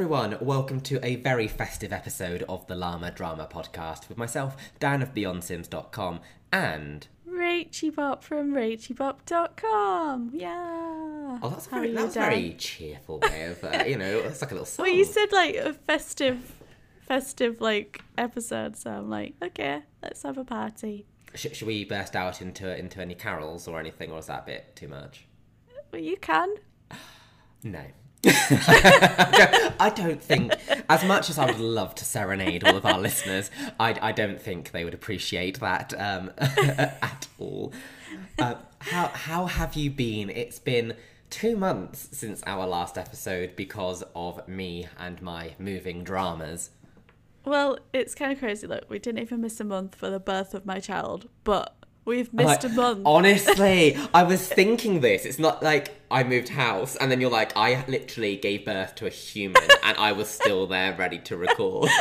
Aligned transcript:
everyone, 0.00 0.34
welcome 0.40 0.80
to 0.80 0.98
a 1.04 1.16
very 1.16 1.46
festive 1.46 1.92
episode 1.92 2.42
of 2.48 2.66
the 2.68 2.74
Llama 2.74 3.10
Drama 3.10 3.46
Podcast 3.46 4.08
with 4.08 4.16
myself, 4.16 4.56
Dan 4.78 5.02
of 5.02 5.12
BeyondSims.com, 5.12 6.20
and 6.50 7.06
Rachy 7.26 7.90
Bop 7.90 8.24
from 8.24 8.54
RachyBop.com. 8.54 10.30
Yeah. 10.32 11.38
oh, 11.42 11.50
that's 11.50 11.66
How 11.66 11.80
very 11.80 11.92
that 11.92 12.04
was 12.06 12.14
Dan? 12.14 12.30
very 12.30 12.54
cheerful 12.54 13.18
way 13.18 13.44
of 13.44 13.62
uh, 13.62 13.84
you 13.86 13.98
know, 13.98 14.20
it's 14.20 14.40
like 14.40 14.52
a 14.52 14.54
little 14.54 14.64
song. 14.64 14.84
Well, 14.86 14.94
you 14.94 15.04
said 15.04 15.32
like 15.32 15.56
a 15.56 15.74
festive, 15.74 16.50
festive 17.06 17.60
like 17.60 18.00
episode, 18.16 18.78
so 18.78 18.92
I'm 18.92 19.10
like, 19.10 19.34
okay, 19.42 19.82
let's 20.02 20.22
have 20.22 20.38
a 20.38 20.44
party. 20.44 21.04
Sh- 21.34 21.48
should 21.52 21.68
we 21.68 21.84
burst 21.84 22.16
out 22.16 22.40
into 22.40 22.74
into 22.74 23.02
any 23.02 23.14
carols 23.14 23.68
or 23.68 23.78
anything, 23.78 24.10
or 24.12 24.20
is 24.20 24.28
that 24.28 24.44
a 24.44 24.46
bit 24.46 24.74
too 24.76 24.88
much? 24.88 25.26
Well, 25.92 26.00
you 26.00 26.16
can. 26.16 26.54
No. 27.62 27.84
I 28.26 29.92
don't- 29.94 30.22
think, 30.22 30.52
as 30.88 31.04
much 31.04 31.30
as 31.30 31.38
I 31.38 31.46
would 31.46 31.58
love 31.60 31.94
to 31.96 32.04
serenade 32.04 32.64
all 32.64 32.76
of 32.76 32.84
our 32.84 32.98
listeners, 32.98 33.50
I, 33.78 33.96
I 34.00 34.12
don't 34.12 34.40
think 34.40 34.70
they 34.72 34.84
would 34.84 34.94
appreciate 34.94 35.60
that 35.60 35.92
um, 35.98 36.30
at 36.38 37.26
all. 37.38 37.72
Uh, 38.38 38.54
how 38.80 39.08
how 39.08 39.46
have 39.46 39.74
you 39.74 39.90
been? 39.90 40.30
It's 40.30 40.58
been 40.58 40.94
two 41.30 41.56
months 41.56 42.08
since 42.12 42.42
our 42.46 42.66
last 42.66 42.98
episode 42.98 43.54
because 43.56 44.02
of 44.14 44.46
me 44.48 44.88
and 44.98 45.20
my 45.22 45.54
moving 45.58 46.02
dramas. 46.04 46.70
Well, 47.44 47.78
it's 47.92 48.14
kind 48.14 48.32
of 48.32 48.38
crazy. 48.38 48.66
Look, 48.66 48.84
we 48.90 48.98
didn't 48.98 49.20
even 49.22 49.40
miss 49.40 49.60
a 49.60 49.64
month 49.64 49.94
for 49.94 50.10
the 50.10 50.20
birth 50.20 50.52
of 50.54 50.66
my 50.66 50.78
child, 50.80 51.28
but 51.44 51.74
we've 52.04 52.32
missed 52.34 52.48
Like, 52.48 52.64
a 52.64 52.68
month. 52.68 53.02
Honestly, 53.06 53.96
I 54.12 54.22
was 54.24 54.46
thinking 54.52 55.00
this. 55.00 55.24
It's 55.24 55.38
not 55.38 55.62
like 55.62 55.99
I 56.10 56.24
moved 56.24 56.48
house 56.48 56.96
and 56.96 57.10
then 57.10 57.20
you're 57.20 57.30
like, 57.30 57.56
I 57.56 57.84
literally 57.86 58.36
gave 58.36 58.64
birth 58.64 58.94
to 58.96 59.06
a 59.06 59.10
human 59.10 59.62
and 59.84 59.96
I 59.96 60.12
was 60.12 60.28
still 60.28 60.66
there 60.66 60.94
ready 60.94 61.18
to 61.20 61.36
record. 61.36 61.90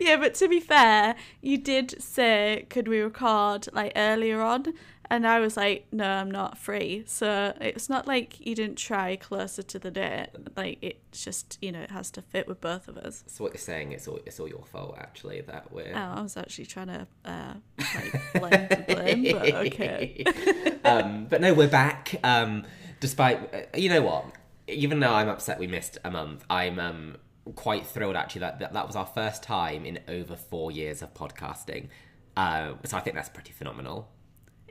Yeah, 0.00 0.16
but 0.16 0.34
to 0.34 0.48
be 0.48 0.58
fair, 0.58 1.14
you 1.40 1.58
did 1.58 2.02
say, 2.02 2.66
could 2.70 2.88
we 2.88 3.00
record 3.00 3.68
like 3.72 3.92
earlier 3.94 4.40
on? 4.42 4.74
And 5.12 5.26
I 5.26 5.40
was 5.40 5.58
like, 5.58 5.88
no, 5.92 6.06
I'm 6.06 6.30
not 6.30 6.56
free. 6.56 7.04
So 7.06 7.52
it's 7.60 7.90
not 7.90 8.06
like 8.06 8.40
you 8.40 8.54
didn't 8.54 8.76
try 8.76 9.16
closer 9.16 9.62
to 9.62 9.78
the 9.78 9.90
date. 9.90 10.28
Like, 10.56 10.78
it's 10.80 11.22
just, 11.22 11.58
you 11.60 11.70
know, 11.70 11.82
it 11.82 11.90
has 11.90 12.10
to 12.12 12.22
fit 12.22 12.48
with 12.48 12.62
both 12.62 12.88
of 12.88 12.96
us. 12.96 13.22
So 13.26 13.44
what 13.44 13.52
you're 13.52 13.58
saying, 13.58 13.92
it's 13.92 14.08
all 14.08 14.20
it's 14.24 14.40
all 14.40 14.48
your 14.48 14.64
fault 14.64 14.96
actually 14.98 15.42
that 15.42 15.70
we're. 15.70 15.92
Oh, 15.94 16.14
I 16.16 16.22
was 16.22 16.38
actually 16.38 16.64
trying 16.64 16.86
to, 16.86 17.06
uh, 17.26 17.54
like, 17.78 18.32
blame 18.32 18.68
the 18.70 18.84
blame, 18.88 19.32
but 19.38 19.54
okay. 19.66 20.24
um, 20.86 21.26
but 21.28 21.42
no, 21.42 21.52
we're 21.52 21.68
back. 21.68 22.14
Um, 22.24 22.64
despite 23.00 23.54
uh, 23.54 23.76
you 23.76 23.90
know 23.90 24.00
what, 24.00 24.24
even 24.66 25.00
though 25.00 25.12
I'm 25.12 25.28
upset 25.28 25.58
we 25.58 25.66
missed 25.66 25.98
a 26.06 26.10
month, 26.10 26.42
I'm 26.48 26.78
um, 26.78 27.16
quite 27.54 27.86
thrilled 27.86 28.16
actually 28.16 28.40
that, 28.40 28.60
that 28.60 28.72
that 28.72 28.86
was 28.86 28.96
our 28.96 29.04
first 29.04 29.42
time 29.42 29.84
in 29.84 29.98
over 30.08 30.36
four 30.36 30.72
years 30.72 31.02
of 31.02 31.12
podcasting. 31.12 31.88
Uh, 32.34 32.72
so 32.84 32.96
I 32.96 33.00
think 33.00 33.14
that's 33.14 33.28
pretty 33.28 33.52
phenomenal. 33.52 34.08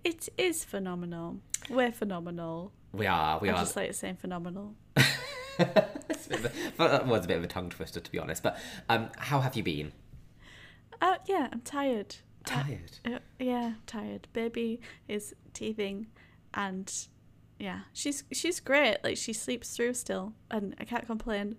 It 0.03 0.29
is 0.37 0.63
phenomenal. 0.63 1.37
We're 1.69 1.91
phenomenal. 1.91 2.71
We 2.91 3.05
are. 3.05 3.39
We 3.39 3.49
I 3.49 3.53
are. 3.53 3.59
just 3.59 3.75
like 3.75 3.93
saying 3.93 4.17
phenomenal. 4.17 4.75
it's 4.97 6.27
a 6.27 6.29
bit 6.29 6.39
of 6.39 6.45
a, 6.45 6.51
well, 6.77 6.89
that 6.89 7.07
was 7.07 7.25
a 7.25 7.27
bit 7.27 7.37
of 7.37 7.43
a 7.43 7.47
tongue 7.47 7.69
twister 7.69 7.99
to 7.99 8.11
be 8.11 8.19
honest. 8.19 8.41
But 8.43 8.57
um, 8.89 9.09
how 9.17 9.41
have 9.41 9.55
you 9.55 9.63
been? 9.63 9.91
Oh, 11.01 11.17
yeah, 11.27 11.49
I'm 11.51 11.61
tired. 11.61 12.15
Tired. 12.45 12.99
Uh, 13.05 13.19
yeah, 13.39 13.73
tired. 13.85 14.27
Baby 14.33 14.81
is 15.07 15.35
teething, 15.53 16.07
and 16.53 16.91
yeah, 17.59 17.81
she's 17.93 18.23
she's 18.31 18.59
great. 18.59 18.97
Like 19.03 19.17
she 19.17 19.33
sleeps 19.33 19.75
through 19.75 19.93
still, 19.93 20.33
and 20.49 20.75
I 20.79 20.85
can't 20.85 21.05
complain. 21.05 21.57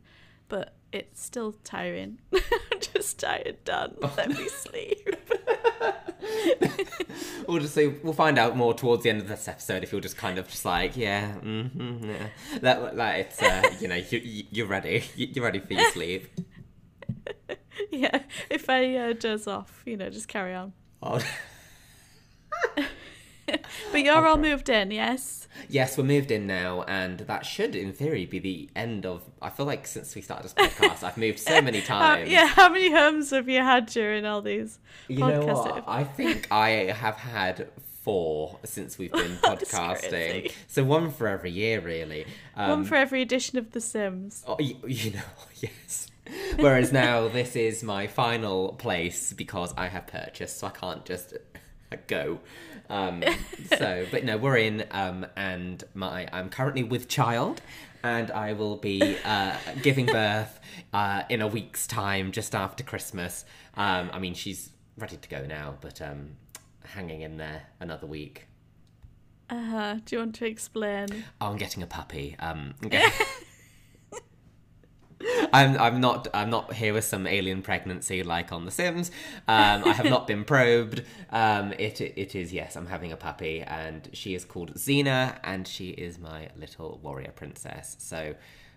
But 0.48 0.75
it's 0.93 1.23
still 1.23 1.52
tiring. 1.64 2.19
I'm 2.35 2.81
just 2.81 3.20
tired, 3.20 3.63
done. 3.64 3.95
Let 4.17 4.31
me 4.31 4.48
sleep. 4.48 5.17
We'll 7.47 7.61
just 7.61 7.75
see. 7.75 7.89
We'll 7.89 8.13
find 8.13 8.39
out 8.39 8.57
more 8.57 8.75
towards 8.75 9.03
the 9.03 9.11
end 9.11 9.20
of 9.20 9.29
this 9.29 9.48
episode 9.48 9.83
if 9.83 9.92
you're 9.92 10.01
just 10.01 10.17
kind 10.17 10.39
of 10.39 10.48
just 10.48 10.64
like, 10.64 10.97
yeah, 10.97 11.35
mm-hmm, 11.35 12.11
yeah. 12.11 12.27
That, 12.61 12.97
like 12.97 13.27
it's 13.27 13.42
uh, 13.42 13.75
you 13.80 13.89
know 13.89 13.97
you, 13.97 14.45
you're 14.51 14.67
ready. 14.67 15.05
You're 15.17 15.45
ready 15.45 15.58
for 15.58 15.73
your 15.75 15.91
sleep. 15.91 16.29
yeah, 17.91 18.23
if 18.48 18.70
I 18.70 18.97
uh, 18.97 19.13
doze 19.13 19.47
off, 19.47 19.83
you 19.85 19.97
know, 19.97 20.11
just 20.11 20.29
carry 20.29 20.55
on. 20.55 20.73
Oh. 21.02 21.20
But 23.92 24.02
you're 24.02 24.27
all 24.27 24.36
moved 24.39 24.68
in, 24.68 24.90
yes? 24.90 25.48
Yes, 25.68 25.98
we're 25.98 26.05
moved 26.05 26.30
in 26.30 26.46
now, 26.46 26.83
and 26.85 27.20
that 27.20 27.45
should, 27.45 27.74
in 27.77 27.92
theory, 27.92 28.24
be 28.27 28.39
the 28.39 28.70
end 28.74 29.05
of. 29.05 29.23
I 29.42 29.51
feel 29.51 29.67
like 29.67 29.86
since 29.86 30.14
we 30.14 30.23
started 30.23 30.45
this 30.45 30.55
podcast, 30.55 31.02
I've 31.02 31.18
moved 31.18 31.39
so 31.39 31.61
many 31.61 31.80
times. 31.95 32.30
yeah, 32.30 32.46
how 32.46 32.68
many 32.70 32.90
homes 32.90 33.30
have 33.30 33.48
you 33.48 33.61
had 33.61 33.86
during 33.86 34.24
all 34.24 34.40
these 34.42 34.79
You 35.08 35.18
know 35.18 35.42
podcasts? 35.42 35.70
what? 35.74 35.85
I 35.86 36.05
think 36.05 36.48
I 36.51 36.68
have 36.70 37.17
had 37.17 37.68
four 38.02 38.58
since 38.64 38.98
we've 38.98 39.13
been 39.13 39.36
podcasting. 39.42 40.52
So 40.69 40.84
one 40.84 41.11
for 41.11 41.29
every 41.29 41.51
year, 41.51 41.80
really. 41.80 42.27
Um, 42.57 42.70
One 42.70 42.84
for 42.84 42.95
every 42.96 43.23
edition 43.23 43.58
of 43.58 43.70
The 43.73 43.80
Sims. 43.80 44.42
Oh, 44.46 44.57
you, 44.58 44.77
you 44.86 45.13
know, 45.13 45.20
yes. 45.61 46.08
Whereas 46.57 46.92
now 46.92 47.29
this 47.29 47.57
is 47.57 47.83
my 47.83 48.07
final 48.07 48.73
place 48.73 49.33
because 49.34 49.74
I 49.77 49.89
have 49.89 50.07
purchased, 50.07 50.58
so 50.58 50.69
I 50.69 50.70
can't 50.70 51.05
just 51.05 51.34
go. 52.07 52.40
Um, 52.92 53.25
so, 53.79 54.07
but 54.11 54.23
no, 54.25 54.36
we're 54.36 54.58
in, 54.58 54.85
um, 54.91 55.27
and 55.35 55.83
my 55.95 56.29
I'm 56.33 56.51
currently 56.51 56.83
with 56.85 57.08
child, 57.08 57.61
and 58.05 58.30
I 58.30 58.53
will 58.53 58.77
be 58.77 59.17
uh, 59.25 59.57
giving 59.83 60.07
birth 60.20 60.61
uh, 60.92 61.23
in 61.29 61.41
a 61.41 61.47
week's 61.48 61.86
time, 61.86 62.31
just 62.33 62.55
after 62.55 62.85
Christmas. 62.85 63.45
Um, 63.77 64.11
I 64.13 64.19
mean, 64.19 64.35
she's 64.35 64.70
ready 64.98 65.17
to 65.17 65.29
go 65.29 65.47
now, 65.47 65.75
but 65.81 66.01
um, 66.02 66.36
hanging 66.85 67.23
in 67.23 67.39
there 67.39 67.63
another 67.81 68.07
week. 68.07 68.47
Uh 69.48 69.63
huh. 69.64 69.95
Do 70.05 70.17
you 70.17 70.20
want 70.20 70.35
to 70.36 70.47
explain? 70.47 71.25
Oh, 71.41 71.47
I'm 71.48 71.57
getting 71.57 71.83
a 71.83 71.86
puppy. 71.86 72.36
Um, 72.39 72.75
I'm, 72.83 72.89
get- 72.91 73.13
I'm 75.52 75.77
I'm 75.78 76.00
not 76.00 76.28
I'm 76.34 76.50
not 76.50 76.72
here 76.74 76.94
with 76.94 77.05
some 77.05 77.27
alien 77.27 77.62
pregnancy 77.62 78.22
like 78.22 78.52
on 78.52 78.64
The 78.64 78.70
Sims. 78.70 79.10
Um, 79.48 79.84
I 79.84 79.92
have 79.92 80.06
not 80.06 80.27
been 80.27 80.44
probed. 80.44 81.05
Um, 81.30 81.72
it 81.78 82.00
it 82.00 82.34
is 82.34 82.52
yes. 82.52 82.77
I'm 82.77 82.86
having 82.86 83.12
a 83.12 83.16
puppy, 83.16 83.62
and 83.62 84.08
she 84.12 84.34
is 84.34 84.44
called 84.44 84.74
Xena, 84.74 85.38
and 85.44 85.66
she 85.66 85.90
is 85.90 86.18
my 86.18 86.48
little 86.56 87.00
warrior 87.02 87.33
princess. 87.34 87.96
So 87.98 88.34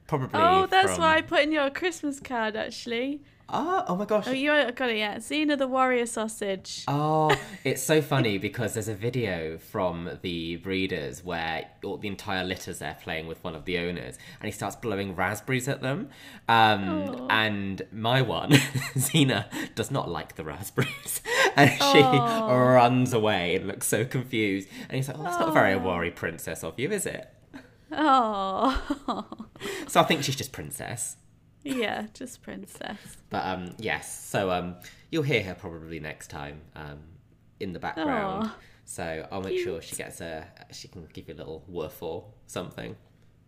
probably. 0.08 0.40
Oh, 0.40 0.66
that's 0.66 0.92
from- 0.94 1.02
why 1.02 1.18
I 1.18 1.22
put 1.22 1.42
in 1.42 1.52
your 1.52 1.70
Christmas 1.70 2.20
card, 2.20 2.56
actually. 2.56 3.22
Oh, 3.48 3.86
oh 3.88 3.96
my 3.96 4.06
gosh. 4.06 4.26
Oh, 4.28 4.32
you 4.32 4.50
got 4.72 4.90
it, 4.90 4.98
yeah. 4.98 5.18
Xena 5.18 5.56
the 5.56 5.68
Warrior 5.68 6.08
Sausage. 6.08 6.84
Oh, 6.88 7.30
it's 7.64 7.82
so 7.84 8.02
funny 8.02 8.40
because 8.40 8.74
there's 8.74 8.88
a 8.88 8.96
video 8.96 9.60
from 9.60 10.10
the 10.24 10.56
breeders 10.58 11.24
where 11.24 11.66
all 11.84 11.98
the 11.98 12.08
entire 12.08 12.44
litter's 12.44 12.80
there 12.80 12.98
playing 13.04 13.28
with 13.28 13.44
one 13.44 13.54
of 13.56 13.66
the 13.66 13.78
owners, 13.78 14.18
and 14.40 14.46
he 14.48 14.52
starts 14.52 14.76
blowing 14.76 15.16
raspberries 15.16 15.68
at 15.68 15.82
them. 15.82 16.10
Um, 16.50 16.86
Oh. 16.90 17.28
and 17.30 17.84
my 17.92 18.22
one, 18.24 18.50
Xena, 18.96 19.46
does 19.76 19.92
not 19.92 20.10
like 20.10 20.36
the 20.38 20.44
raspberries, 20.44 21.22
and 21.56 21.70
she 21.70 22.02
Oh. 22.02 22.48
runs 22.48 23.14
away 23.14 23.56
and 23.58 23.68
looks 23.68 23.88
so 23.88 24.06
confused. 24.06 24.68
And 24.90 24.94
he's 24.98 25.08
like, 25.08 25.20
"Oh, 25.20 25.24
that's 25.24 25.40
not 25.40 25.54
very 25.54 25.76
worry 25.76 26.10
princess 26.10 26.64
of 26.64 26.80
you, 26.80 26.90
is 26.92 27.06
it?" 27.06 27.30
Oh. 27.92 29.26
So 29.88 30.00
I 30.02 30.04
think 30.04 30.24
she's 30.24 30.36
just 30.36 30.52
princess. 30.52 31.18
Yeah, 31.66 32.08
just 32.14 32.42
princess. 32.42 32.98
But 33.30 33.46
um, 33.46 33.76
yes, 33.78 34.24
so 34.26 34.50
um, 34.52 34.76
you'll 35.12 35.24
hear 35.24 35.44
her 35.44 35.54
probably 35.56 36.00
next 36.00 36.30
time 36.30 36.62
um, 36.76 37.00
in 37.60 37.74
the 37.74 37.80
background. 37.80 38.46
Aw. 38.46 38.56
So 38.86 39.28
I'll 39.32 39.42
make 39.42 39.60
sure 39.62 39.82
she 39.82 39.96
gets 39.96 40.22
a. 40.22 40.48
She 40.72 40.88
can 40.88 41.08
give 41.12 41.28
you 41.28 41.34
a 41.34 41.38
little 41.38 41.64
woof 41.68 42.02
or 42.02 42.24
something. 42.48 42.96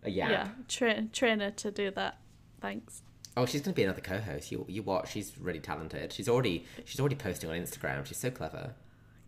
A 0.04 0.10
Yeah, 0.10 0.30
yap. 0.30 0.56
tra- 0.68 1.04
train 1.14 1.40
her 1.40 1.52
to 1.52 1.72
do 1.72 1.92
that. 1.92 2.18
Thanks. 2.60 3.02
Oh, 3.36 3.46
she's 3.46 3.62
gonna 3.62 3.76
be 3.76 3.84
another 3.84 4.02
co-host. 4.02 4.52
You 4.52 4.66
you 4.68 4.82
watch. 4.82 5.12
She's 5.12 5.38
really 5.38 5.60
talented. 5.60 6.12
She's 6.12 6.28
already 6.28 6.66
she's 6.86 7.00
already 7.00 7.16
posting 7.16 7.50
on 7.52 7.56
Instagram. 7.56 8.04
She's 8.06 8.18
so 8.18 8.32
clever. 8.32 8.74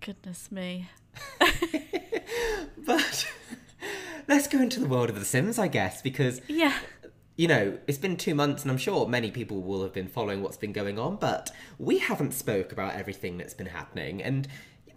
Goodness 0.02 0.52
me. 0.52 0.90
But 2.86 3.28
let's 4.28 4.48
go 4.48 4.60
into 4.62 4.80
the 4.80 4.88
world 4.88 5.10
of 5.10 5.20
The 5.20 5.26
Sims, 5.26 5.60
I 5.60 5.68
guess, 5.68 6.02
because 6.02 6.42
Yeah. 6.48 6.74
You 7.40 7.48
know, 7.48 7.78
it's 7.88 7.98
been 7.98 8.18
two 8.18 8.36
months, 8.36 8.64
and 8.64 8.72
I'm 8.72 8.78
sure 8.78 9.08
many 9.08 9.32
people 9.32 9.62
will 9.62 9.82
have 9.82 9.94
been 9.94 10.10
following 10.10 10.44
what's 10.44 10.58
been 10.58 10.74
going 10.74 11.00
on, 11.00 11.16
but 11.16 11.52
we 11.78 12.00
haven't 12.00 12.34
spoke 12.34 12.74
about 12.74 12.96
everything 12.96 13.38
that's 13.38 13.54
been 13.54 13.68
happening, 13.68 14.22
and 14.22 14.46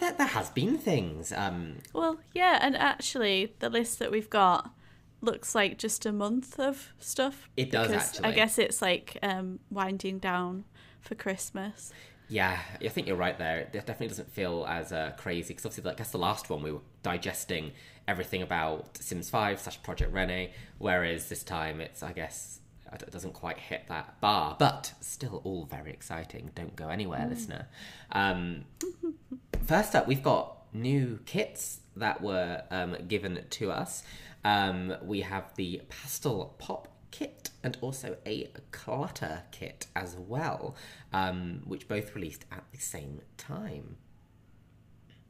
there, 0.01 0.13
there 0.15 0.27
has 0.27 0.51
been 0.51 0.77
things. 0.77 1.31
Um, 1.31 1.77
Well, 1.93 2.19
yeah, 2.35 2.59
and 2.61 2.77
actually, 2.77 3.55
the 3.61 3.71
list 3.71 4.01
that 4.01 4.11
we've 4.11 4.29
got 4.29 4.73
looks 5.21 5.55
like 5.55 5.79
just 5.79 6.05
a 6.05 6.11
month 6.11 6.59
of 6.59 6.93
stuff. 6.99 7.49
It 7.57 7.71
does, 7.71 7.93
because 7.93 8.21
I 8.25 8.33
guess 8.33 8.59
it's 8.59 8.83
like 8.83 9.19
um, 9.23 9.61
winding 9.71 10.19
down 10.19 10.65
for 11.01 11.15
Christmas. 11.15 11.93
yeah, 12.29 12.59
I 12.85 12.89
think 12.89 13.07
you're 13.07 13.15
right 13.15 13.39
there. 13.39 13.61
It 13.61 13.73
definitely 13.73 14.09
doesn't 14.09 14.33
feel 14.33 14.67
as 14.69 14.93
uh, 14.93 15.13
crazy 15.17 15.55
because 15.55 15.67
obviously, 15.67 15.89
I 15.93 15.95
guess 15.95 16.11
the 16.11 16.19
last 16.19 16.51
one 16.51 16.65
we 16.65 16.73
were 16.73 16.81
digesting 17.05 17.71
everything 18.09 18.43
about 18.43 18.97
Sims 18.99 19.31
5 19.31 19.61
slash 19.61 19.83
Project 19.83 20.13
Rene, 20.13 20.53
whereas 20.79 21.29
this 21.29 21.43
time 21.43 21.81
it's, 21.81 22.03
I 22.03 22.13
guess, 22.13 22.61
it 22.93 23.11
doesn't 23.11 23.33
quite 23.33 23.59
hit 23.59 23.89
that 23.89 24.21
bar, 24.21 24.57
but 24.59 24.93
still 25.01 25.41
all 25.45 25.65
very 25.65 25.91
exciting. 25.91 26.51
Don't 26.55 26.77
go 26.77 26.89
anywhere, 26.89 27.27
listener. 27.29 27.69
Um, 28.11 28.65
first 29.67 29.95
up, 29.95 30.07
we've 30.07 30.23
got 30.23 30.59
new 30.75 31.21
kits 31.25 31.81
that 31.97 32.21
were 32.21 32.63
um, 32.71 32.97
given 33.09 33.45
to 33.51 33.71
us. 33.71 34.03
Um, 34.45 34.95
we 35.03 35.21
have 35.21 35.55
the 35.55 35.83
pastel 35.89 36.55
pop 36.59 36.89
kit 37.11 37.51
and 37.63 37.79
also 37.81 38.17
a 38.27 38.51
clutter 38.73 39.45
kit 39.53 39.87
as 39.95 40.17
well, 40.17 40.75
um, 41.13 41.63
which 41.65 41.87
both 41.89 42.15
released 42.15 42.45
at 42.51 42.65
the 42.73 42.79
same 42.79 43.21
time. 43.37 43.97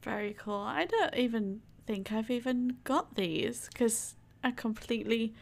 Very 0.01 0.33
cool. 0.33 0.55
I 0.55 0.85
don't 0.85 1.15
even 1.15 1.61
think 1.85 2.11
I've 2.11 2.31
even 2.31 2.77
got 2.83 3.15
these 3.15 3.69
because 3.71 4.15
I 4.43 4.51
completely 4.51 5.33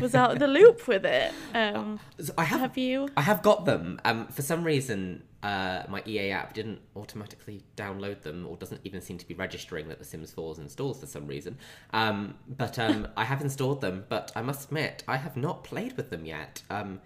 was 0.00 0.14
out 0.14 0.32
of 0.32 0.38
the 0.40 0.48
loop 0.48 0.88
with 0.88 1.04
it. 1.04 1.32
Um, 1.54 2.00
So 2.20 2.32
I 2.36 2.44
have, 2.44 2.60
have 2.60 2.78
you? 2.78 3.08
I 3.16 3.22
have 3.22 3.42
got 3.42 3.64
them. 3.64 4.00
Um, 4.04 4.26
for 4.26 4.42
some 4.42 4.64
reason, 4.64 5.22
uh, 5.42 5.84
my 5.88 6.02
EA 6.06 6.32
app 6.32 6.54
didn't 6.54 6.80
automatically 6.96 7.62
download 7.76 8.22
them, 8.22 8.46
or 8.46 8.56
doesn't 8.56 8.80
even 8.82 9.00
seem 9.00 9.18
to 9.18 9.28
be 9.28 9.34
registering 9.34 9.88
that 9.88 9.98
The 10.00 10.04
Sims 10.04 10.32
4 10.32 10.52
is 10.52 10.58
installed 10.58 10.98
for 10.98 11.06
some 11.06 11.26
reason. 11.28 11.56
Um, 11.92 12.34
but 12.48 12.78
um, 12.78 13.06
I 13.16 13.24
have 13.24 13.40
installed 13.40 13.80
them. 13.80 14.04
But 14.08 14.32
I 14.34 14.42
must 14.42 14.66
admit, 14.66 15.04
I 15.06 15.18
have 15.18 15.36
not 15.36 15.62
played 15.62 15.96
with 15.96 16.10
them 16.10 16.24
yet. 16.24 16.62
Um, 16.68 17.00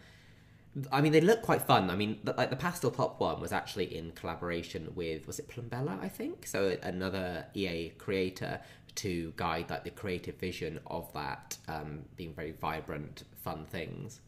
I 0.91 1.03
mean, 1.03 1.13
they 1.13 1.21
look 1.21 1.43
quite 1.43 1.61
fun. 1.61 1.91
I 1.91 1.97
mean, 1.97 2.19
the, 2.25 2.33
like 2.33 2.49
the 2.49 2.57
pastel 2.57 2.91
pop 2.91 3.21
one 3.21 3.41
was 3.43 3.53
actually 3.53 3.95
in 3.95 4.13
collaboration 4.13 4.91
with 4.95 5.27
was 5.27 5.39
it 5.39 5.49
Plumbella, 5.49 6.03
I 6.03 6.09
think, 6.09 6.47
so 6.47 6.79
another 6.83 7.45
EA 7.53 7.91
creator 7.91 8.61
to 8.97 9.33
guide 9.37 9.71
like 9.71 9.85
the 9.85 9.91
creative 9.91 10.37
vision 10.37 10.81
of 10.87 11.13
that 11.13 11.57
um, 11.69 12.01
being 12.17 12.35
very 12.35 12.53
vibrant, 12.53 13.25
fun 13.37 13.65
things. 13.65 14.21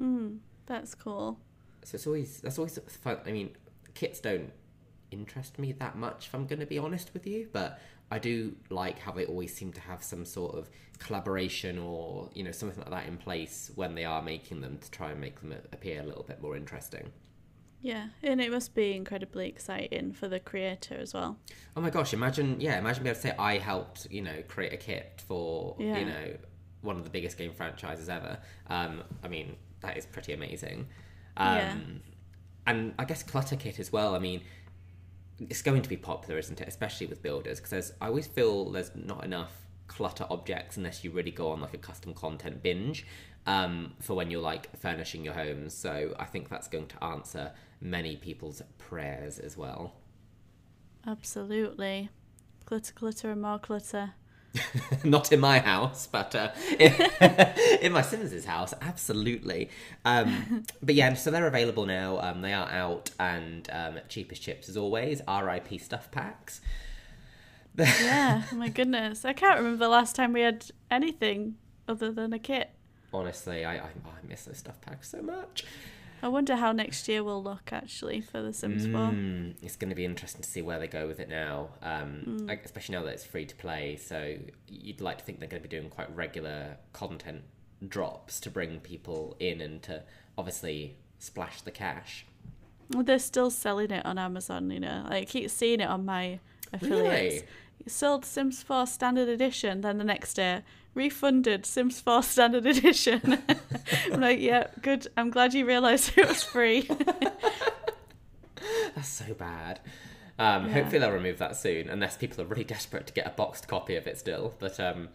Mm, 0.00 0.38
that's 0.66 0.94
cool. 0.94 1.38
So 1.84 1.96
it's 1.96 2.06
always 2.06 2.40
that's 2.40 2.58
always 2.58 2.78
fun. 3.02 3.18
I 3.26 3.32
mean, 3.32 3.50
kits 3.94 4.20
don't 4.20 4.52
interest 5.10 5.58
me 5.58 5.72
that 5.72 5.96
much, 5.96 6.26
if 6.26 6.34
I'm 6.34 6.46
going 6.46 6.60
to 6.60 6.66
be 6.66 6.78
honest 6.78 7.12
with 7.12 7.26
you, 7.26 7.48
but 7.52 7.80
I 8.10 8.18
do 8.18 8.54
like 8.70 8.98
how 8.98 9.12
they 9.12 9.24
always 9.24 9.54
seem 9.54 9.72
to 9.72 9.80
have 9.80 10.02
some 10.02 10.24
sort 10.24 10.54
of 10.54 10.68
collaboration 10.98 11.78
or 11.78 12.30
you 12.34 12.44
know 12.44 12.52
something 12.52 12.78
like 12.78 12.90
that 12.90 13.06
in 13.06 13.16
place 13.16 13.70
when 13.74 13.94
they 13.94 14.04
are 14.04 14.22
making 14.22 14.60
them 14.60 14.78
to 14.78 14.90
try 14.90 15.10
and 15.10 15.20
make 15.20 15.40
them 15.40 15.54
appear 15.72 16.00
a 16.00 16.04
little 16.04 16.22
bit 16.22 16.40
more 16.42 16.56
interesting. 16.56 17.10
Yeah, 17.82 18.08
and 18.22 18.40
it 18.40 18.50
must 18.52 18.74
be 18.74 18.94
incredibly 18.94 19.48
exciting 19.48 20.12
for 20.12 20.28
the 20.28 20.38
creator 20.38 20.94
as 20.94 21.12
well. 21.12 21.38
Oh 21.76 21.80
my 21.80 21.90
gosh! 21.90 22.14
Imagine, 22.14 22.60
yeah, 22.60 22.78
imagine 22.78 23.02
being 23.02 23.14
able 23.14 23.20
to 23.22 23.28
say 23.28 23.34
I 23.38 23.58
helped, 23.58 24.06
you 24.10 24.22
know, 24.22 24.42
create 24.48 24.72
a 24.72 24.76
kit 24.76 25.22
for 25.26 25.76
Yeah. 25.78 25.98
you 25.98 26.04
know 26.06 26.36
one 26.82 26.96
of 26.96 27.04
the 27.04 27.10
biggest 27.10 27.36
game 27.38 27.52
franchises 27.52 28.08
ever. 28.08 28.38
Um, 28.68 29.02
I 29.22 29.28
mean, 29.28 29.56
that 29.80 29.96
is 29.96 30.06
pretty 30.06 30.32
amazing. 30.32 30.86
Um, 31.36 31.56
Yeah. 31.56 31.74
And 32.66 32.94
I 32.98 33.04
guess 33.04 33.22
clutter 33.24 33.56
kit 33.56 33.78
as 33.80 33.92
well. 33.92 34.14
I 34.14 34.18
mean, 34.20 34.42
it's 35.40 35.62
going 35.62 35.82
to 35.82 35.88
be 35.88 35.96
popular, 35.96 36.38
isn't 36.38 36.60
it? 36.60 36.68
Especially 36.68 37.06
with 37.06 37.22
builders, 37.22 37.60
because 37.60 37.92
I 38.00 38.06
always 38.06 38.26
feel 38.28 38.70
there's 38.70 38.92
not 38.94 39.24
enough 39.24 39.52
clutter 39.88 40.24
objects 40.30 40.76
unless 40.76 41.02
you 41.04 41.10
really 41.10 41.30
go 41.32 41.50
on 41.50 41.60
like 41.60 41.74
a 41.74 41.78
custom 41.78 42.14
content 42.14 42.62
binge 42.62 43.04
um, 43.46 43.92
for 44.00 44.14
when 44.14 44.30
you're 44.30 44.40
like 44.40 44.74
furnishing 44.78 45.24
your 45.24 45.34
homes. 45.34 45.74
So 45.74 46.14
I 46.18 46.24
think 46.24 46.48
that's 46.48 46.68
going 46.68 46.86
to 46.86 47.04
answer 47.04 47.52
many 47.82 48.16
people's 48.16 48.62
prayers 48.78 49.38
as 49.38 49.56
well. 49.56 49.94
Absolutely. 51.06 52.08
Glitter, 52.64 52.92
glitter, 52.94 53.30
and 53.32 53.42
more 53.42 53.58
glitter. 53.58 54.14
Not 55.04 55.32
in 55.32 55.40
my 55.40 55.58
house, 55.58 56.06
but 56.06 56.34
uh, 56.34 56.52
in, 56.78 56.94
in 57.80 57.92
my 57.92 58.02
Sims' 58.02 58.44
house, 58.44 58.74
absolutely. 58.80 59.70
Um, 60.04 60.64
but 60.82 60.94
yeah, 60.94 61.14
so 61.14 61.30
they're 61.30 61.46
available 61.46 61.86
now. 61.86 62.20
Um, 62.20 62.42
they 62.42 62.52
are 62.52 62.68
out 62.70 63.10
and 63.18 63.68
um, 63.72 63.98
cheapest 64.08 64.42
chips 64.42 64.68
as 64.68 64.76
always. 64.76 65.20
RIP 65.26 65.80
stuff 65.80 66.10
packs. 66.10 66.60
Yeah, 67.76 68.42
oh 68.52 68.56
my 68.56 68.68
goodness. 68.68 69.24
I 69.24 69.32
can't 69.32 69.56
remember 69.58 69.78
the 69.78 69.88
last 69.88 70.14
time 70.14 70.34
we 70.34 70.42
had 70.42 70.66
anything 70.90 71.56
other 71.88 72.12
than 72.12 72.32
a 72.34 72.38
kit. 72.38 72.70
Honestly, 73.14 73.64
I, 73.64 73.76
I 73.76 73.78
I 73.78 74.26
miss 74.28 74.44
those 74.44 74.58
stuff 74.58 74.80
packs 74.82 75.10
so 75.10 75.22
much. 75.22 75.64
I 76.22 76.28
wonder 76.28 76.54
how 76.54 76.70
next 76.70 77.08
year 77.08 77.24
will 77.24 77.42
look 77.42 77.72
actually 77.72 78.20
for 78.20 78.40
The 78.40 78.52
Sims 78.52 78.86
4. 78.86 78.92
Mm, 78.92 79.54
it's 79.60 79.74
going 79.74 79.90
to 79.90 79.96
be 79.96 80.04
interesting 80.04 80.40
to 80.40 80.48
see 80.48 80.62
where 80.62 80.78
they 80.78 80.86
go 80.86 81.08
with 81.08 81.18
it 81.18 81.28
now, 81.28 81.70
um, 81.82 82.46
like, 82.46 82.64
especially 82.64 82.94
now 82.94 83.02
that 83.02 83.14
it's 83.14 83.24
free 83.24 83.44
to 83.44 83.56
play. 83.56 83.96
So 83.96 84.36
you'd 84.68 85.00
like 85.00 85.18
to 85.18 85.24
think 85.24 85.40
they're 85.40 85.48
going 85.48 85.62
to 85.62 85.68
be 85.68 85.76
doing 85.76 85.90
quite 85.90 86.14
regular 86.14 86.76
content 86.92 87.42
drops 87.88 88.38
to 88.40 88.50
bring 88.50 88.78
people 88.78 89.36
in 89.40 89.60
and 89.60 89.82
to 89.82 90.04
obviously 90.38 90.96
splash 91.18 91.60
the 91.62 91.72
cash. 91.72 92.24
Well, 92.90 93.02
They're 93.02 93.18
still 93.18 93.50
selling 93.50 93.90
it 93.90 94.06
on 94.06 94.16
Amazon, 94.16 94.70
you 94.70 94.80
know. 94.80 95.04
I 95.08 95.24
keep 95.24 95.50
seeing 95.50 95.80
it 95.80 95.88
on 95.88 96.04
my 96.04 96.38
affiliates. 96.72 97.42
Really? 97.42 97.42
Sold 97.88 98.24
Sims 98.24 98.62
4 98.62 98.86
Standard 98.86 99.28
Edition, 99.28 99.80
then 99.80 99.98
the 99.98 100.04
next 100.04 100.34
day, 100.34 100.62
refunded 100.94 101.64
Sims 101.66 102.00
4 102.00 102.22
Standard 102.22 102.66
Edition. 102.66 103.38
I'm 104.12 104.20
like, 104.20 104.40
yeah, 104.40 104.68
good. 104.82 105.08
I'm 105.16 105.30
glad 105.30 105.54
you 105.54 105.66
realised 105.66 106.12
it 106.16 106.28
was 106.28 106.42
free. 106.42 106.82
That's 108.94 109.08
so 109.08 109.34
bad. 109.34 109.80
Um, 110.38 110.66
Yeah. 110.66 110.72
Hopefully 110.74 110.98
they'll 110.98 111.10
remove 111.10 111.38
that 111.38 111.56
soon, 111.56 111.88
unless 111.88 112.16
people 112.16 112.42
are 112.42 112.46
really 112.46 112.64
desperate 112.64 113.06
to 113.06 113.12
get 113.12 113.26
a 113.26 113.30
boxed 113.30 113.68
copy 113.68 113.96
of 113.96 114.06
it 114.06 114.18
still. 114.18 114.54
But 114.58 114.78
um, 114.80 115.08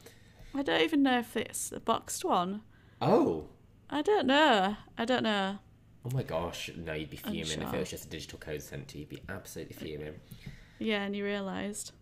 I 0.54 0.64
don't 0.64 0.82
even 0.82 1.04
know 1.04 1.20
if 1.20 1.36
it's 1.38 1.72
a 1.72 1.80
boxed 1.80 2.26
one. 2.26 2.62
oh, 3.02 3.46
I 3.90 4.02
don't 4.02 4.28
know. 4.28 4.76
I 4.98 5.06
don't 5.06 5.24
know. 5.24 5.60
oh 6.06 6.10
my 6.14 6.24
gosh, 6.24 6.70
no, 6.76 6.92
you'd 6.94 7.10
be 7.10 7.16
fuming 7.18 7.62
if 7.62 7.74
it 7.74 7.80
was 7.80 7.90
just 7.90 8.06
a 8.06 8.10
digital 8.10 8.38
code 8.38 8.62
sent 8.62 8.90
to 8.90 8.98
you. 8.98 9.02
You'd 9.02 9.10
be 9.10 9.22
absolutely 9.30 9.76
fuming. 9.78 10.16
Yeah, 10.80 11.04
and 11.04 11.16
you 11.16 11.24
realised. 11.24 11.94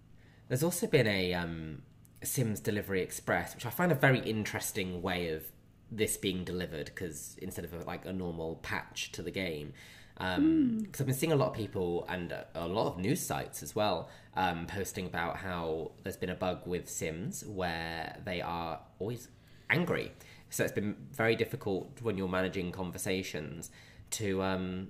There's 0.48 0.63
also 0.63 0.88
been 0.88 1.06
a 1.07 1.33
um, 1.36 1.83
Sims 2.24 2.60
Delivery 2.60 3.02
Express, 3.02 3.54
which 3.54 3.66
I 3.66 3.70
find 3.70 3.92
a 3.92 3.96
very 3.96 4.20
interesting 4.20 5.02
way 5.02 5.30
of 5.30 5.44
this 5.92 6.18
being 6.18 6.44
delivered 6.44 6.86
because 6.86 7.36
instead 7.42 7.66
of 7.66 7.74
a, 7.74 7.84
like 7.84 8.06
a 8.06 8.14
normal 8.14 8.56
patch 8.64 9.12
to 9.14 9.22
the 9.22 9.32
game. 9.32 9.74
Because 10.16 11.02
I've 11.02 11.08
been 11.08 11.16
seeing 11.16 11.34
a 11.34 11.36
lot 11.36 11.50
of 11.50 11.56
people 11.56 12.06
and 12.08 12.32
a, 12.32 12.48
a 12.56 12.68
lot 12.68 12.88
of 12.88 12.98
news 12.98 13.22
sites 13.22 13.62
as 13.62 13.76
well 13.76 14.10
um, 14.36 14.66
posting 14.66 15.06
about 15.06 15.38
how 15.38 15.92
there's 16.04 16.16
been 16.16 16.30
a 16.30 16.36
bug 16.36 16.66
with 16.66 16.90
Sims 16.90 17.44
where 17.46 18.18
they 18.24 18.42
are 18.42 18.80
always 19.00 19.28
angry. 19.69 20.14
So 20.50 20.64
it's 20.64 20.72
been 20.72 20.95
very 21.12 21.36
difficult 21.36 22.02
when 22.02 22.18
you're 22.18 22.30
managing 22.30 22.72
conversations 22.72 23.72
to 24.12 24.42
um, 24.42 24.88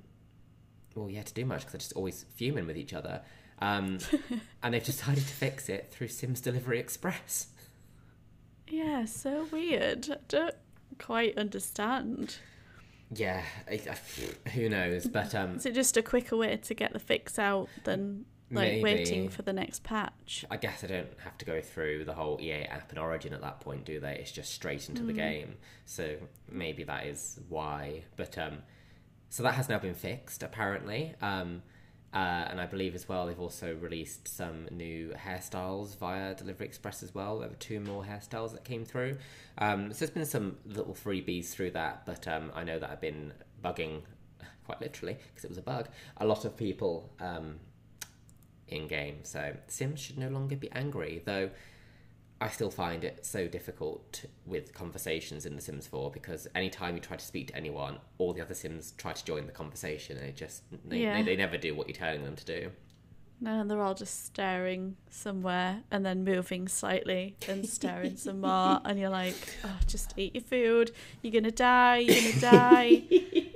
well, 0.96 1.10
yeah, 1.10 1.24
to 1.24 1.34
do 1.34 1.46
much 1.46 1.62
because 1.62 1.72
they're 1.74 1.80
just 1.80 1.94
always 1.94 2.26
fuming 2.36 2.66
with 2.66 2.78
each 2.78 2.94
other. 2.94 3.22
Um, 3.60 4.00
and 4.64 4.74
they've 4.74 4.84
decided 4.84 5.26
to 5.26 5.34
fix 5.34 5.70
it 5.70 5.90
through 5.92 6.10
Sims 6.10 6.42
Delivery 6.42 6.80
Express. 6.80 7.48
Yeah, 8.68 9.06
so 9.06 9.48
weird. 9.52 10.10
I 10.12 10.18
don't 10.28 10.56
quite 11.00 11.38
understand. 11.38 12.38
Yeah, 13.14 13.44
I, 13.70 13.80
I- 13.90 14.50
who 14.50 14.70
knows? 14.70 15.06
But 15.08 15.36
um, 15.36 15.56
Is 15.58 15.66
it 15.66 15.74
just 15.76 15.96
a 15.98 16.02
quicker 16.02 16.36
way 16.36 16.58
to 16.58 16.74
get 16.74 16.94
the 16.94 17.00
fix 17.00 17.38
out 17.38 17.70
than 17.84 18.26
like 18.52 18.74
Maybe. 18.74 18.84
waiting 18.84 19.30
for 19.30 19.42
the 19.44 19.54
next 19.54 19.84
patch? 19.84 20.46
I 20.50 20.58
guess 20.58 20.84
I 20.84 20.88
don't 20.88 21.08
have 21.24 21.38
to 21.40 21.46
go 21.46 21.62
through 21.62 22.06
the 22.06 22.14
whole 22.14 22.40
EA 22.42 22.64
app 22.64 22.90
and 22.90 23.00
Origin 23.00 23.34
at 23.34 23.42
that 23.42 23.60
point, 23.60 23.86
do 23.86 24.00
they? 24.00 24.16
It's 24.16 24.32
just 24.32 24.54
straight 24.54 24.90
into 24.90 25.04
the 25.04 25.14
game. 25.14 25.56
So 25.86 26.16
maybe 26.50 26.84
that 26.84 27.06
is 27.06 27.40
why. 27.50 28.04
But 28.16 28.38
um, 28.38 28.60
so 29.30 29.44
that 29.44 29.54
has 29.56 29.70
now 29.70 29.80
been 29.80 29.96
fixed 29.96 30.42
apparently. 30.44 31.14
Um, 31.22 31.62
uh, 32.16 32.48
and 32.50 32.62
I 32.62 32.66
believe 32.66 32.96
as 32.96 33.10
well 33.10 33.28
they've 33.28 33.40
also 33.40 33.76
released 33.76 34.30
some 34.30 34.68
new 34.72 35.14
hairstyles 35.18 35.98
via 35.98 36.34
Delivery 36.34 36.66
Express 36.66 37.04
as 37.04 37.14
well. 37.14 37.40
There 37.40 37.50
were 37.50 37.56
two 37.56 37.82
more 37.82 38.06
hairstyles 38.06 38.54
that 38.54 38.64
came 38.64 38.86
through. 38.86 39.18
Um, 39.58 39.92
so 39.92 40.00
there's 40.00 40.12
been 40.12 40.26
some 40.26 40.56
little 40.66 40.94
freebies 40.94 41.50
through 41.50 41.72
that, 41.72 42.06
but 42.06 42.26
um, 42.26 42.54
I 42.56 42.64
know 42.64 42.80
that 42.80 42.90
I've 42.90 43.02
been 43.02 43.34
bugging, 43.62 44.04
quite 44.66 44.80
literally, 44.80 45.18
because 45.34 45.44
it 45.44 45.50
was 45.50 45.58
a 45.58 45.62
bug, 45.62 45.90
a 46.16 46.26
lot 46.26 46.46
of 46.46 46.56
people 46.56 47.12
um, 47.20 47.60
in 48.70 48.88
game. 48.88 49.18
So 49.24 49.54
Sims 49.68 50.00
should 50.00 50.18
no 50.18 50.30
longer 50.30 50.56
be 50.56 50.72
angry, 50.72 51.22
though 51.26 51.50
I 52.46 52.50
still 52.50 52.70
find 52.70 53.04
it 53.04 53.26
so 53.26 53.48
difficult 53.48 54.26
with 54.46 54.72
conversations 54.74 55.46
in 55.48 55.56
The 55.56 55.62
Sims 55.62 55.88
4 55.88 56.12
because 56.12 56.48
anytime 56.54 56.94
you 56.96 57.02
try 57.02 57.18
to 57.18 57.26
speak 57.26 57.48
to 57.48 57.56
anyone, 57.56 57.98
all 58.20 58.34
the 58.34 58.42
other 58.42 58.54
Sims 58.54 58.94
try 58.98 59.14
to 59.14 59.26
join 59.26 59.48
the 59.48 59.52
conversation 59.52 60.18
and 60.18 60.28
it 60.28 60.36
just 60.36 60.62
they, 60.88 61.00
Yeah. 61.00 61.16
they, 61.18 61.24
they 61.24 61.36
never 61.36 61.58
do 61.58 61.74
what 61.76 61.88
you're 61.88 61.96
telling 61.98 62.24
them 62.24 62.36
to 62.36 62.46
do. 62.46 62.72
No, 63.42 63.66
they're 63.66 63.82
all 63.82 63.96
just 63.96 64.26
staring 64.26 64.96
somewhere 65.10 65.82
and 65.92 66.06
then 66.06 66.24
moving 66.24 66.68
slightly 66.68 67.36
and 67.50 67.68
staring 67.68 68.16
some 68.26 68.42
more. 68.42 68.80
And 68.86 69.00
you're 69.00 69.10
like, 69.10 69.36
oh, 69.64 69.78
just 69.88 70.14
eat 70.16 70.36
your 70.36 70.44
food. 70.44 70.92
You're 71.24 71.32
going 71.34 71.44
to 71.46 71.52
die. 71.52 71.98
You're 71.98 72.22
going 72.22 72.34
to 72.34 72.40
die. 72.42 73.02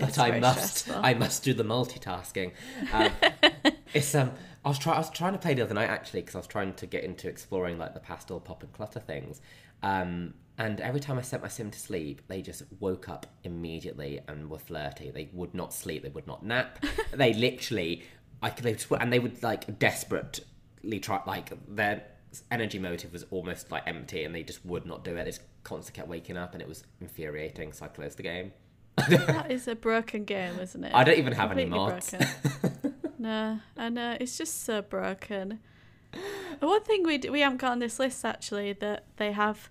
But 0.00 0.18
I 0.18 0.38
must, 0.38 0.76
stressful. 0.80 1.02
I 1.02 1.14
must 1.14 1.42
do 1.44 1.54
the 1.54 1.64
multitasking. 1.64 2.52
Um, 2.92 3.10
It's 3.94 4.14
um. 4.14 4.32
I 4.64 4.68
was 4.68 4.78
trying. 4.78 4.96
I 4.96 4.98
was 4.98 5.10
trying 5.10 5.32
to 5.32 5.38
play 5.38 5.54
the 5.54 5.62
other 5.62 5.74
night 5.74 5.90
actually 5.90 6.20
because 6.20 6.34
I 6.34 6.38
was 6.38 6.46
trying 6.46 6.74
to 6.74 6.86
get 6.86 7.04
into 7.04 7.28
exploring 7.28 7.78
like 7.78 7.94
the 7.94 8.00
pastel 8.00 8.40
pop 8.40 8.62
and 8.62 8.72
clutter 8.72 9.00
things. 9.00 9.40
Um. 9.82 10.34
And 10.58 10.80
every 10.80 11.00
time 11.00 11.18
I 11.18 11.22
sent 11.22 11.42
my 11.42 11.48
sim 11.48 11.70
to 11.70 11.78
sleep, 11.78 12.20
they 12.28 12.42
just 12.42 12.62
woke 12.78 13.08
up 13.08 13.26
immediately 13.42 14.20
and 14.28 14.50
were 14.50 14.58
flirty. 14.58 15.10
They 15.10 15.30
would 15.32 15.54
not 15.54 15.72
sleep. 15.72 16.02
They 16.02 16.10
would 16.10 16.26
not 16.26 16.44
nap. 16.44 16.84
they 17.12 17.32
literally, 17.32 18.02
I 18.42 18.50
could, 18.50 18.64
they 18.64 18.74
just, 18.74 18.92
and 18.92 19.10
they 19.10 19.18
would 19.18 19.42
like 19.42 19.78
desperately 19.78 21.00
try. 21.00 21.22
Like 21.26 21.52
their 21.66 22.04
energy 22.50 22.78
motive 22.78 23.12
was 23.12 23.24
almost 23.30 23.70
like 23.70 23.84
empty, 23.86 24.24
and 24.24 24.34
they 24.34 24.42
just 24.42 24.64
would 24.64 24.84
not 24.84 25.04
do 25.04 25.16
it. 25.16 25.24
They 25.24 25.30
just 25.30 25.42
constantly 25.64 26.00
kept 26.00 26.08
waking 26.08 26.36
up, 26.36 26.52
and 26.52 26.60
it 26.60 26.68
was 26.68 26.84
infuriating. 27.00 27.72
So 27.72 27.86
I 27.86 27.88
closed 27.88 28.18
the 28.18 28.22
game. 28.22 28.52
that 29.08 29.50
is 29.50 29.66
a 29.66 29.74
broken 29.74 30.24
game, 30.24 30.58
isn't 30.60 30.84
it? 30.84 30.92
I 30.94 31.02
don't 31.02 31.18
even 31.18 31.32
have 31.32 31.50
any 31.50 31.64
Completely 31.64 31.88
mods. 31.88 32.14
no, 33.22 33.60
I 33.76 33.88
know 33.88 34.16
it's 34.20 34.36
just 34.38 34.64
so 34.64 34.82
broken. 34.82 35.60
One 36.60 36.82
thing 36.82 37.02
we 37.04 37.18
d- 37.18 37.30
we 37.30 37.40
haven't 37.40 37.58
got 37.58 37.72
on 37.72 37.78
this 37.78 37.98
list 37.98 38.24
actually 38.24 38.72
that 38.74 39.04
they 39.16 39.32
have 39.32 39.70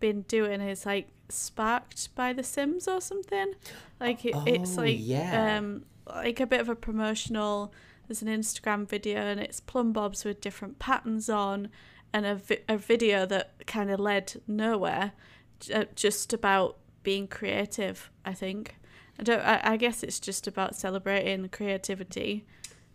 been 0.00 0.22
doing 0.22 0.60
is 0.60 0.86
like 0.86 1.08
sparked 1.28 2.14
by 2.14 2.32
The 2.32 2.42
Sims 2.42 2.88
or 2.88 3.00
something. 3.00 3.54
Like 4.00 4.24
it, 4.24 4.34
it's 4.46 4.76
Oh, 4.78 4.82
like 4.82 4.96
yeah. 5.00 5.58
um 5.58 5.84
like 6.06 6.40
a 6.40 6.46
bit 6.46 6.60
of 6.60 6.68
a 6.68 6.74
promotional. 6.74 7.72
There's 8.08 8.22
an 8.22 8.28
Instagram 8.28 8.88
video 8.88 9.20
and 9.20 9.38
it's 9.40 9.60
plum 9.60 9.92
bobs 9.92 10.24
with 10.24 10.40
different 10.40 10.78
patterns 10.78 11.28
on, 11.28 11.68
and 12.12 12.26
a 12.26 12.34
vi- 12.36 12.64
a 12.68 12.76
video 12.76 13.26
that 13.26 13.66
kind 13.66 13.90
of 13.90 14.00
led 14.00 14.40
nowhere, 14.46 15.12
j- 15.60 15.74
uh, 15.74 15.84
just 15.94 16.32
about 16.32 16.78
being 17.02 17.28
creative. 17.28 18.10
I 18.24 18.32
think. 18.34 18.76
I 19.20 19.22
don't. 19.24 19.40
I, 19.40 19.60
I 19.72 19.76
guess 19.76 20.02
it's 20.02 20.18
just 20.18 20.46
about 20.46 20.74
celebrating 20.74 21.48
creativity. 21.50 22.44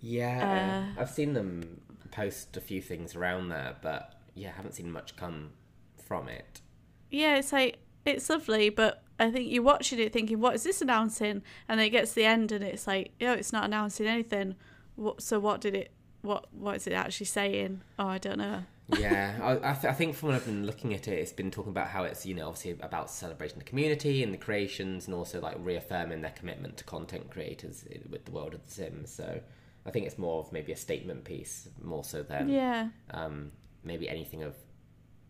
Yeah, 0.08 0.94
Uh, 0.96 1.02
I've 1.02 1.10
seen 1.10 1.34
them 1.34 1.82
post 2.12 2.56
a 2.58 2.62
few 2.62 2.82
things 2.82 3.16
around 3.16 3.50
there, 3.50 3.76
but 3.82 4.14
yeah, 4.36 4.52
haven't 4.52 4.76
seen 4.76 4.92
much 4.92 5.16
come 5.16 5.52
from 5.98 6.28
it. 6.30 6.62
Yeah, 7.10 7.38
it's 7.38 7.52
like 7.52 7.80
it's 8.06 8.30
lovely, 8.30 8.70
but 8.70 9.04
I 9.20 9.32
think 9.32 9.52
you're 9.52 9.64
watching 9.64 10.00
it 10.00 10.14
thinking, 10.14 10.40
"What 10.40 10.56
is 10.56 10.64
this 10.64 10.82
announcing?" 10.82 11.42
And 11.68 11.80
then 11.80 11.88
it 11.88 11.90
gets 11.90 12.12
to 12.12 12.16
the 12.16 12.26
end, 12.26 12.52
and 12.52 12.64
it's 12.64 12.88
like, 12.88 13.12
"Oh, 13.22 13.34
it's 13.34 13.52
not 13.52 13.66
announcing 13.66 14.08
anything." 14.08 14.56
What? 14.96 15.22
So 15.22 15.40
what 15.40 15.62
did 15.62 15.76
it? 15.76 15.92
What? 16.22 16.46
What 16.54 16.76
is 16.78 16.88
it 16.88 16.94
actually 16.94 17.26
saying? 17.28 17.82
Oh, 18.00 18.08
I 18.08 18.18
don't 18.18 18.38
know. 18.38 18.64
yeah, 18.88 19.38
I, 19.44 19.72
I, 19.72 19.74
th- 19.74 19.86
I 19.86 19.94
think 19.94 20.16
from 20.16 20.30
when 20.30 20.36
I've 20.38 20.46
been 20.46 20.66
looking 20.66 20.94
at 20.94 21.08
it, 21.08 21.20
it's 21.20 21.34
been 21.34 21.52
talking 21.52 21.72
about 21.72 21.88
how 21.90 22.04
it's 22.04 22.26
you 22.26 22.34
know 22.34 22.48
obviously 22.48 22.72
about 22.82 23.10
celebrating 23.12 23.58
the 23.60 23.66
community 23.66 24.24
and 24.24 24.34
the 24.34 24.38
creations, 24.38 25.06
and 25.08 25.14
also 25.16 25.42
like 25.42 25.56
reaffirming 25.60 26.22
their 26.22 26.32
commitment 26.32 26.78
to 26.78 26.84
content 26.86 27.30
creators 27.30 27.84
with 28.10 28.24
the 28.26 28.32
world 28.32 28.54
of 28.54 28.66
The 28.66 28.72
Sims. 28.72 29.12
So 29.12 29.42
I 29.88 29.92
think 29.92 30.06
it's 30.06 30.18
more 30.18 30.40
of 30.42 30.52
maybe 30.52 30.72
a 30.74 30.76
statement 30.76 31.24
piece, 31.24 31.70
more 31.82 32.04
so 32.04 32.22
than 32.22 32.50
Yeah, 32.50 32.90
um, 33.12 33.52
maybe 33.84 34.10
anything 34.10 34.44
of 34.44 34.54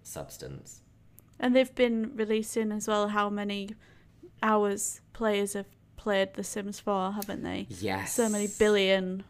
substance. 0.03 0.81
and 1.39 1.55
they've 1.55 1.75
been 1.75 2.11
releasing 2.15 2.71
as 2.71 2.87
well 2.87 3.07
how 3.09 3.29
many 3.29 3.69
hours 4.41 5.01
players 5.13 5.53
have 5.53 5.67
played 5.95 6.33
The 6.33 6.43
Sims 6.43 6.79
4, 6.79 7.11
haven't 7.13 7.43
they? 7.43 7.67
Yes, 7.69 8.13
So 8.13 8.27
many 8.29 8.47
billion. 8.59 9.23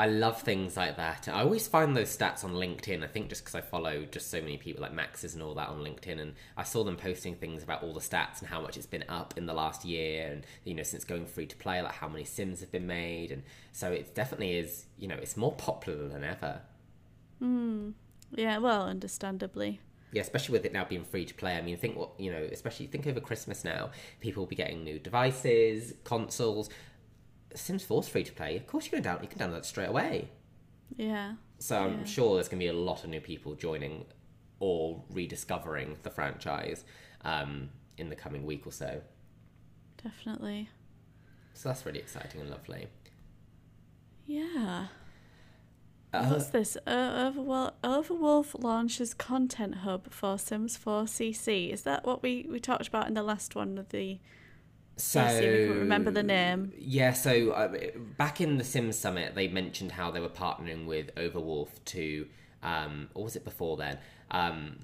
I 0.00 0.06
love 0.06 0.40
things 0.40 0.78
like 0.78 0.96
that. 0.96 1.28
I 1.28 1.42
always 1.42 1.68
find 1.68 1.94
those 1.94 2.16
stats 2.16 2.42
on 2.42 2.52
LinkedIn. 2.52 3.04
I 3.04 3.06
think 3.06 3.28
just 3.28 3.44
because 3.44 3.54
I 3.54 3.60
follow 3.60 4.06
just 4.10 4.30
so 4.30 4.40
many 4.40 4.56
people 4.56 4.80
like 4.80 4.94
Maxis 4.96 5.34
and 5.34 5.42
all 5.42 5.52
that 5.56 5.68
on 5.68 5.80
LinkedIn, 5.80 6.18
and 6.18 6.32
I 6.56 6.62
saw 6.62 6.84
them 6.84 6.96
posting 6.96 7.34
things 7.34 7.62
about 7.62 7.82
all 7.82 7.92
the 7.92 8.00
stats 8.00 8.38
and 8.38 8.48
how 8.48 8.62
much 8.62 8.78
it's 8.78 8.86
been 8.86 9.04
up 9.10 9.34
in 9.36 9.44
the 9.44 9.52
last 9.52 9.84
year, 9.84 10.26
and 10.30 10.46
you 10.64 10.72
know 10.72 10.84
since 10.84 11.04
going 11.04 11.26
free 11.26 11.44
to 11.44 11.56
play, 11.56 11.82
like 11.82 11.92
how 11.92 12.08
many 12.08 12.24
Sims 12.24 12.60
have 12.60 12.72
been 12.72 12.86
made, 12.86 13.30
and 13.30 13.42
so 13.72 13.92
it 13.92 14.14
definitely 14.14 14.56
is. 14.56 14.86
You 14.96 15.08
know, 15.08 15.16
it's 15.16 15.36
more 15.36 15.52
popular 15.52 16.08
than 16.08 16.24
ever. 16.24 16.62
Hmm. 17.38 17.90
Yeah, 18.34 18.56
well, 18.56 18.84
understandably. 18.84 19.80
Yeah, 20.12 20.22
especially 20.22 20.54
with 20.54 20.64
it 20.64 20.72
now 20.72 20.86
being 20.86 21.04
free 21.04 21.26
to 21.26 21.34
play. 21.34 21.58
I 21.58 21.60
mean, 21.60 21.76
think 21.76 21.98
what 21.98 22.12
you 22.18 22.32
know, 22.32 22.48
especially 22.50 22.86
think 22.86 23.06
over 23.06 23.20
Christmas 23.20 23.64
now, 23.64 23.90
people 24.20 24.40
will 24.40 24.48
be 24.48 24.56
getting 24.56 24.82
new 24.82 24.98
devices, 24.98 25.92
consoles. 26.04 26.70
Sims 27.54 27.84
4's 27.84 28.08
free 28.08 28.24
to 28.24 28.32
play. 28.32 28.56
Of 28.56 28.66
course, 28.66 28.84
you 28.86 28.90
can 28.92 29.02
down 29.02 29.18
you 29.22 29.28
can 29.28 29.38
download 29.38 29.58
it 29.58 29.64
straight 29.64 29.88
away. 29.88 30.30
Yeah. 30.96 31.34
So 31.58 31.78
I'm 31.78 31.98
Yeah. 32.00 32.04
sure 32.04 32.34
there's 32.34 32.48
going 32.48 32.60
to 32.60 32.64
be 32.64 32.68
a 32.68 32.72
lot 32.72 33.04
of 33.04 33.10
new 33.10 33.20
people 33.20 33.54
joining 33.54 34.06
or 34.60 35.02
rediscovering 35.10 35.96
the 36.02 36.10
franchise 36.10 36.84
um, 37.22 37.70
in 37.96 38.08
the 38.10 38.16
coming 38.16 38.44
week 38.46 38.66
or 38.66 38.72
so. 38.72 39.00
Definitely. 40.02 40.68
So 41.54 41.68
that's 41.68 41.84
really 41.84 41.98
exciting 41.98 42.40
and 42.40 42.50
lovely. 42.50 42.88
Yeah. 44.26 44.86
Uh, 46.12 46.24
What's 46.26 46.48
this? 46.48 46.76
Uh, 46.86 47.30
Overwolf, 47.30 47.72
Overwolf 47.84 48.62
launches 48.62 49.14
content 49.14 49.76
hub 49.76 50.10
for 50.12 50.38
Sims 50.38 50.76
4 50.76 51.04
CC. 51.04 51.70
Is 51.72 51.82
that 51.82 52.04
what 52.04 52.22
we, 52.22 52.46
we 52.50 52.58
talked 52.58 52.88
about 52.88 53.06
in 53.08 53.14
the 53.14 53.22
last 53.22 53.54
one 53.54 53.78
of 53.78 53.90
the? 53.90 54.18
So 55.02 55.24
couldn't 55.24 55.78
remember 55.78 56.10
the 56.10 56.22
name. 56.22 56.72
Yeah, 56.78 57.12
so 57.12 57.50
uh, 57.50 57.76
back 58.16 58.40
in 58.40 58.58
the 58.58 58.64
Sims 58.64 58.98
Summit, 58.98 59.34
they 59.34 59.48
mentioned 59.48 59.92
how 59.92 60.10
they 60.10 60.20
were 60.20 60.28
partnering 60.28 60.86
with 60.86 61.14
Overwolf 61.14 61.68
to, 61.86 62.26
um, 62.62 63.08
or 63.14 63.24
was 63.24 63.36
it 63.36 63.44
before 63.44 63.76
then? 63.76 63.98
Um, 64.30 64.78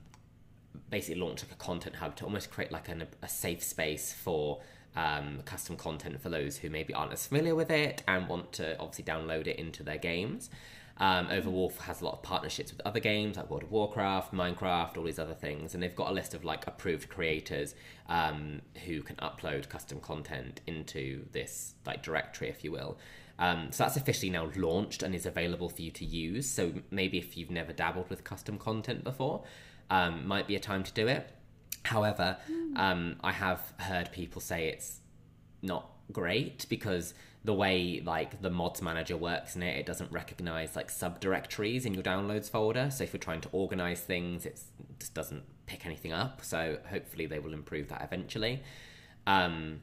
basically 0.91 1.21
launch 1.21 1.43
like 1.43 1.53
a 1.53 1.57
content 1.57 1.97
hub 1.97 2.17
to 2.17 2.25
almost 2.25 2.51
create 2.51 2.71
like 2.71 2.89
an, 2.89 3.07
a 3.23 3.29
safe 3.29 3.63
space 3.63 4.13
for 4.13 4.61
um, 4.95 5.41
custom 5.45 5.77
content 5.77 6.21
for 6.21 6.29
those 6.29 6.57
who 6.57 6.71
maybe 6.71 6.95
aren't 6.95 7.13
as 7.13 7.27
familiar 7.27 7.55
with 7.55 7.71
it 7.71 8.03
and 8.09 8.29
want 8.29 8.53
to 8.53 8.79
obviously 8.79 9.05
download 9.05 9.47
it 9.47 9.57
into 9.57 9.83
their 9.83 9.99
games. 9.99 10.51
Um, 10.99 11.27
Overwolf 11.29 11.77
has 11.79 12.01
a 12.01 12.05
lot 12.05 12.15
of 12.15 12.23
partnerships 12.23 12.73
with 12.73 12.81
other 12.87 13.01
games 13.01 13.37
like 13.37 13.51
World 13.51 13.65
of 13.65 13.71
Warcraft, 13.71 14.33
Minecraft, 14.33 14.97
all 14.97 15.05
these 15.05 15.19
other 15.19 15.35
things, 15.35 15.75
and 15.75 15.83
they've 15.83 15.95
got 15.95 16.11
a 16.11 16.15
list 16.15 16.33
of 16.33 16.45
like 16.45 16.67
approved 16.67 17.09
creators 17.09 17.75
um, 18.09 18.63
who 18.87 19.03
can 19.03 19.17
upload 19.17 19.69
custom 19.69 20.01
content 20.01 20.61
into 20.67 21.27
this 21.33 21.75
like 21.85 22.03
directory, 22.03 22.49
if 22.49 22.65
you 22.65 22.73
will. 22.73 22.99
Um, 23.39 23.69
so 23.71 23.85
that's 23.85 23.97
officially 23.97 24.31
now 24.31 24.51
launched 24.57 25.03
and 25.03 25.15
is 25.15 25.27
available 25.27 25.69
for 25.69 25.83
you 25.83 25.91
to 25.91 26.05
use. 26.05 26.49
So 26.49 26.73
maybe 26.91 27.19
if 27.19 27.37
you've 27.37 27.51
never 27.51 27.73
dabbled 27.73 28.09
with 28.09 28.25
custom 28.25 28.59
content 28.59 29.05
before, 29.05 29.45
um, 29.91 30.27
might 30.27 30.47
be 30.47 30.57
a 30.57 30.61
time 30.61 30.83
to 30.83 30.93
do 30.93 31.07
it. 31.07 31.31
However, 31.85 32.39
um, 32.77 33.17
I 33.23 33.33
have 33.33 33.75
heard 33.79 34.11
people 34.11 34.41
say 34.41 34.69
it's 34.69 35.01
not 35.63 35.91
great 36.13 36.67
because 36.69 37.15
the 37.47 37.55
way 37.55 38.03
like 38.05 38.43
the 38.43 38.51
mods 38.51 38.83
manager 38.83 39.17
works 39.17 39.55
in 39.55 39.63
it, 39.63 39.79
it 39.79 39.87
doesn't 39.87 40.11
recognize 40.11 40.75
like 40.75 40.89
subdirectories 40.89 41.87
in 41.87 41.95
your 41.95 42.03
downloads 42.03 42.51
folder. 42.51 42.91
So 42.91 43.05
if 43.05 43.13
you're 43.13 43.21
trying 43.21 43.41
to 43.43 43.49
organize 43.53 44.01
things, 44.01 44.45
it 44.45 44.61
just 44.99 45.15
doesn't 45.15 45.45
pick 45.67 45.87
anything 45.87 46.13
up. 46.13 46.45
So 46.45 46.79
hopefully 46.91 47.27
they 47.27 47.39
will 47.39 47.55
improve 47.55 47.89
that 47.89 48.03
eventually. 48.03 48.63
Um, 49.29 49.81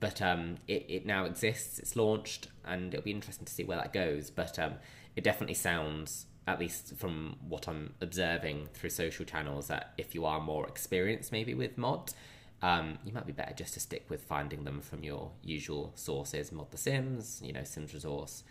but 0.00 0.22
um, 0.22 0.56
it, 0.66 0.86
it 0.88 1.06
now 1.06 1.26
exists, 1.26 1.78
it's 1.78 1.96
launched, 1.96 2.48
and 2.64 2.94
it'll 2.94 3.04
be 3.04 3.10
interesting 3.10 3.44
to 3.44 3.52
see 3.52 3.64
where 3.64 3.76
that 3.76 3.92
goes. 3.92 4.30
But 4.30 4.58
um, 4.58 4.74
it 5.14 5.22
definitely 5.22 5.54
sounds, 5.54 6.24
at 6.46 6.58
least 6.58 6.96
from 6.96 7.36
what 7.46 7.68
I'm 7.68 7.92
observing 8.00 8.70
through 8.72 8.88
social 8.88 9.26
channels, 9.26 9.68
that 9.68 9.92
if 9.98 10.14
you 10.14 10.24
are 10.24 10.40
more 10.40 10.66
experienced 10.66 11.30
maybe 11.30 11.52
with 11.52 11.76
mods, 11.76 12.14
um, 12.62 12.98
you 13.04 13.12
might 13.12 13.26
be 13.26 13.32
better 13.32 13.52
just 13.54 13.74
to 13.74 13.80
stick 13.80 14.06
with 14.08 14.22
finding 14.22 14.64
them 14.64 14.80
from 14.80 15.02
your 15.02 15.30
usual 15.42 15.92
sources, 15.94 16.52
Mod 16.52 16.70
the 16.70 16.78
Sims, 16.78 17.40
you 17.44 17.52
know, 17.52 17.64
Sims 17.64 17.92
Resource, 17.92 18.44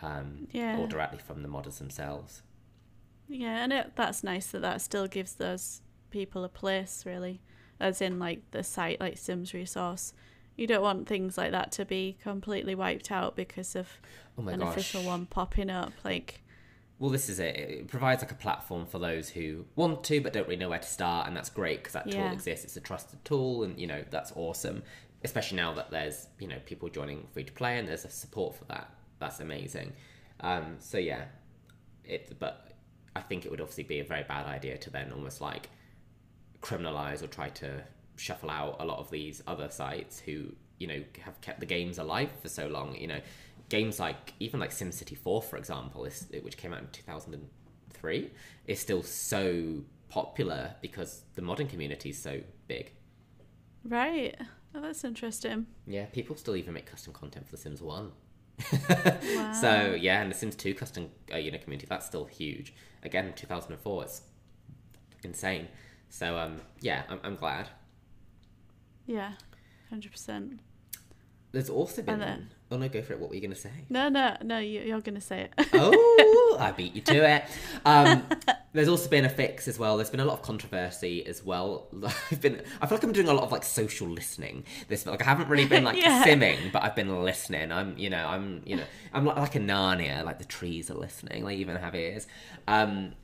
um, 0.00 0.46
Yeah. 0.52 0.78
or 0.78 0.86
directly 0.86 1.18
from 1.18 1.42
the 1.42 1.48
modders 1.48 1.78
themselves. 1.78 2.42
Yeah, 3.28 3.62
and 3.62 3.72
it, 3.72 3.92
that's 3.96 4.24
nice 4.24 4.46
that 4.52 4.62
that 4.62 4.80
still 4.80 5.06
gives 5.06 5.34
those 5.34 5.82
people 6.10 6.44
a 6.44 6.48
place, 6.48 7.04
really. 7.04 7.40
As 7.80 8.00
in, 8.00 8.18
like, 8.18 8.50
the 8.52 8.62
site 8.62 9.00
like 9.00 9.18
Sims 9.18 9.52
Resource. 9.54 10.12
You 10.56 10.66
don't 10.66 10.82
want 10.82 11.06
things 11.06 11.36
like 11.38 11.52
that 11.52 11.70
to 11.72 11.84
be 11.84 12.16
completely 12.22 12.74
wiped 12.74 13.12
out 13.12 13.36
because 13.36 13.76
of 13.76 13.88
Oh 14.38 14.48
an 14.48 14.60
gosh. 14.60 14.70
official 14.72 15.02
one 15.04 15.26
popping 15.26 15.70
up. 15.70 15.92
Like, 16.04 16.42
Well, 16.98 17.10
this 17.10 17.28
is 17.28 17.38
it. 17.38 17.56
It 17.56 17.88
provides 17.88 18.22
like 18.22 18.32
a 18.32 18.36
platform 18.36 18.84
for 18.84 18.98
those 18.98 19.28
who 19.28 19.64
want 19.76 20.02
to 20.04 20.20
but 20.20 20.32
don't 20.32 20.44
really 20.44 20.56
know 20.56 20.68
where 20.68 20.80
to 20.80 20.88
start, 20.88 21.28
and 21.28 21.36
that's 21.36 21.50
great 21.50 21.78
because 21.78 21.92
that 21.92 22.10
tool 22.10 22.32
exists. 22.32 22.64
It's 22.64 22.76
a 22.76 22.80
trusted 22.80 23.24
tool, 23.24 23.62
and 23.62 23.78
you 23.78 23.86
know 23.86 24.04
that's 24.10 24.32
awesome. 24.34 24.82
Especially 25.22 25.56
now 25.56 25.72
that 25.74 25.90
there's 25.90 26.26
you 26.40 26.48
know 26.48 26.58
people 26.66 26.88
joining 26.88 27.26
free 27.32 27.44
to 27.44 27.52
play, 27.52 27.78
and 27.78 27.86
there's 27.86 28.04
a 28.04 28.10
support 28.10 28.56
for 28.56 28.64
that. 28.64 28.92
That's 29.20 29.38
amazing. 29.38 29.92
Um, 30.40 30.76
so 30.80 30.98
yeah, 30.98 31.26
it. 32.04 32.36
But 32.40 32.72
I 33.14 33.20
think 33.20 33.44
it 33.44 33.50
would 33.50 33.60
obviously 33.60 33.84
be 33.84 34.00
a 34.00 34.04
very 34.04 34.24
bad 34.24 34.46
idea 34.46 34.76
to 34.78 34.90
then 34.90 35.12
almost 35.12 35.40
like 35.40 35.70
criminalize 36.62 37.22
or 37.22 37.28
try 37.28 37.48
to 37.50 37.84
shuffle 38.16 38.50
out 38.50 38.76
a 38.80 38.84
lot 38.84 38.98
of 38.98 39.08
these 39.10 39.40
other 39.46 39.68
sites 39.68 40.18
who 40.18 40.52
you 40.78 40.88
know 40.88 41.02
have 41.20 41.40
kept 41.40 41.60
the 41.60 41.66
games 41.66 41.98
alive 41.98 42.30
for 42.42 42.48
so 42.48 42.66
long. 42.66 42.96
You 42.96 43.06
know, 43.06 43.20
games 43.68 43.98
like 44.00 44.34
even 44.40 44.60
like 44.60 44.70
SimCity 44.70 45.16
Four, 45.16 45.42
for 45.42 45.56
example, 45.56 46.04
is, 46.04 46.26
which 46.42 46.56
came 46.56 46.72
out 46.72 46.80
in 46.80 46.88
two 46.92 47.02
thousand 47.02 47.34
and 47.34 47.48
three, 47.90 48.30
is 48.66 48.80
still 48.80 49.02
so 49.02 49.82
popular 50.08 50.74
because 50.80 51.24
the 51.34 51.42
modding 51.42 51.68
community 51.68 52.10
is 52.10 52.18
so 52.22 52.40
big. 52.66 52.92
right. 53.84 54.34
Oh, 54.74 54.82
that's 54.82 55.02
interesting. 55.02 55.66
Yeah, 55.86 56.04
people 56.06 56.36
still 56.36 56.54
even 56.54 56.74
make 56.74 56.84
custom 56.84 57.12
content 57.14 57.46
for 57.46 57.52
The 57.52 57.56
Sims 57.62 57.80
One. 57.82 58.12
Wow. 58.72 59.52
So 59.52 59.96
yeah, 59.98 60.20
and 60.20 60.30
the 60.30 60.34
Sims 60.34 60.56
2 60.56 60.74
custom 60.74 61.10
uh, 61.32 61.36
you 61.38 61.50
know 61.50 61.58
community 61.58 61.86
that's 61.88 62.04
still 62.06 62.26
huge. 62.26 62.74
Again, 63.02 63.32
2004, 63.34 64.02
it's 64.04 64.22
insane. 65.24 65.68
So 66.10 66.36
um, 66.38 66.60
yeah, 66.80 67.04
I'm, 67.08 67.20
I'm 67.24 67.36
glad. 67.36 67.68
yeah, 69.06 69.32
hundred 69.90 70.12
percent. 70.12 70.60
There's 71.52 71.70
also 71.70 72.02
been. 72.02 72.18
Then- 72.20 72.50
oh 72.70 72.76
no, 72.76 72.88
go 72.90 73.00
for 73.00 73.14
it. 73.14 73.18
What 73.20 73.30
were 73.30 73.34
you 73.34 73.40
gonna 73.40 73.54
say? 73.54 73.70
No, 73.88 74.10
no, 74.10 74.36
no. 74.42 74.58
You, 74.58 74.80
you're 74.80 75.00
gonna 75.00 75.20
say 75.20 75.48
it. 75.56 75.68
oh, 75.72 76.56
I 76.60 76.72
beat 76.72 76.94
you 76.94 77.00
to 77.02 77.26
it. 77.36 77.44
Um, 77.86 78.24
there's 78.74 78.88
also 78.88 79.08
been 79.08 79.24
a 79.24 79.30
fix 79.30 79.66
as 79.66 79.78
well. 79.78 79.96
There's 79.96 80.10
been 80.10 80.20
a 80.20 80.26
lot 80.26 80.34
of 80.34 80.42
controversy 80.42 81.24
as 81.24 81.42
well. 81.42 81.88
I've 82.30 82.42
been, 82.42 82.62
I 82.82 82.86
feel 82.86 82.96
like 82.98 83.04
I'm 83.04 83.12
doing 83.12 83.28
a 83.28 83.32
lot 83.32 83.44
of 83.44 83.50
like 83.52 83.64
social 83.64 84.08
listening. 84.08 84.64
This 84.88 85.06
like 85.06 85.22
I 85.22 85.24
haven't 85.24 85.48
really 85.48 85.64
been 85.64 85.84
like 85.84 85.96
Yeah. 86.02 86.22
simming, 86.22 86.70
but 86.70 86.82
I've 86.84 86.94
been 86.94 87.22
listening. 87.24 87.72
I'm, 87.72 87.96
you 87.96 88.10
know, 88.10 88.26
I'm, 88.26 88.60
you 88.66 88.76
know, 88.76 88.84
I'm 89.14 89.24
like, 89.24 89.36
like 89.38 89.54
a 89.54 89.60
Narnia. 89.60 90.22
Like 90.24 90.38
the 90.38 90.44
trees 90.44 90.90
are 90.90 90.94
listening. 90.98 91.46
They 91.46 91.54
even 91.56 91.76
have 91.76 91.94
ears. 91.94 92.26
Um, 92.66 93.14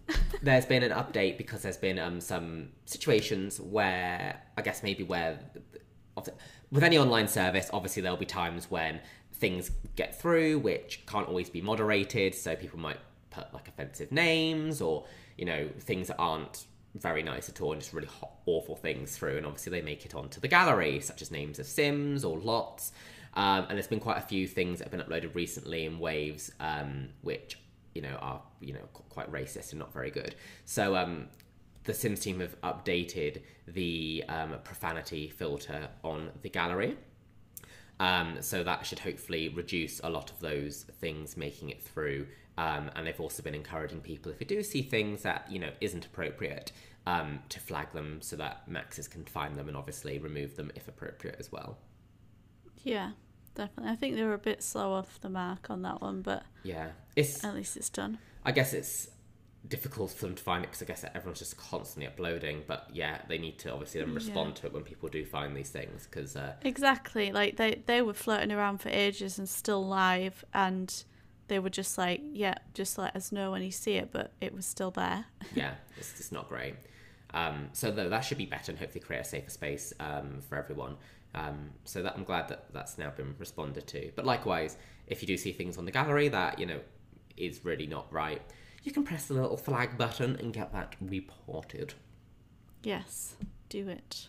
there's 0.42 0.64
been 0.64 0.82
an 0.82 0.92
update 0.92 1.36
because 1.36 1.60
there's 1.60 1.76
been 1.76 1.98
um 1.98 2.22
some 2.22 2.70
situations 2.86 3.60
where 3.60 4.40
I 4.56 4.62
guess 4.62 4.82
maybe 4.82 5.02
where 5.02 5.38
with 6.74 6.82
any 6.82 6.98
online 6.98 7.28
service, 7.28 7.70
obviously 7.72 8.02
there'll 8.02 8.18
be 8.18 8.26
times 8.26 8.68
when 8.68 9.00
things 9.34 9.70
get 9.94 10.20
through 10.20 10.58
which 10.58 11.06
can't 11.06 11.28
always 11.28 11.48
be 11.48 11.62
moderated. 11.62 12.34
So 12.34 12.56
people 12.56 12.80
might 12.80 12.98
put 13.30 13.54
like 13.54 13.68
offensive 13.68 14.10
names 14.10 14.80
or 14.80 15.06
you 15.38 15.44
know 15.44 15.68
things 15.78 16.08
that 16.08 16.16
aren't 16.18 16.66
very 16.96 17.22
nice 17.22 17.48
at 17.48 17.60
all 17.60 17.72
and 17.72 17.80
just 17.80 17.92
really 17.92 18.08
hot, 18.08 18.32
awful 18.46 18.74
things 18.74 19.16
through. 19.16 19.36
And 19.36 19.46
obviously 19.46 19.70
they 19.70 19.82
make 19.82 20.04
it 20.04 20.16
onto 20.16 20.40
the 20.40 20.48
gallery, 20.48 21.00
such 21.00 21.22
as 21.22 21.30
names 21.30 21.60
of 21.60 21.66
Sims 21.66 22.24
or 22.24 22.38
lots. 22.38 22.92
Um, 23.34 23.66
and 23.68 23.78
there's 23.78 23.88
been 23.88 24.00
quite 24.00 24.18
a 24.18 24.26
few 24.26 24.46
things 24.48 24.78
that 24.78 24.90
have 24.90 24.92
been 24.92 25.00
uploaded 25.00 25.34
recently 25.34 25.84
in 25.86 26.00
waves, 26.00 26.50
um, 26.58 27.08
which 27.22 27.56
you 27.94 28.02
know 28.02 28.16
are 28.20 28.42
you 28.60 28.72
know 28.72 28.88
qu- 28.92 29.04
quite 29.10 29.30
racist 29.30 29.70
and 29.70 29.78
not 29.78 29.92
very 29.92 30.10
good. 30.10 30.34
So 30.64 30.96
um, 30.96 31.28
the 31.84 31.94
Sims 31.94 32.20
team 32.20 32.40
have 32.40 32.60
updated 32.62 33.42
the 33.66 34.24
um, 34.28 34.54
profanity 34.64 35.28
filter 35.28 35.88
on 36.02 36.30
the 36.42 36.48
gallery. 36.48 36.96
Um, 38.00 38.38
so 38.40 38.64
that 38.64 38.84
should 38.86 38.98
hopefully 38.98 39.48
reduce 39.48 40.00
a 40.00 40.08
lot 40.10 40.30
of 40.30 40.40
those 40.40 40.82
things 41.00 41.36
making 41.36 41.70
it 41.70 41.82
through. 41.82 42.26
Um, 42.56 42.90
and 42.94 43.06
they've 43.06 43.20
also 43.20 43.42
been 43.42 43.54
encouraging 43.54 44.00
people 44.00 44.30
if 44.30 44.40
you 44.40 44.46
do 44.46 44.62
see 44.62 44.82
things 44.82 45.22
that 45.22 45.50
you 45.50 45.58
know 45.58 45.70
isn't 45.80 46.06
appropriate 46.06 46.70
um, 47.06 47.40
to 47.48 47.58
flag 47.60 47.92
them 47.92 48.18
so 48.22 48.36
that 48.36 48.68
Maxis 48.70 49.10
can 49.10 49.24
find 49.24 49.56
them 49.56 49.68
and 49.68 49.76
obviously 49.76 50.18
remove 50.18 50.56
them 50.56 50.70
if 50.74 50.86
appropriate 50.88 51.36
as 51.38 51.50
well. 51.52 51.78
yeah, 52.82 53.10
definitely. 53.54 53.92
I 53.92 53.96
think 53.96 54.14
they 54.16 54.22
were 54.22 54.34
a 54.34 54.38
bit 54.38 54.62
slow 54.62 54.92
off 54.92 55.20
the 55.20 55.28
mark 55.28 55.68
on 55.68 55.82
that 55.82 56.00
one, 56.00 56.22
but 56.22 56.44
Yeah, 56.62 56.90
it's 57.16 57.44
at 57.44 57.54
least 57.54 57.76
it's 57.76 57.90
done. 57.90 58.18
I 58.44 58.52
guess 58.52 58.72
it's 58.72 59.08
difficult 59.66 60.10
for 60.10 60.26
them 60.26 60.34
to 60.34 60.42
find 60.42 60.62
it 60.64 60.68
because 60.70 60.82
I 60.82 60.86
guess 60.86 61.04
everyone's 61.14 61.38
just 61.38 61.56
constantly 61.56 62.06
uploading. 62.06 62.62
But 62.66 62.88
yeah, 62.92 63.22
they 63.28 63.38
need 63.38 63.58
to 63.60 63.72
obviously 63.72 64.00
then 64.00 64.14
respond 64.14 64.50
Yeah. 64.50 64.54
to 64.62 64.66
it 64.66 64.72
when 64.74 64.82
people 64.82 65.08
do 65.08 65.24
find 65.24 65.56
these 65.56 65.70
things 65.70 66.06
because 66.10 66.36
uh, 66.36 66.54
Exactly. 66.62 67.32
Like 67.32 67.56
they 67.56 67.82
they 67.86 68.02
were 68.02 68.14
floating 68.14 68.52
around 68.52 68.78
for 68.78 68.90
ages 68.90 69.38
and 69.38 69.48
still 69.48 69.86
live, 69.86 70.44
and 70.52 71.04
they 71.48 71.58
were 71.58 71.70
just 71.70 71.96
like, 71.98 72.20
yeah, 72.32 72.54
just 72.74 72.98
let 72.98 73.14
us 73.16 73.32
know 73.32 73.50
when 73.50 73.62
you 73.62 73.70
see 73.70 73.94
it, 73.94 74.10
but 74.12 74.32
it 74.40 74.54
was 74.54 74.66
still 74.66 74.90
there. 74.90 75.26
yeah, 75.54 75.74
it's 75.96 76.16
just 76.16 76.32
not 76.32 76.48
great. 76.48 76.74
Um, 77.32 77.68
so 77.72 77.90
though 77.90 78.08
that 78.08 78.20
should 78.20 78.38
be 78.38 78.46
better 78.46 78.70
and 78.70 78.78
hopefully 78.78 79.00
create 79.04 79.20
a 79.20 79.24
safer 79.24 79.50
space 79.50 79.92
um, 80.00 80.40
for 80.48 80.56
everyone. 80.56 80.96
Um, 81.34 81.70
so 81.84 82.00
that 82.02 82.14
I'm 82.16 82.22
glad 82.22 82.48
that 82.48 82.72
that's 82.72 82.96
now 82.96 83.10
been 83.10 83.34
responded 83.40 83.88
to. 83.88 84.12
But 84.14 84.24
likewise, 84.24 84.76
if 85.08 85.20
you 85.20 85.26
do 85.26 85.36
see 85.36 85.50
things 85.50 85.76
on 85.78 85.84
the 85.84 85.90
gallery 85.90 86.28
that 86.28 86.60
you 86.60 86.66
know 86.66 86.78
is 87.36 87.64
really 87.64 87.88
not 87.88 88.12
right, 88.12 88.40
you 88.84 88.92
can 88.92 89.02
press 89.02 89.26
the 89.26 89.34
little 89.34 89.56
flag 89.56 89.98
button 89.98 90.36
and 90.36 90.52
get 90.52 90.72
that 90.72 90.94
reported. 91.00 91.94
Yes, 92.82 93.34
do 93.68 93.88
it. 93.88 94.28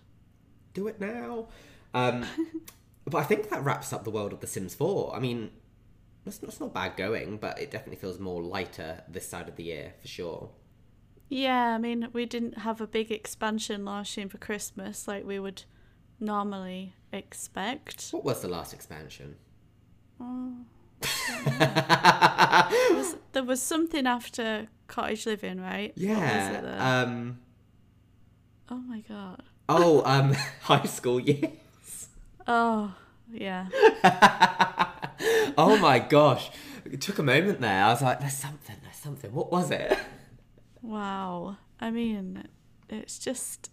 do 0.74 0.88
it 0.88 1.00
now. 1.00 1.50
Um, 1.94 2.26
but 3.06 3.20
I 3.20 3.24
think 3.24 3.50
that 3.50 3.64
wraps 3.64 3.94
up 3.94 4.06
the 4.06 4.10
world 4.10 4.34
of 4.34 4.40
The 4.40 4.48
Sims 4.48 4.74
4. 4.74 5.14
I 5.16 5.20
mean, 5.20 5.52
it's 6.26 6.42
not, 6.42 6.50
it's 6.50 6.60
not 6.60 6.74
bad 6.74 6.96
going, 6.96 7.38
but 7.38 7.60
it 7.60 7.70
definitely 7.70 7.98
feels 7.98 8.18
more 8.18 8.42
lighter 8.42 9.04
this 9.08 9.28
side 9.28 9.48
of 9.50 9.58
the 9.58 9.64
year 9.64 9.94
for 10.02 10.08
sure. 10.08 10.50
Yeah, 11.28 11.76
I 11.76 11.78
mean, 11.78 12.08
we 12.14 12.26
didn't 12.26 12.60
have 12.60 12.82
a 12.82 12.88
big 12.88 13.12
expansion 13.12 13.84
launching 13.84 14.30
for 14.30 14.38
Christmas 14.38 15.08
like 15.08 15.26
we 15.26 15.40
would 15.40 15.64
normally 16.20 16.94
expect. 17.12 18.10
What 18.12 18.24
was 18.24 18.42
the 18.42 18.48
last 18.48 18.74
expansion? 18.74 19.36
Oh, 20.20 20.56
there, 21.60 22.96
was, 22.96 23.16
there 23.34 23.44
was 23.44 23.62
something 23.62 24.08
after 24.08 24.68
Cottage 24.88 25.26
Living, 25.26 25.60
right? 25.62 25.94
Was 25.96 26.04
it 26.04 26.10
yeah. 26.10 27.02
Um, 27.02 27.40
oh 28.70 28.78
my 28.78 29.00
god. 29.02 29.44
oh, 29.70 30.04
um, 30.06 30.34
high 30.62 30.86
school 30.86 31.20
years. 31.20 32.08
Oh, 32.48 32.94
yeah. 33.32 33.68
oh 35.58 35.78
my 35.82 36.00
gosh. 36.00 36.52
It 36.86 37.02
took 37.02 37.18
a 37.18 37.24
moment 37.24 37.62
there. 37.62 37.84
I 37.84 37.90
was 37.90 38.02
like, 38.02 38.20
there's 38.20 38.38
something, 38.38 38.76
there's 38.84 38.96
something. 38.98 39.34
What 39.34 39.52
was 39.52 39.72
it? 39.72 39.98
Wow. 40.82 41.58
I 41.82 41.90
mean, 41.90 42.48
it's 42.90 43.18
just. 43.18 43.72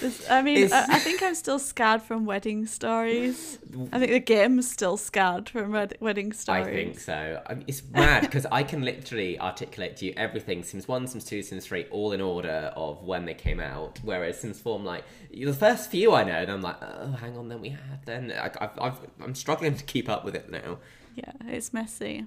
This, 0.00 0.28
I 0.30 0.42
mean, 0.42 0.72
I, 0.72 0.86
I 0.88 0.98
think 0.98 1.22
I'm 1.22 1.34
still 1.34 1.58
scarred 1.58 2.02
from 2.02 2.26
wedding 2.26 2.66
stories. 2.66 3.58
I 3.92 3.98
think 3.98 4.12
the 4.12 4.20
game's 4.20 4.70
still 4.70 4.96
scarred 4.96 5.48
from 5.48 5.72
wed- 5.72 5.96
wedding 6.00 6.32
stories. 6.32 6.66
I 6.66 6.70
think 6.70 7.00
so. 7.00 7.42
I 7.46 7.54
mean, 7.54 7.64
it's 7.66 7.82
mad 7.90 8.22
because 8.22 8.46
I 8.50 8.62
can 8.62 8.82
literally 8.82 9.38
articulate 9.38 9.96
to 9.98 10.06
you 10.06 10.14
everything 10.16 10.62
Sims 10.62 10.86
1, 10.88 11.06
Sims 11.08 11.24
2, 11.24 11.42
Sims 11.42 11.66
3, 11.66 11.86
all 11.90 12.12
in 12.12 12.20
order 12.20 12.72
of 12.76 13.02
when 13.02 13.24
they 13.24 13.34
came 13.34 13.60
out. 13.60 13.98
Whereas 14.02 14.40
Sims 14.40 14.60
4, 14.60 14.78
I'm 14.78 14.84
like, 14.84 15.04
the 15.32 15.52
first 15.52 15.90
few 15.90 16.12
I 16.14 16.24
know, 16.24 16.32
and 16.32 16.50
I'm 16.50 16.62
like, 16.62 16.76
oh, 16.82 17.12
hang 17.12 17.36
on, 17.36 17.48
then 17.48 17.60
we 17.60 17.70
have. 17.70 18.04
Then 18.04 18.32
I, 18.32 18.50
I've, 18.60 18.78
I've, 18.80 18.98
I'm 19.22 19.34
struggling 19.34 19.74
to 19.74 19.84
keep 19.84 20.08
up 20.08 20.24
with 20.24 20.34
it 20.34 20.50
now. 20.50 20.78
Yeah, 21.14 21.32
it's 21.46 21.72
messy. 21.72 22.26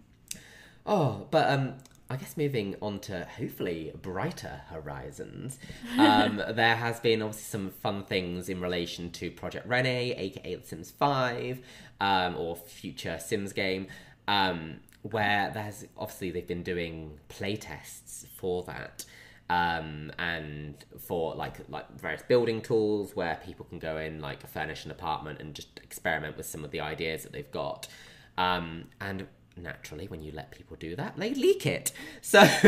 Oh, 0.86 1.28
but 1.32 1.50
um, 1.50 1.76
I 2.14 2.16
guess 2.16 2.38
moving 2.38 2.76
on 2.80 3.00
to 3.00 3.26
hopefully 3.26 3.92
brighter 4.00 4.62
horizons, 4.70 5.58
um, 5.98 6.40
there 6.54 6.76
has 6.76 7.00
been 7.00 7.24
obviously 7.24 7.46
some 7.46 7.72
fun 7.72 8.04
things 8.04 8.50
in 8.50 8.62
relation 8.62 9.10
to 9.14 9.32
Project 9.32 9.68
Rene, 9.68 10.12
aka 10.12 10.54
The 10.54 10.64
Sims 10.64 10.92
5, 10.92 11.60
um, 12.00 12.36
or 12.38 12.56
future 12.56 13.18
Sims 13.18 13.52
game, 13.52 13.88
um, 14.28 14.76
where 15.02 15.50
there's 15.56 15.86
obviously 15.98 16.30
they've 16.30 16.46
been 16.46 16.62
doing 16.62 17.20
playtests 17.30 18.28
for 18.38 18.62
that. 18.66 19.06
Um, 19.50 20.12
and 20.20 20.76
for 21.00 21.34
like 21.36 21.68
like 21.68 22.00
various 22.00 22.22
building 22.22 22.62
tools 22.62 23.16
where 23.16 23.40
people 23.44 23.66
can 23.66 23.78
go 23.78 23.98
in 23.98 24.22
like 24.22 24.48
furnish 24.48 24.86
an 24.86 24.92
apartment 24.92 25.42
and 25.42 25.54
just 25.54 25.80
experiment 25.80 26.38
with 26.38 26.46
some 26.46 26.64
of 26.64 26.72
the 26.72 26.80
ideas 26.80 27.24
that 27.24 27.34
they've 27.34 27.52
got 27.52 27.88
um, 28.38 28.86
and 29.02 29.28
naturally 29.56 30.08
when 30.08 30.22
you 30.22 30.32
let 30.32 30.52
people 30.52 30.76
do 30.78 30.96
that 30.96 31.16
they 31.18 31.34
leak 31.34 31.66
it 31.66 31.92
so 32.22 32.40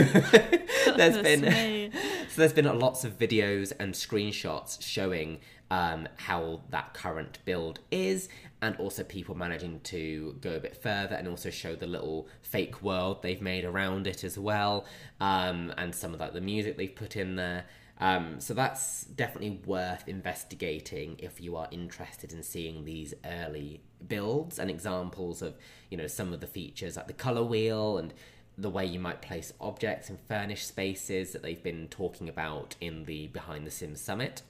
there's 0.95 1.17
been 1.17 1.41
me. 1.41 1.91
so 2.29 2.41
there's 2.41 2.53
been 2.53 2.65
lots 2.79 3.03
of 3.03 3.17
videos 3.17 3.71
and 3.79 3.93
screenshots 3.93 4.81
showing 4.81 5.39
um, 5.71 6.07
how 6.17 6.61
that 6.69 6.93
current 6.93 7.39
build 7.43 7.79
is 7.89 8.29
and 8.61 8.75
also 8.77 9.03
people 9.03 9.35
managing 9.35 9.79
to 9.81 10.35
go 10.41 10.55
a 10.55 10.59
bit 10.59 10.77
further 10.77 11.15
and 11.15 11.27
also 11.27 11.49
show 11.49 11.75
the 11.75 11.87
little 11.87 12.27
fake 12.41 12.81
world 12.81 13.23
they've 13.23 13.41
made 13.41 13.65
around 13.65 14.05
it 14.05 14.23
as 14.23 14.37
well 14.37 14.85
um, 15.19 15.73
and 15.77 15.93
some 15.93 16.13
of 16.13 16.19
like 16.19 16.33
the 16.33 16.41
music 16.41 16.77
they've 16.77 16.95
put 16.95 17.15
in 17.15 17.35
there 17.35 17.65
um, 17.99 18.39
so 18.39 18.53
that's 18.53 19.05
definitely 19.05 19.61
worth 19.65 20.07
investigating 20.07 21.15
if 21.19 21.39
you 21.39 21.55
are 21.55 21.67
interested 21.71 22.33
in 22.33 22.43
seeing 22.43 22.83
these 22.83 23.13
early 23.25 23.81
builds 24.05 24.59
and 24.59 24.69
examples 24.69 25.41
of 25.41 25.55
you 25.89 25.97
know 25.97 26.07
some 26.07 26.33
of 26.33 26.41
the 26.41 26.47
features 26.47 26.97
like 26.97 27.07
the 27.07 27.13
color 27.13 27.43
wheel 27.43 27.97
and 27.97 28.13
the 28.57 28.69
way 28.69 28.85
you 28.85 28.99
might 28.99 29.21
place 29.21 29.53
objects 29.59 30.09
and 30.09 30.19
furnish 30.27 30.65
spaces 30.65 31.33
that 31.33 31.41
they've 31.41 31.63
been 31.63 31.87
talking 31.87 32.29
about 32.29 32.75
in 32.79 33.05
the 33.05 33.27
Behind 33.27 33.67
the 33.67 33.71
Sims 33.71 33.99
Summit. 33.99 34.41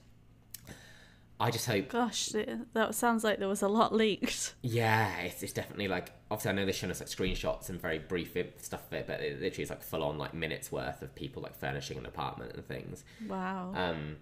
I 1.38 1.50
just 1.50 1.66
hope, 1.66 1.90
Gosh, 1.90 2.30
that 2.72 2.94
sounds 2.94 3.22
like 3.22 3.38
there 3.38 3.48
was 3.48 3.60
a 3.62 3.68
lot 3.68 3.94
leaked. 3.94 4.54
yeah, 4.62 5.18
it's, 5.20 5.42
it's 5.42 5.52
definitely 5.52 5.86
like 5.88 6.12
obviously 6.30 6.50
I 6.50 6.54
know 6.54 6.64
they've 6.64 6.74
shown 6.74 6.90
us 6.90 7.00
like 7.00 7.10
screenshots 7.10 7.68
and 7.68 7.80
very 7.80 7.98
brief 7.98 8.36
stuff 8.56 8.86
of 8.86 8.92
it, 8.94 9.06
but 9.06 9.20
it 9.20 9.40
literally 9.40 9.64
is 9.64 9.70
like 9.70 9.82
full 9.82 10.02
on 10.02 10.16
like 10.16 10.32
minutes 10.32 10.72
worth 10.72 11.02
of 11.02 11.14
people 11.14 11.42
like 11.42 11.54
furnishing 11.54 11.98
an 11.98 12.06
apartment 12.06 12.52
and 12.54 12.66
things. 12.66 13.04
Wow. 13.28 13.72
Um, 13.74 14.16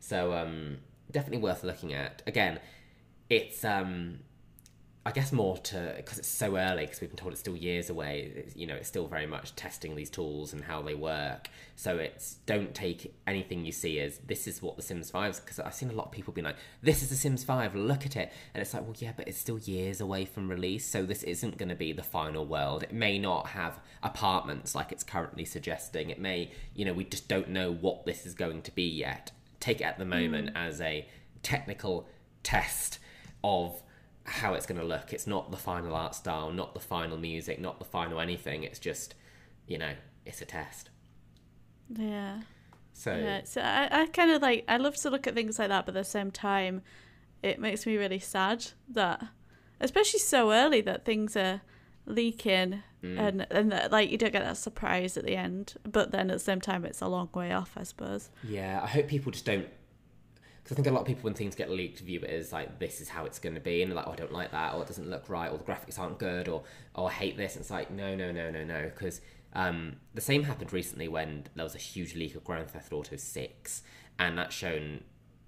so 0.00 0.32
um, 0.32 0.78
definitely 1.12 1.38
worth 1.42 1.62
looking 1.62 1.94
at. 1.94 2.22
Again, 2.26 2.58
it's 3.30 3.64
um, 3.64 4.18
I 5.06 5.12
guess 5.12 5.30
more 5.30 5.56
to 5.56 5.94
because 5.96 6.18
it's 6.18 6.26
so 6.26 6.56
early 6.56 6.84
because 6.84 7.00
we've 7.00 7.08
been 7.08 7.16
told 7.16 7.30
it's 7.30 7.38
still 7.38 7.54
years 7.54 7.90
away. 7.90 8.32
It's, 8.34 8.56
you 8.56 8.66
know, 8.66 8.74
it's 8.74 8.88
still 8.88 9.06
very 9.06 9.24
much 9.24 9.54
testing 9.54 9.94
these 9.94 10.10
tools 10.10 10.52
and 10.52 10.64
how 10.64 10.82
they 10.82 10.96
work. 10.96 11.48
So 11.76 11.96
it's 11.98 12.38
don't 12.44 12.74
take 12.74 13.14
anything 13.24 13.64
you 13.64 13.70
see 13.70 14.00
as 14.00 14.18
this 14.26 14.48
is 14.48 14.60
what 14.60 14.74
The 14.74 14.82
Sims 14.82 15.12
Five 15.12 15.30
is 15.30 15.38
because 15.38 15.60
I've 15.60 15.74
seen 15.74 15.90
a 15.90 15.92
lot 15.92 16.06
of 16.06 16.10
people 16.10 16.32
being 16.32 16.44
like, 16.44 16.56
"This 16.82 17.04
is 17.04 17.10
The 17.10 17.14
Sims 17.14 17.44
Five, 17.44 17.76
look 17.76 18.04
at 18.04 18.16
it," 18.16 18.32
and 18.52 18.60
it's 18.60 18.74
like, 18.74 18.82
well, 18.82 18.96
yeah, 18.98 19.12
but 19.16 19.28
it's 19.28 19.38
still 19.38 19.60
years 19.60 20.00
away 20.00 20.24
from 20.24 20.48
release, 20.48 20.84
so 20.84 21.06
this 21.06 21.22
isn't 21.22 21.56
going 21.56 21.68
to 21.68 21.76
be 21.76 21.92
the 21.92 22.02
final 22.02 22.44
world. 22.44 22.82
It 22.82 22.92
may 22.92 23.16
not 23.16 23.50
have 23.50 23.78
apartments 24.02 24.74
like 24.74 24.90
it's 24.90 25.04
currently 25.04 25.44
suggesting. 25.44 26.10
It 26.10 26.18
may, 26.18 26.50
you 26.74 26.84
know, 26.84 26.92
we 26.92 27.04
just 27.04 27.28
don't 27.28 27.50
know 27.50 27.72
what 27.72 28.06
this 28.06 28.26
is 28.26 28.34
going 28.34 28.62
to 28.62 28.74
be 28.74 28.88
yet. 28.88 29.30
Take 29.60 29.80
it 29.80 29.84
at 29.84 29.98
the 29.98 30.04
mm. 30.04 30.08
moment 30.08 30.50
as 30.56 30.80
a 30.80 31.06
technical 31.44 32.08
test 32.42 32.98
of 33.44 33.80
how 34.26 34.54
it's 34.54 34.66
going 34.66 34.80
to 34.80 34.86
look. 34.86 35.12
It's 35.12 35.26
not 35.26 35.50
the 35.50 35.56
final 35.56 35.94
art 35.94 36.14
style, 36.14 36.50
not 36.52 36.74
the 36.74 36.80
final 36.80 37.16
music, 37.16 37.58
not 37.60 37.78
the 37.78 37.84
final 37.84 38.20
anything. 38.20 38.62
It's 38.64 38.78
just, 38.78 39.14
you 39.66 39.78
know, 39.78 39.92
it's 40.24 40.40
a 40.42 40.44
test. 40.44 40.90
Yeah. 41.94 42.42
So 42.92 43.14
Yeah, 43.14 43.42
so 43.44 43.60
I, 43.60 43.88
I 44.02 44.06
kind 44.06 44.30
of 44.30 44.42
like 44.42 44.64
I 44.68 44.78
love 44.78 44.96
to 45.02 45.10
look 45.10 45.26
at 45.26 45.34
things 45.34 45.58
like 45.58 45.68
that, 45.68 45.86
but 45.86 45.94
at 45.96 46.00
the 46.00 46.08
same 46.10 46.30
time, 46.30 46.82
it 47.42 47.60
makes 47.60 47.86
me 47.86 47.96
really 47.96 48.18
sad 48.18 48.66
that, 48.88 49.22
especially 49.80 50.20
so 50.20 50.50
early, 50.52 50.80
that 50.82 51.04
things 51.04 51.36
are 51.36 51.60
leaking 52.06 52.82
Mm. 53.02 53.20
and 53.20 53.46
and 53.50 53.70
that, 53.72 53.92
like 53.92 54.10
you 54.10 54.16
don't 54.16 54.32
get 54.32 54.42
that 54.42 54.56
surprise 54.56 55.18
at 55.18 55.24
the 55.24 55.36
end. 55.36 55.74
But 55.84 56.10
then 56.12 56.30
at 56.30 56.34
the 56.38 56.42
same 56.42 56.62
time, 56.62 56.84
it's 56.86 57.02
a 57.02 57.06
long 57.06 57.28
way 57.34 57.52
off, 57.52 57.72
I 57.76 57.82
suppose. 57.82 58.30
yeah, 58.42 58.80
I 58.82 58.86
hope 58.86 59.06
people 59.08 59.30
just 59.30 59.44
don't. 59.44 59.68
Because 60.66 60.74
I 60.74 60.82
think 60.82 60.88
a 60.88 60.90
lot 60.90 61.02
of 61.02 61.06
people, 61.06 61.22
when 61.22 61.34
things 61.34 61.54
get 61.54 61.70
leaked, 61.70 62.00
view 62.00 62.18
it 62.22 62.28
as 62.28 62.52
like 62.52 62.80
this 62.80 63.00
is 63.00 63.08
how 63.08 63.24
it's 63.24 63.38
going 63.38 63.54
to 63.54 63.60
be, 63.60 63.82
and 63.82 63.90
they're 63.92 63.96
like, 63.96 64.08
oh, 64.08 64.10
I 64.10 64.16
don't 64.16 64.32
like 64.32 64.50
that, 64.50 64.74
or 64.74 64.82
it 64.82 64.88
doesn't 64.88 65.08
look 65.08 65.28
right, 65.28 65.48
or 65.48 65.58
the 65.58 65.62
graphics 65.62 65.96
aren't 65.96 66.18
good, 66.18 66.48
or 66.48 66.64
oh, 66.96 67.06
I 67.06 67.12
hate 67.12 67.36
this. 67.36 67.54
And 67.54 67.60
it's 67.62 67.70
like, 67.70 67.88
no, 67.92 68.16
no, 68.16 68.32
no, 68.32 68.50
no, 68.50 68.64
no, 68.64 68.90
because 68.92 69.20
um, 69.52 69.94
the 70.14 70.20
same 70.20 70.42
happened 70.42 70.72
recently 70.72 71.06
when 71.06 71.44
there 71.54 71.62
was 71.62 71.76
a 71.76 71.78
huge 71.78 72.16
leak 72.16 72.34
of 72.34 72.42
Grand 72.42 72.68
Theft 72.68 72.92
Auto 72.92 73.14
Six, 73.14 73.82
and 74.18 74.36
that's 74.36 74.56
shown 74.56 75.04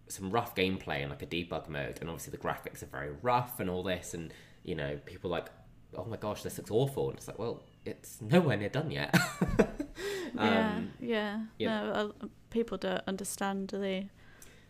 some 0.06 0.30
rough 0.30 0.54
gameplay 0.54 1.02
in 1.02 1.10
like 1.10 1.22
a 1.22 1.26
debug 1.26 1.68
mode, 1.68 1.98
and 2.00 2.08
obviously 2.08 2.30
the 2.30 2.38
graphics 2.38 2.84
are 2.84 2.86
very 2.86 3.10
rough 3.20 3.58
and 3.58 3.68
all 3.68 3.82
this, 3.82 4.14
and 4.14 4.32
you 4.62 4.76
know, 4.76 5.00
people 5.04 5.34
are 5.34 5.40
like, 5.40 5.48
oh 5.96 6.04
my 6.04 6.16
gosh, 6.16 6.44
this 6.44 6.58
looks 6.58 6.70
awful, 6.70 7.08
and 7.08 7.18
it's 7.18 7.26
like, 7.26 7.40
well, 7.40 7.64
it's 7.84 8.22
nowhere 8.22 8.56
near 8.56 8.68
done 8.68 8.92
yet. 8.92 9.12
yeah, 10.36 10.76
Um, 10.76 10.92
yeah. 11.00 11.40
yeah. 11.58 11.80
No, 11.80 12.12
uh, 12.22 12.26
people 12.50 12.78
don't 12.78 13.02
understand, 13.08 13.66
do 13.66 13.80
they? 13.80 14.10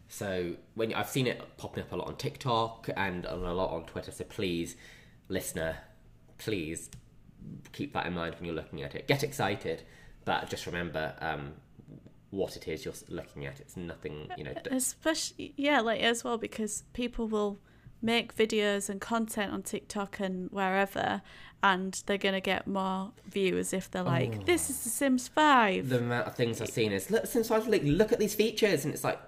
So 0.08 0.54
when 0.74 0.94
I've 0.94 1.08
seen 1.08 1.26
it 1.26 1.40
popping 1.58 1.82
up 1.84 1.92
a 1.92 1.96
lot 1.96 2.08
on 2.08 2.16
TikTok 2.16 2.88
and 2.96 3.26
on 3.26 3.44
a 3.44 3.52
lot 3.52 3.70
on 3.70 3.84
Twitter, 3.84 4.10
so 4.10 4.24
please, 4.24 4.76
listener, 5.28 5.76
please 6.38 6.90
keep 7.72 7.92
that 7.92 8.06
in 8.06 8.14
mind 8.14 8.34
when 8.36 8.46
you're 8.46 8.54
looking 8.54 8.82
at 8.82 8.94
it. 8.94 9.06
Get 9.06 9.22
excited, 9.22 9.82
but 10.24 10.48
just 10.48 10.66
remember 10.66 11.14
um, 11.20 11.52
what 12.30 12.56
it 12.56 12.68
is 12.68 12.84
you're 12.84 12.94
looking 13.08 13.46
at. 13.46 13.60
It's 13.60 13.76
nothing, 13.76 14.28
you 14.36 14.44
know. 14.44 14.54
Especially, 14.70 15.52
yeah, 15.56 15.80
like 15.80 16.00
as 16.00 16.24
well 16.24 16.38
because 16.38 16.84
people 16.92 17.28
will 17.28 17.58
make 18.00 18.34
videos 18.34 18.88
and 18.88 19.00
content 19.00 19.52
on 19.52 19.62
TikTok 19.62 20.20
and 20.20 20.50
wherever, 20.50 21.20
and 21.62 22.00
they're 22.06 22.16
gonna 22.16 22.40
get 22.40 22.66
more 22.66 23.12
views 23.26 23.72
if 23.72 23.90
they're 23.90 24.02
like, 24.02 24.46
"This 24.46 24.70
is 24.70 24.84
The 24.84 24.88
Sims 24.88 25.28
5." 25.28 25.88
The 25.88 25.98
amount 25.98 26.28
of 26.28 26.34
things 26.36 26.60
I've 26.60 26.70
seen 26.70 26.92
is 26.92 27.10
look 27.10 27.26
since 27.26 27.50
I've 27.50 27.66
like 27.66 27.82
look 27.84 28.12
at 28.12 28.18
these 28.18 28.34
features, 28.34 28.84
and 28.84 28.94
it's 28.94 29.04
like, 29.04 29.18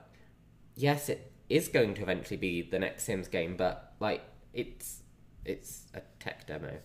yes, 0.81 1.09
it 1.09 1.33
is 1.49 1.69
going 1.69 1.95
to 1.95 2.03
eventually 2.03 2.37
be 2.37 2.63
the 2.63 2.79
next 2.79 3.05
Sims 3.05 3.29
game, 3.29 3.57
but 3.57 3.95
like 4.01 4.23
it's 4.53 5.03
it's 5.45 5.87
a 5.95 6.01
tech 6.19 6.47
demo. 6.47 6.79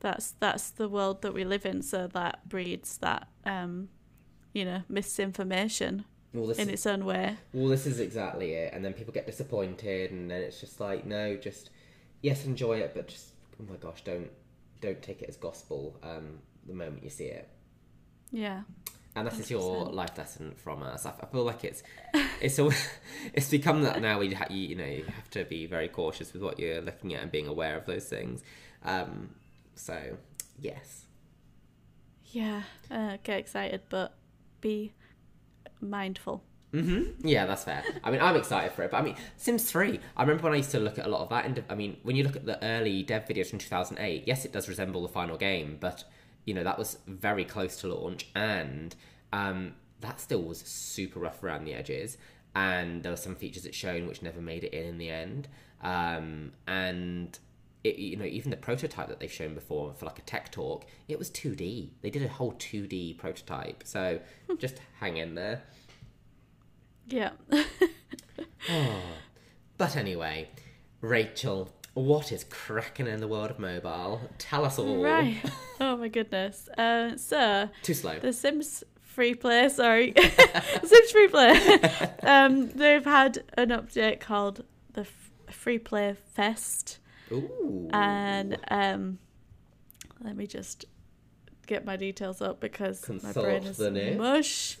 That's 0.00 0.32
that's 0.40 0.70
the 0.70 0.88
world 0.88 1.22
that 1.22 1.34
we 1.34 1.44
live 1.44 1.66
in, 1.66 1.82
so 1.82 2.06
that 2.08 2.48
breeds 2.48 2.98
that, 2.98 3.28
um, 3.44 3.88
you 4.54 4.64
know, 4.64 4.82
misinformation 4.88 6.04
Well, 6.32 6.50
in 6.50 6.60
is- 6.60 6.68
its 6.68 6.86
own 6.86 7.04
way. 7.04 7.36
Well, 7.52 7.68
this 7.68 7.86
is 7.86 8.00
exactly 8.00 8.52
it, 8.54 8.72
and 8.72 8.84
then 8.84 8.94
people 8.94 9.12
get 9.12 9.26
disappointed, 9.26 10.10
and 10.10 10.30
then 10.30 10.42
it's 10.42 10.60
just 10.60 10.80
like, 10.80 11.04
no, 11.06 11.36
just 11.36 11.70
yes, 12.22 12.44
enjoy 12.46 12.78
it, 12.78 12.92
but 12.94 13.08
just 13.08 13.28
oh 13.60 13.66
my 13.70 13.76
gosh, 13.76 14.02
don't 14.02 14.30
don't 14.80 15.02
take 15.02 15.20
it 15.22 15.28
as 15.28 15.36
gospel 15.36 15.96
um, 16.02 16.38
the 16.66 16.72
moment 16.74 17.04
you 17.04 17.10
see 17.10 17.26
it. 17.26 17.48
Yeah, 18.32 18.62
And 19.16 19.26
this 19.26 19.40
is 19.40 19.50
your 19.50 19.86
life 19.86 20.16
lesson 20.16 20.54
from 20.54 20.82
us. 20.82 21.04
I, 21.04 21.12
feel 21.32 21.42
like 21.42 21.64
it's 21.64 21.82
it's 22.40 22.58
all, 22.58 22.72
it's 23.34 23.48
become 23.50 23.82
that 23.82 24.00
now. 24.00 24.18
We 24.20 24.32
ha- 24.32 24.46
you, 24.48 24.68
you 24.68 24.76
know 24.76 24.84
you 24.84 25.04
have 25.04 25.28
to 25.30 25.44
be 25.44 25.66
very 25.66 25.88
cautious 25.88 26.32
with 26.32 26.42
what 26.42 26.60
you're 26.60 26.80
looking 26.80 27.14
at 27.14 27.22
and 27.22 27.30
being 27.30 27.48
aware 27.48 27.76
of 27.76 27.86
those 27.86 28.04
things. 28.04 28.42
Um, 28.84 29.30
so 29.74 30.16
yes, 30.58 31.06
yeah. 32.32 32.62
Uh, 32.90 33.16
get 33.22 33.38
excited, 33.38 33.82
but 33.88 34.14
be 34.60 34.92
mindful. 35.80 36.44
Mm-hmm. 36.72 37.26
Yeah, 37.26 37.46
that's 37.46 37.64
fair. 37.64 37.82
I 38.04 38.10
mean, 38.10 38.20
I'm 38.20 38.36
excited 38.36 38.72
for 38.72 38.82
it, 38.82 38.92
but 38.92 38.98
I 38.98 39.02
mean, 39.02 39.16
Sims 39.36 39.68
3. 39.70 39.98
I 40.16 40.22
remember 40.22 40.44
when 40.44 40.52
I 40.52 40.56
used 40.56 40.70
to 40.70 40.78
look 40.78 40.98
at 40.98 41.06
a 41.06 41.08
lot 41.08 41.22
of 41.22 41.28
that. 41.30 41.44
And 41.44 41.64
I 41.68 41.74
mean, 41.74 41.96
when 42.04 42.14
you 42.14 42.22
look 42.22 42.36
at 42.36 42.46
the 42.46 42.62
early 42.64 43.02
dev 43.02 43.26
videos 43.26 43.48
from 43.50 43.58
2008, 43.58 44.24
yes, 44.26 44.44
it 44.44 44.52
does 44.52 44.68
resemble 44.68 45.02
the 45.02 45.08
final 45.08 45.36
game, 45.36 45.78
but 45.80 46.04
you 46.44 46.54
know 46.54 46.64
that 46.64 46.78
was 46.78 46.98
very 47.06 47.44
close 47.44 47.76
to 47.80 47.88
launch, 47.88 48.28
and 48.34 48.94
um, 49.32 49.74
that 50.00 50.20
still 50.20 50.42
was 50.42 50.58
super 50.58 51.20
rough 51.20 51.42
around 51.42 51.64
the 51.64 51.74
edges. 51.74 52.16
And 52.54 53.04
there 53.04 53.12
were 53.12 53.16
some 53.16 53.36
features 53.36 53.64
it 53.64 53.74
shown 53.74 54.08
which 54.08 54.22
never 54.22 54.40
made 54.40 54.64
it 54.64 54.74
in 54.74 54.84
in 54.84 54.98
the 54.98 55.08
end. 55.08 55.46
Um, 55.82 56.52
and 56.66 57.38
it, 57.84 57.96
you 57.96 58.16
know, 58.16 58.24
even 58.24 58.50
the 58.50 58.56
prototype 58.56 59.06
that 59.08 59.20
they've 59.20 59.30
shown 59.30 59.54
before 59.54 59.94
for 59.94 60.06
like 60.06 60.18
a 60.18 60.22
tech 60.22 60.50
talk, 60.50 60.84
it 61.06 61.16
was 61.16 61.30
2D. 61.30 61.90
They 62.02 62.10
did 62.10 62.24
a 62.24 62.28
whole 62.28 62.52
2D 62.54 63.18
prototype. 63.18 63.84
So 63.86 64.18
just 64.58 64.80
hang 64.98 65.16
in 65.16 65.36
there. 65.36 65.62
Yeah. 67.06 67.30
But 69.80 69.96
anyway, 69.96 70.50
Rachel, 71.00 71.72
what 71.94 72.32
is 72.32 72.44
cracking 72.44 73.06
in 73.06 73.20
the 73.20 73.28
world 73.28 73.50
of 73.50 73.58
mobile? 73.58 74.20
Tell 74.38 74.64
us 74.64 74.78
all. 74.78 75.02
right. 75.02 75.36
Oh 75.82 75.96
my 75.96 76.08
goodness. 76.08 76.68
Uh, 76.76 77.16
so 77.16 77.70
Too 77.82 77.94
slow. 77.94 78.18
The 78.18 78.34
Sims 78.34 78.84
free 79.00 79.34
play, 79.34 79.70
sorry. 79.70 80.12
Sims 80.84 81.10
free 81.10 81.28
play. 81.28 81.80
um, 82.22 82.68
they've 82.68 83.04
had 83.04 83.42
an 83.54 83.70
update 83.70 84.20
called 84.20 84.62
the 84.92 85.00
F- 85.02 85.30
Free 85.50 85.78
Play 85.78 86.16
Fest. 86.34 86.98
Ooh. 87.32 87.88
And 87.94 88.58
um, 88.68 89.18
let 90.22 90.36
me 90.36 90.46
just 90.46 90.84
get 91.66 91.86
my 91.86 91.96
details 91.96 92.42
up 92.42 92.60
because 92.60 93.08
my 93.22 93.32
brain 93.32 93.62
is 93.64 93.78
mush. 94.18 94.76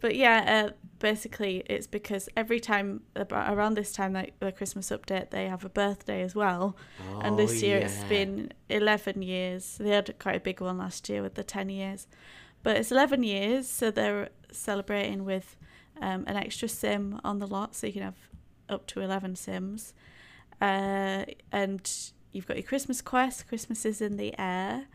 But 0.00 0.16
yeah, 0.16 0.68
uh, 0.68 0.72
basically, 0.98 1.62
it's 1.66 1.86
because 1.86 2.28
every 2.36 2.60
time 2.60 3.02
around 3.30 3.74
this 3.74 3.92
time, 3.92 4.14
like 4.14 4.38
the 4.40 4.52
Christmas 4.52 4.90
update, 4.90 5.30
they 5.30 5.46
have 5.48 5.64
a 5.64 5.68
birthday 5.68 6.22
as 6.22 6.34
well. 6.34 6.76
Oh, 6.98 7.04
and 7.20 7.38
this 7.38 7.62
Oh, 7.62 7.66
year 7.66 7.78
it's 7.78 8.04
been 8.04 8.52
11 8.68 9.22
years. 9.22 9.76
They 9.78 9.90
had 9.90 10.18
quite 10.18 10.36
a 10.36 10.40
big 10.40 10.60
one 10.60 10.78
last 10.78 11.08
year 11.08 11.22
with 11.22 11.34
the 11.34 11.44
10 11.44 11.68
years. 11.68 12.06
But 12.62 12.76
it's 12.76 12.90
11 12.90 13.22
years, 13.22 13.68
so 13.68 13.90
they're 13.90 14.30
celebrating 14.52 15.24
with 15.24 15.56
um, 16.00 16.24
an 16.26 16.36
extra 16.36 16.68
sim 16.68 17.20
on 17.24 17.38
the 17.38 17.46
lot, 17.46 17.74
so 17.74 17.86
you 17.86 17.92
can 17.92 18.02
have 18.02 18.16
up 18.68 18.86
to 18.88 19.00
11 19.00 19.36
sims. 19.36 19.92
Uh, 20.60 21.24
and 21.52 21.90
you've 22.32 22.46
got 22.46 22.56
your 22.56 22.64
Christmas 22.64 23.00
quest, 23.00 23.48
Christmas 23.48 23.84
is 23.84 24.00
in 24.00 24.16
the 24.16 24.34
air. 24.38 24.86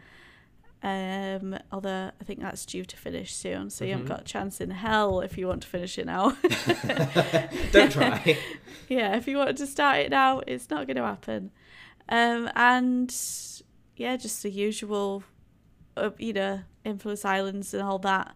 Um, 0.86 1.58
although 1.72 2.12
I 2.22 2.24
think 2.26 2.42
that's 2.42 2.64
due 2.64 2.86
to 2.86 2.96
finish 2.96 3.34
soon, 3.34 3.72
so 3.72 3.86
you 3.86 3.92
haven't 3.92 4.06
Mhm. 4.06 4.10
got 4.10 4.22
a 4.22 4.24
chance 4.26 4.62
in 4.62 4.70
hell 4.70 5.20
if 5.22 5.36
you 5.36 5.48
want 5.48 5.64
to 5.64 5.68
finish 5.68 5.98
it 5.98 6.06
now. 6.06 6.38
Don't 7.72 7.92
try. 7.92 8.38
yeah, 8.88 9.16
if 9.18 9.28
you 9.28 9.38
wanted 9.38 9.58
to 9.58 9.66
start 9.68 9.98
it 10.02 10.12
now, 10.12 10.42
it's 10.46 10.70
not 10.70 10.86
going 10.86 10.98
to 10.98 11.04
happen. 11.04 11.50
Um, 12.08 12.52
and 12.56 13.10
yeah, 13.98 14.16
just 14.16 14.44
the 14.44 14.52
usual, 14.52 15.24
uh, 15.98 16.12
you 16.20 16.34
know, 16.34 16.62
influence 16.84 17.26
islands 17.26 17.74
and 17.74 17.82
all 17.82 17.98
that, 18.00 18.36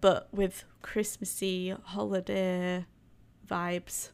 but 0.00 0.28
with 0.32 0.64
Christmassy 0.82 1.76
holiday 1.84 2.86
vibes. 3.48 4.10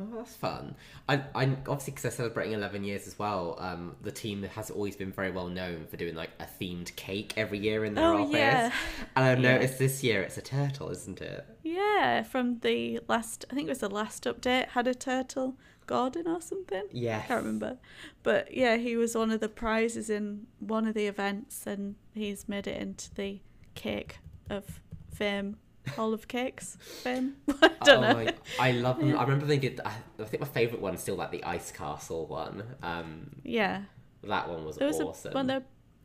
Oh, 0.00 0.16
that's 0.16 0.34
fun. 0.34 0.74
I, 1.08 1.22
I 1.34 1.44
obviously 1.68 1.90
because 1.92 2.02
they're 2.02 2.10
celebrating 2.10 2.52
eleven 2.54 2.84
years 2.84 3.06
as 3.06 3.18
well. 3.18 3.56
Um, 3.58 3.96
the 4.02 4.10
team 4.12 4.42
has 4.44 4.70
always 4.70 4.96
been 4.96 5.12
very 5.12 5.30
well 5.30 5.48
known 5.48 5.86
for 5.86 5.96
doing 5.96 6.14
like 6.14 6.30
a 6.40 6.44
themed 6.44 6.94
cake 6.96 7.34
every 7.36 7.58
year 7.58 7.84
in 7.84 7.94
their 7.94 8.12
Oh, 8.12 8.22
office. 8.22 8.32
yeah. 8.32 8.72
And 9.16 9.24
I've 9.24 9.40
Yeah. 9.40 9.52
noticed 9.52 9.78
this 9.78 10.02
year 10.02 10.22
it's 10.22 10.38
a 10.38 10.42
turtle, 10.42 10.88
isn't 10.90 11.20
it? 11.20 11.44
Yeah, 11.62 12.22
from 12.22 12.60
the 12.60 13.00
last, 13.08 13.44
I 13.50 13.54
think 13.54 13.66
it 13.66 13.70
was 13.70 13.80
the 13.80 13.90
last 13.90 14.24
update, 14.24 14.68
had 14.68 14.86
a 14.86 14.94
turtle, 14.94 15.56
garden 15.86 16.26
or 16.26 16.40
something. 16.40 16.84
Yeah, 16.92 17.18
I 17.18 17.26
can't 17.26 17.44
remember. 17.44 17.76
But 18.22 18.54
yeah, 18.54 18.76
he 18.76 18.96
was 18.96 19.14
one 19.14 19.30
of 19.30 19.40
the 19.40 19.48
prizes 19.48 20.08
in 20.08 20.46
one 20.60 20.86
of 20.86 20.94
the 20.94 21.06
events, 21.06 21.66
and 21.66 21.96
he's 22.14 22.48
made 22.48 22.66
it 22.66 22.80
into 22.80 23.14
the 23.14 23.40
cake 23.74 24.18
of 24.48 24.80
fame. 25.12 25.56
Of 25.98 26.28
Cakes 26.28 26.76
fame. 26.80 27.34
I 27.62 27.68
don't 27.84 28.04
oh, 28.04 28.12
know. 28.12 28.30
I, 28.58 28.68
I 28.68 28.70
love 28.72 28.98
them. 28.98 29.16
I 29.18 29.22
remember 29.22 29.46
thinking. 29.46 29.78
I, 29.84 29.92
I 30.18 30.24
think 30.24 30.40
my 30.40 30.46
favorite 30.48 30.80
one's 30.80 31.00
still 31.02 31.16
like 31.16 31.30
the 31.30 31.44
Ice 31.44 31.70
Castle 31.72 32.26
one. 32.26 32.62
Um, 32.82 33.30
Yeah, 33.44 33.82
that 34.24 34.48
one 34.48 34.64
was 34.64 34.76
there 34.76 34.88
was 34.88 35.00
awesome. 35.00 35.36
a 35.36 35.44
there. 35.44 35.62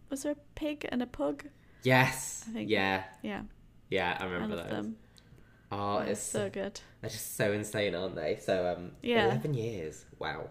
Was 0.09 0.23
there 0.23 0.33
a 0.33 0.37
pig 0.55 0.85
and 0.89 1.01
a 1.01 1.07
pug? 1.07 1.45
yes, 1.83 2.45
I 2.49 2.53
think- 2.53 2.69
yeah, 2.69 3.03
Yeah, 3.23 3.41
yeah. 3.89 4.17
I 4.19 4.23
I 4.23 4.27
remember 4.27 4.55
love 4.57 4.69
those. 4.69 4.83
them. 4.85 4.95
Oh, 5.71 5.97
it's 5.97 6.21
so 6.21 6.49
good. 6.49 6.79
they're 7.01 7.09
just 7.09 7.35
so 7.35 7.51
insane, 7.51 7.95
aren't 7.95 8.15
they? 8.15 8.37
So 8.41 8.75
um, 8.77 8.91
Yeah. 9.01 9.25
eleven 9.25 9.53
years. 9.53 10.05
Wow. 10.19 10.49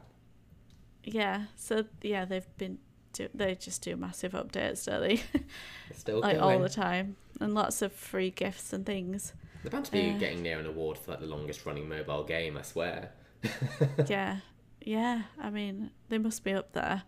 Yeah, 1.05 1.45
so 1.57 1.85
yeah, 2.03 2.25
they've 2.25 2.47
been. 2.57 2.79
Do, 3.13 3.29
they 3.33 3.55
just 3.55 3.83
do 3.83 3.95
massive 3.97 4.33
updates, 4.33 4.87
don't 4.87 5.01
they? 5.03 5.21
Still 5.95 6.19
like 6.21 6.37
going. 6.37 6.57
all 6.57 6.59
the 6.59 6.69
time, 6.69 7.15
and 7.45 7.55
lots 7.55 7.83
of 7.83 7.93
free 7.93 8.31
gifts 8.31 8.73
and 8.73 8.85
things. 8.85 9.33
They're 9.63 9.71
about 9.71 9.85
to 9.87 9.93
be 9.93 10.01
Yeah. 10.01 10.19
getting 10.19 10.43
near 10.43 10.59
an 10.59 10.67
award 10.67 10.99
for 10.99 11.13
like 11.13 11.21
the 11.21 11.27
longest 11.27 11.65
running 11.67 11.89
mobile 11.89 12.25
game. 12.25 12.57
I 12.57 12.63
swear. 12.63 13.13
yeah, 14.09 14.39
yeah. 14.81 15.23
I 15.41 15.51
mean, 15.51 15.91
they 16.09 16.19
must 16.19 16.43
be 16.45 16.53
up 16.53 16.73
there. 16.73 17.03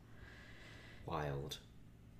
Wild. 1.06 1.58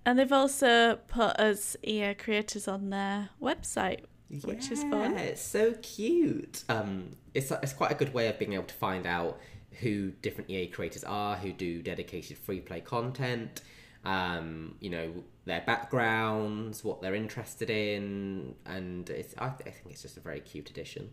And 0.05 0.19
they've 0.19 0.33
also 0.33 0.97
put 1.09 1.37
us 1.39 1.77
EA 1.83 2.15
creators 2.15 2.69
on 2.69 2.91
their 2.91 3.31
website, 3.43 4.05
which 4.45 4.71
is 4.71 4.83
fun. 4.83 5.15
Yeah, 5.15 5.19
It's 5.21 5.43
so 5.43 5.75
cute. 5.83 6.63
Um, 6.69 7.17
it's 7.35 7.51
it's 7.51 7.73
quite 7.73 7.91
a 7.91 7.95
good 7.97 8.15
way 8.15 8.29
of 8.29 8.39
being 8.39 8.53
able 8.53 8.65
to 8.65 8.75
find 8.75 9.07
out 9.07 9.41
who 9.81 10.13
different 10.23 10.49
EA 10.49 10.69
creators 10.69 11.05
are, 11.05 11.37
who 11.37 11.53
do 11.53 11.83
dedicated 11.83 12.39
free 12.39 12.61
play 12.61 12.81
content. 12.81 13.63
Um, 14.07 14.77
you 14.81 14.89
know 14.91 15.25
their 15.47 15.63
backgrounds, 15.67 16.85
what 16.85 17.01
they're 17.03 17.15
interested 17.15 17.71
in, 17.71 18.55
and 18.65 19.11
it's 19.11 19.35
I, 19.37 19.47
I 19.47 19.51
think 19.71 19.87
it's 19.91 20.03
just 20.03 20.17
a 20.17 20.21
very 20.21 20.41
cute 20.41 20.71
addition. 20.71 21.11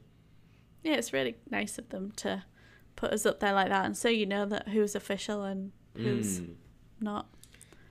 Yeah, 0.83 0.93
it's 0.93 1.11
really 1.13 1.35
nice 1.49 1.77
of 1.79 1.89
them 1.89 2.11
to 2.17 2.43
put 2.95 3.11
us 3.11 3.25
up 3.25 3.39
there 3.39 3.53
like 3.53 3.69
that, 3.69 3.85
and 3.85 3.97
so 3.97 4.09
you 4.09 4.25
know 4.27 4.45
that 4.45 4.67
who's 4.69 4.93
official 4.95 5.43
and 5.43 5.71
who's 5.95 6.41
Mm. 6.41 6.53
not. 6.99 7.25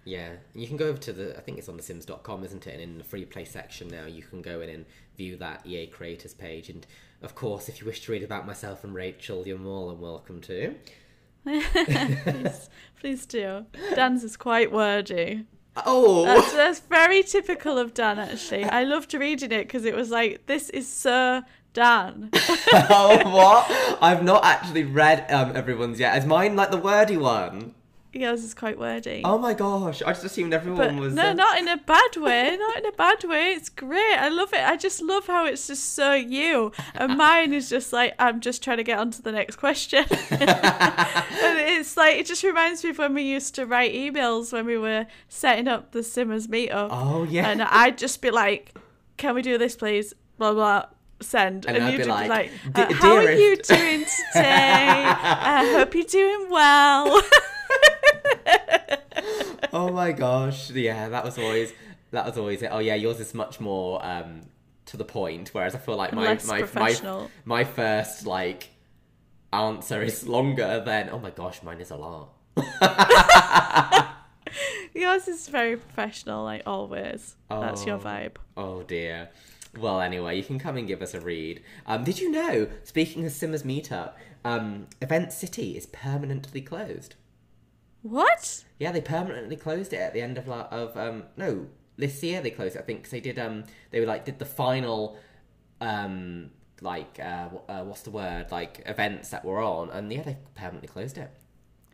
Yeah, 0.04 0.32
you 0.54 0.66
can 0.66 0.76
go 0.76 0.86
over 0.88 0.98
to 0.98 1.12
the 1.12 1.36
I 1.36 1.40
think 1.40 1.58
it's 1.58 1.68
on 1.68 1.76
the 1.76 1.82
Sims.com, 1.82 2.44
isn't 2.44 2.66
it? 2.66 2.72
And 2.74 2.82
in 2.82 2.98
the 2.98 3.04
free 3.04 3.24
play 3.24 3.44
section 3.44 3.88
now, 3.88 4.06
you 4.06 4.22
can 4.22 4.40
go 4.42 4.60
in 4.60 4.68
and 4.68 4.84
view 5.16 5.36
that 5.36 5.64
EA 5.66 5.86
creators 5.86 6.34
page. 6.34 6.68
And 6.68 6.86
of 7.22 7.34
course, 7.34 7.68
if 7.68 7.80
you 7.80 7.86
wish 7.86 8.00
to 8.02 8.12
read 8.12 8.22
about 8.24 8.46
myself 8.46 8.82
and 8.84 8.94
Rachel, 8.94 9.46
you're 9.46 9.58
more 9.58 9.90
than 9.90 10.00
welcome 10.00 10.40
to. 10.42 10.74
Please, 11.44 12.70
please 13.00 13.26
do. 13.26 13.66
Dan's 13.94 14.24
is 14.24 14.36
quite 14.36 14.72
wordy. 14.72 15.46
Oh, 15.86 16.24
That's, 16.24 16.52
that's 16.52 16.80
very 16.80 17.22
typical 17.22 17.78
of 17.78 17.94
Dan, 17.94 18.18
actually. 18.18 18.64
I 18.64 18.84
loved 18.84 19.14
reading 19.14 19.52
it 19.52 19.64
because 19.64 19.84
it 19.86 19.94
was 19.94 20.10
like, 20.10 20.46
this 20.46 20.68
is 20.70 20.86
Sir 20.86 21.44
Dan. 21.72 22.28
oh 22.34 23.20
what? 23.30 23.98
I've 24.02 24.22
not 24.22 24.44
actually 24.44 24.84
read 24.84 25.24
um 25.30 25.56
everyone's 25.56 25.98
yet. 25.98 26.18
Is 26.18 26.26
mine 26.26 26.54
like 26.56 26.70
the 26.70 26.76
wordy 26.76 27.16
one? 27.16 27.74
Yours 28.14 28.44
is 28.44 28.52
quite 28.52 28.78
wordy. 28.78 29.22
Oh 29.24 29.38
my 29.38 29.54
gosh! 29.54 30.02
I 30.02 30.12
just 30.12 30.24
assumed 30.24 30.52
everyone 30.52 30.78
but 30.78 30.94
was. 31.00 31.14
no, 31.14 31.30
uh, 31.30 31.32
not 31.32 31.58
in 31.58 31.66
a 31.66 31.78
bad 31.78 32.16
way. 32.16 32.56
Not 32.58 32.76
in 32.76 32.84
a 32.86 32.92
bad 32.92 33.24
way. 33.24 33.52
It's 33.52 33.70
great. 33.70 34.16
I 34.18 34.28
love 34.28 34.52
it. 34.52 34.60
I 34.60 34.76
just 34.76 35.00
love 35.00 35.26
how 35.26 35.46
it's 35.46 35.66
just 35.66 35.94
so 35.94 36.12
you. 36.12 36.72
And 36.94 37.16
mine 37.18 37.54
is 37.54 37.70
just 37.70 37.90
like 37.90 38.14
I'm 38.18 38.40
just 38.40 38.62
trying 38.62 38.76
to 38.76 38.84
get 38.84 38.98
on 38.98 39.10
to 39.12 39.22
the 39.22 39.32
next 39.32 39.56
question. 39.56 40.04
and 40.30 41.58
it's 41.58 41.96
like 41.96 42.16
it 42.16 42.26
just 42.26 42.42
reminds 42.42 42.84
me 42.84 42.90
of 42.90 42.98
when 42.98 43.14
we 43.14 43.22
used 43.22 43.54
to 43.54 43.64
write 43.64 43.94
emails 43.94 44.52
when 44.52 44.66
we 44.66 44.76
were 44.76 45.06
setting 45.28 45.66
up 45.66 45.92
the 45.92 46.02
Simmers 46.02 46.48
meetup. 46.48 46.88
Oh 46.90 47.22
yeah. 47.24 47.48
And 47.48 47.62
I'd 47.62 47.96
just 47.96 48.20
be 48.20 48.30
like, 48.30 48.76
"Can 49.16 49.34
we 49.34 49.40
do 49.40 49.56
this, 49.56 49.74
please?" 49.74 50.12
Blah 50.36 50.52
blah. 50.52 50.86
Send. 51.20 51.66
And 51.66 51.76
I'd 51.82 51.92
you'd 51.92 51.98
be 51.98 52.04
just 52.04 52.28
like, 52.28 52.50
uh, 52.74 52.86
"D- 52.88 52.94
"How 52.94 53.14
are 53.14 53.32
you 53.32 53.56
doing 53.56 54.00
today? 54.00 55.04
I 55.14 55.72
hope 55.72 55.94
you're 55.94 56.04
doing 56.04 56.50
well." 56.50 57.22
oh 59.72 59.90
my 59.92 60.12
gosh! 60.12 60.70
Yeah, 60.70 61.08
that 61.08 61.24
was 61.24 61.38
always 61.38 61.72
that 62.10 62.26
was 62.26 62.36
always 62.38 62.62
it. 62.62 62.68
Oh 62.72 62.78
yeah, 62.78 62.94
yours 62.94 63.20
is 63.20 63.34
much 63.34 63.60
more 63.60 64.04
um 64.04 64.42
to 64.86 64.96
the 64.96 65.04
point. 65.04 65.50
Whereas 65.52 65.74
I 65.74 65.78
feel 65.78 65.96
like 65.96 66.12
my 66.12 66.22
Less 66.22 66.46
my 66.46 66.66
my 66.74 67.28
my 67.44 67.64
first 67.64 68.26
like 68.26 68.70
answer 69.52 70.02
is 70.02 70.26
longer 70.26 70.82
than 70.84 71.10
oh 71.10 71.18
my 71.18 71.30
gosh, 71.30 71.62
mine 71.62 71.80
is 71.80 71.90
a 71.90 71.96
lot. 71.96 72.30
Yours 74.94 75.26
is 75.26 75.48
very 75.48 75.76
professional, 75.76 76.44
like 76.44 76.62
always. 76.66 77.36
That's 77.48 77.86
your 77.86 77.96
Oh. 77.96 78.00
vibe. 78.00 78.36
Oh 78.56 78.82
dear. 78.82 79.30
Well, 79.78 80.02
anyway, 80.02 80.36
you 80.36 80.44
can 80.44 80.58
come 80.58 80.76
and 80.76 80.86
give 80.86 81.00
us 81.00 81.14
a 81.14 81.20
read. 81.20 81.62
Um, 81.86 82.04
did 82.04 82.20
you 82.20 82.30
know? 82.30 82.68
Speaking 82.84 83.24
of 83.24 83.32
Simmers 83.32 83.62
Meetup, 83.62 84.12
um, 84.44 84.86
Event 85.00 85.32
City 85.32 85.78
is 85.78 85.86
permanently 85.86 86.60
closed. 86.60 87.14
What? 88.02 88.64
Yeah, 88.78 88.92
they 88.92 89.00
permanently 89.00 89.56
closed 89.56 89.92
it 89.92 89.96
at 90.00 90.12
the 90.12 90.20
end 90.22 90.36
of 90.38 90.48
of 90.48 90.96
um 90.96 91.24
no 91.36 91.68
this 91.96 92.22
year 92.22 92.40
they 92.40 92.50
closed 92.50 92.74
it 92.76 92.80
I 92.80 92.82
think 92.82 93.04
'cause 93.04 93.10
they 93.10 93.20
did 93.20 93.38
um 93.38 93.64
they 93.90 94.00
were 94.00 94.06
like 94.06 94.24
did 94.24 94.38
the 94.38 94.44
final 94.44 95.16
um 95.80 96.50
like 96.80 97.18
uh, 97.20 97.48
uh 97.68 97.84
what's 97.84 98.02
the 98.02 98.10
word 98.10 98.50
like 98.50 98.82
events 98.86 99.30
that 99.30 99.44
were 99.44 99.60
on 99.60 99.90
and 99.90 100.12
yeah 100.12 100.22
they 100.22 100.36
permanently 100.54 100.88
closed 100.88 101.16
it. 101.18 101.30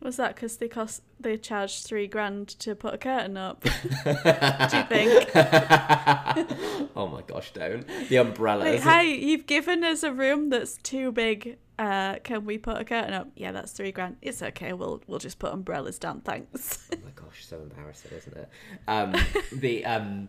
Was 0.00 0.16
that 0.16 0.34
because 0.34 0.58
they 0.58 0.68
cost 0.68 1.02
they 1.18 1.36
charged 1.36 1.84
three 1.86 2.06
grand 2.06 2.48
to 2.60 2.74
put 2.74 2.94
a 2.94 2.98
curtain 2.98 3.36
up? 3.36 3.62
Do 3.62 3.70
you 3.70 4.84
think? 4.84 5.30
oh 6.96 7.08
my 7.12 7.22
gosh, 7.26 7.52
don't 7.52 7.86
the 8.08 8.16
umbrellas. 8.16 8.74
Like, 8.74 8.80
hi, 8.80 9.02
you've 9.02 9.46
given 9.46 9.82
us 9.82 10.02
a 10.02 10.12
room 10.12 10.50
that's 10.50 10.76
too 10.76 11.10
big. 11.12 11.58
Uh, 11.78 12.16
can 12.24 12.44
we 12.44 12.58
put 12.58 12.80
a 12.80 12.84
curtain 12.84 13.14
up? 13.14 13.28
Yeah, 13.36 13.52
that's 13.52 13.72
three 13.72 13.92
grand. 13.92 14.16
It's 14.22 14.42
okay. 14.42 14.72
We'll 14.72 15.02
we'll 15.06 15.18
just 15.18 15.38
put 15.38 15.52
umbrellas 15.52 15.98
down. 15.98 16.20
Thanks. 16.20 16.88
Oh 16.92 16.96
my 17.04 17.10
gosh, 17.14 17.44
so 17.44 17.58
embarrassing, 17.60 18.12
isn't 18.16 18.36
it? 18.36 18.48
Um, 18.86 19.14
the 19.52 19.84
um, 19.84 20.28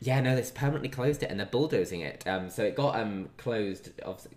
yeah, 0.00 0.20
no, 0.20 0.36
they've 0.36 0.54
permanently 0.54 0.88
closed 0.88 1.22
it 1.22 1.30
and 1.30 1.38
they're 1.38 1.46
bulldozing 1.46 2.00
it. 2.00 2.26
Um, 2.26 2.50
so 2.50 2.64
it 2.64 2.74
got 2.76 2.98
um 2.98 3.28
closed. 3.38 3.90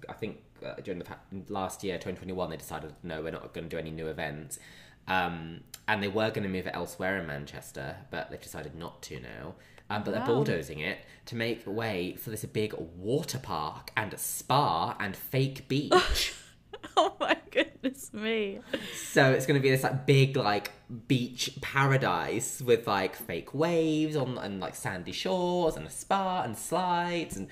I 0.10 0.13
think 0.13 0.38
uh, 0.65 0.76
during 0.84 1.00
the 1.00 1.06
last 1.50 1.84
year, 1.84 1.96
2021, 1.96 2.50
they 2.50 2.58
decided 2.58 2.93
no, 3.04 3.22
we're 3.22 3.32
not 3.32 3.54
going 3.54 3.70
to 3.70 3.70
do 3.70 3.78
any 3.78 3.91
new 3.91 4.08
events. 4.08 4.60
Um, 5.08 5.62
and 5.88 6.04
they 6.04 6.10
were 6.10 6.30
going 6.30 6.43
to 6.43 6.50
move 6.50 6.67
it 6.67 6.72
elsewhere 6.74 7.17
in 7.17 7.28
Manchester, 7.28 7.96
but 8.12 8.30
they've 8.30 8.41
decided 8.41 8.76
not 8.76 9.02
to 9.04 9.20
now. 9.20 9.56
Um, 9.89 10.04
but 10.04 10.13
they're 10.13 10.26
bulldozing 10.26 10.80
it 10.80 11.00
to 11.28 11.36
make 11.36 11.65
way 11.65 12.15
for 12.15 12.30
this 12.30 12.43
big 12.43 12.74
water 12.74 13.39
park 13.39 13.91
and 13.96 14.17
spa 14.20 14.98
and 15.00 15.15
fake 15.15 15.70
beach. 15.70 16.34
oh 16.98 17.15
my 17.22 17.38
goodness 17.52 18.13
me! 18.13 18.60
So 18.96 19.32
it's 19.32 19.46
going 19.46 19.58
to 19.58 19.63
be 19.63 19.70
this 19.70 19.84
like 19.84 20.06
big 20.06 20.36
like 20.36 20.72
beach 21.08 21.58
paradise 21.62 22.62
with 22.62 22.86
like 22.86 23.15
fake 23.15 23.54
waves 23.54 24.17
on 24.17 24.38
and 24.38 24.60
like 24.60 24.76
sandy 24.76 25.13
shores 25.13 25.78
and 25.78 25.88
a 25.88 25.89
spa 25.89 26.41
and 26.43 26.58
slides 26.58 27.38
and 27.38 27.48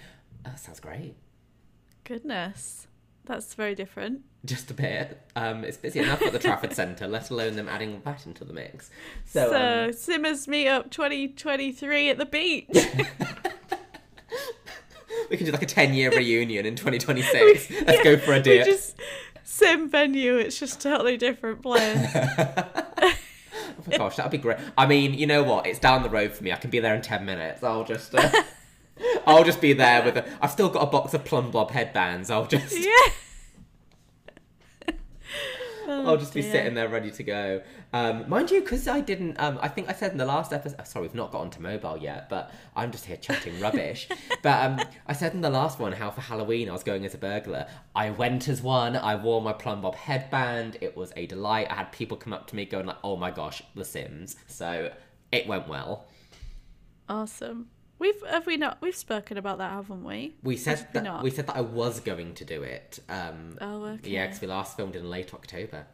oh, 0.45 0.49
that 0.49 0.59
sounds 0.59 0.81
great. 0.81 1.15
Goodness, 2.03 2.87
that's 3.27 3.53
very 3.53 3.75
different. 3.75 4.21
Just 4.45 4.69
a 4.71 4.73
bit. 4.73 5.21
Um, 5.35 5.63
it's 5.63 5.77
busy 5.77 5.99
enough 5.99 6.21
at 6.21 6.31
the 6.31 6.39
Trafford 6.39 6.73
Centre, 6.73 7.07
let 7.07 7.29
alone 7.31 7.55
them 7.55 7.67
adding 7.67 8.01
that 8.05 8.25
into 8.25 8.43
the 8.45 8.53
mix. 8.53 8.89
So, 9.25 9.49
So, 9.49 9.85
um, 9.87 9.93
Simmers 9.93 10.45
Meetup 10.47 10.91
2023 10.91 12.09
at 12.11 12.17
the 12.17 12.25
beach. 12.25 12.67
we 15.29 15.37
can 15.37 15.45
do 15.45 15.51
like 15.51 15.61
a 15.61 15.65
ten 15.65 15.93
year 15.93 16.11
reunion 16.15 16.65
in 16.65 16.75
2026. 16.75 17.71
Let's 17.85 18.03
go 18.03 18.17
for 18.17 18.33
a 18.33 18.37
we 18.37 18.43
dip. 18.43 18.65
just 18.65 18.95
same 19.43 19.89
venue. 19.89 20.35
It's 20.35 20.59
just 20.59 20.81
totally 20.81 21.17
different 21.17 21.61
place. 21.61 22.07
Oh 23.87 23.97
gosh, 23.97 24.15
that'd 24.15 24.31
be 24.31 24.37
great. 24.39 24.57
I 24.77 24.85
mean, 24.87 25.13
you 25.13 25.27
know 25.27 25.43
what? 25.43 25.67
It's 25.67 25.77
down 25.79 26.01
the 26.01 26.09
road 26.09 26.31
for 26.33 26.43
me. 26.43 26.51
I 26.51 26.55
can 26.55 26.69
be 26.71 26.79
there 26.79 26.95
in 26.95 27.01
ten 27.01 27.23
minutes. 27.25 27.61
I'll 27.61 27.83
just, 27.83 28.15
uh, 28.15 28.31
I'll 29.25 29.43
just 29.43 29.61
be 29.61 29.73
there 29.73 30.03
with. 30.03 30.17
A, 30.17 30.25
I've 30.41 30.51
still 30.51 30.69
got 30.69 30.83
a 30.83 30.87
box 30.87 31.13
of 31.13 31.25
plum 31.25 31.51
bob 31.51 31.71
headbands. 31.71 32.29
I'll 32.29 32.47
just, 32.47 32.77
yeah. 32.79 32.91
Oh, 35.87 36.05
I'll 36.07 36.17
just 36.17 36.33
be 36.33 36.41
sitting 36.41 36.73
there 36.73 36.89
ready 36.89 37.11
to 37.11 37.23
go. 37.23 37.61
Um, 37.93 38.27
mind 38.29 38.51
you, 38.51 38.61
because 38.61 38.87
I 38.87 39.01
didn't. 39.01 39.39
Um, 39.39 39.59
I 39.61 39.67
think 39.67 39.89
I 39.89 39.93
said 39.93 40.11
in 40.11 40.17
the 40.17 40.25
last 40.25 40.51
episode. 40.51 40.85
Sorry, 40.87 41.03
we've 41.03 41.15
not 41.15 41.31
got 41.31 41.41
onto 41.41 41.61
mobile 41.61 41.97
yet, 41.97 42.29
but 42.29 42.51
I'm 42.75 42.91
just 42.91 43.05
here 43.05 43.17
chatting 43.17 43.59
rubbish. 43.59 44.07
but 44.41 44.65
um, 44.65 44.81
I 45.07 45.13
said 45.13 45.33
in 45.33 45.41
the 45.41 45.49
last 45.49 45.79
one 45.79 45.91
how 45.91 46.11
for 46.11 46.21
Halloween 46.21 46.69
I 46.69 46.73
was 46.73 46.83
going 46.83 47.05
as 47.05 47.13
a 47.13 47.17
burglar. 47.17 47.67
I 47.95 48.09
went 48.11 48.47
as 48.47 48.61
one. 48.61 48.95
I 48.95 49.15
wore 49.15 49.41
my 49.41 49.53
plum 49.53 49.81
bob 49.81 49.95
headband. 49.95 50.77
It 50.81 50.95
was 50.97 51.13
a 51.15 51.25
delight. 51.25 51.67
I 51.69 51.75
had 51.75 51.91
people 51.91 52.17
come 52.17 52.33
up 52.33 52.47
to 52.47 52.55
me 52.55 52.65
going 52.65 52.85
like, 52.85 52.97
"Oh 53.03 53.15
my 53.17 53.31
gosh, 53.31 53.61
The 53.75 53.85
Sims." 53.85 54.35
So 54.47 54.91
it 55.31 55.47
went 55.47 55.67
well. 55.67 56.07
Awesome. 57.07 57.69
We've 57.97 58.21
have 58.29 58.45
we 58.45 58.57
not 58.57 58.77
we've 58.81 58.95
spoken 58.95 59.37
about 59.37 59.57
that, 59.59 59.71
haven't 59.71 60.03
we? 60.03 60.35
We 60.43 60.57
said 60.57 60.79
Have 60.79 60.87
we 60.87 60.93
that 60.93 61.03
not? 61.03 61.23
we 61.23 61.29
said 61.31 61.47
that 61.47 61.55
I 61.55 61.61
was 61.61 61.99
going 62.01 62.33
to 62.35 62.45
do 62.45 62.61
it. 62.63 62.99
Um, 63.07 63.57
Oh 63.61 63.85
okay. 63.85 64.09
Yeah, 64.09 64.25
because 64.27 64.41
we 64.41 64.47
last 64.47 64.75
filmed 64.75 64.95
in 64.95 65.09
late 65.09 65.33
October. 65.33 65.87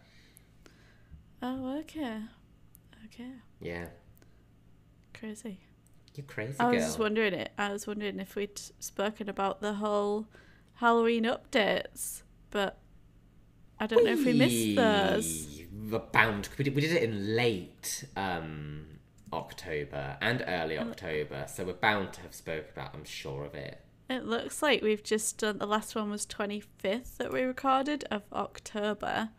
Oh 1.42 1.78
okay. 1.80 2.22
Okay. 3.06 3.32
Yeah. 3.60 3.86
Crazy. 5.14 5.60
You 6.16 6.24
crazy 6.24 6.60
I 6.60 6.72
was 6.72 6.84
just 6.84 7.00
wondering 7.00 7.34
it. 7.34 7.52
I 7.58 7.72
was 7.72 7.88
wondering 7.88 8.20
if 8.20 8.36
we'd 8.36 8.60
spoken 8.80 9.30
about 9.30 9.62
the 9.62 9.76
whole 9.76 10.28
Halloween 10.76 11.24
updates, 11.24 12.24
but 12.50 12.80
I 13.80 13.88
don't 13.88 14.04
know 14.04 14.12
if 14.12 14.26
we 14.26 14.34
missed 14.34 14.76
those. 14.76 15.48
We 15.72 15.92
were 15.92 16.00
bound. 16.00 16.50
We 16.58 16.66
did, 16.66 16.76
we 16.76 16.82
did 16.82 16.92
it 16.92 17.04
in 17.04 17.36
late 17.36 18.04
um, 18.18 18.86
October 19.34 20.18
and 20.22 20.44
early 20.48 20.78
Oh. 20.78 20.82
October, 20.90 21.46
so 21.48 21.64
we're 21.66 21.74
bound 21.74 22.14
to 22.14 22.22
have 22.22 22.34
spoke 22.36 22.70
about. 22.72 22.94
I'm 22.94 23.04
sure 23.06 23.46
of 23.46 23.56
it. 23.56 23.80
It 24.10 24.26
looks 24.26 24.62
like 24.62 24.82
we've 24.82 25.04
just 25.04 25.38
done 25.38 25.58
the 25.58 25.66
last 25.66 25.96
one 25.96 26.10
was 26.12 26.26
25th 26.26 27.18
that 27.18 27.32
we 27.32 27.44
recorded 27.44 28.04
of 28.12 28.24
October. 28.34 29.30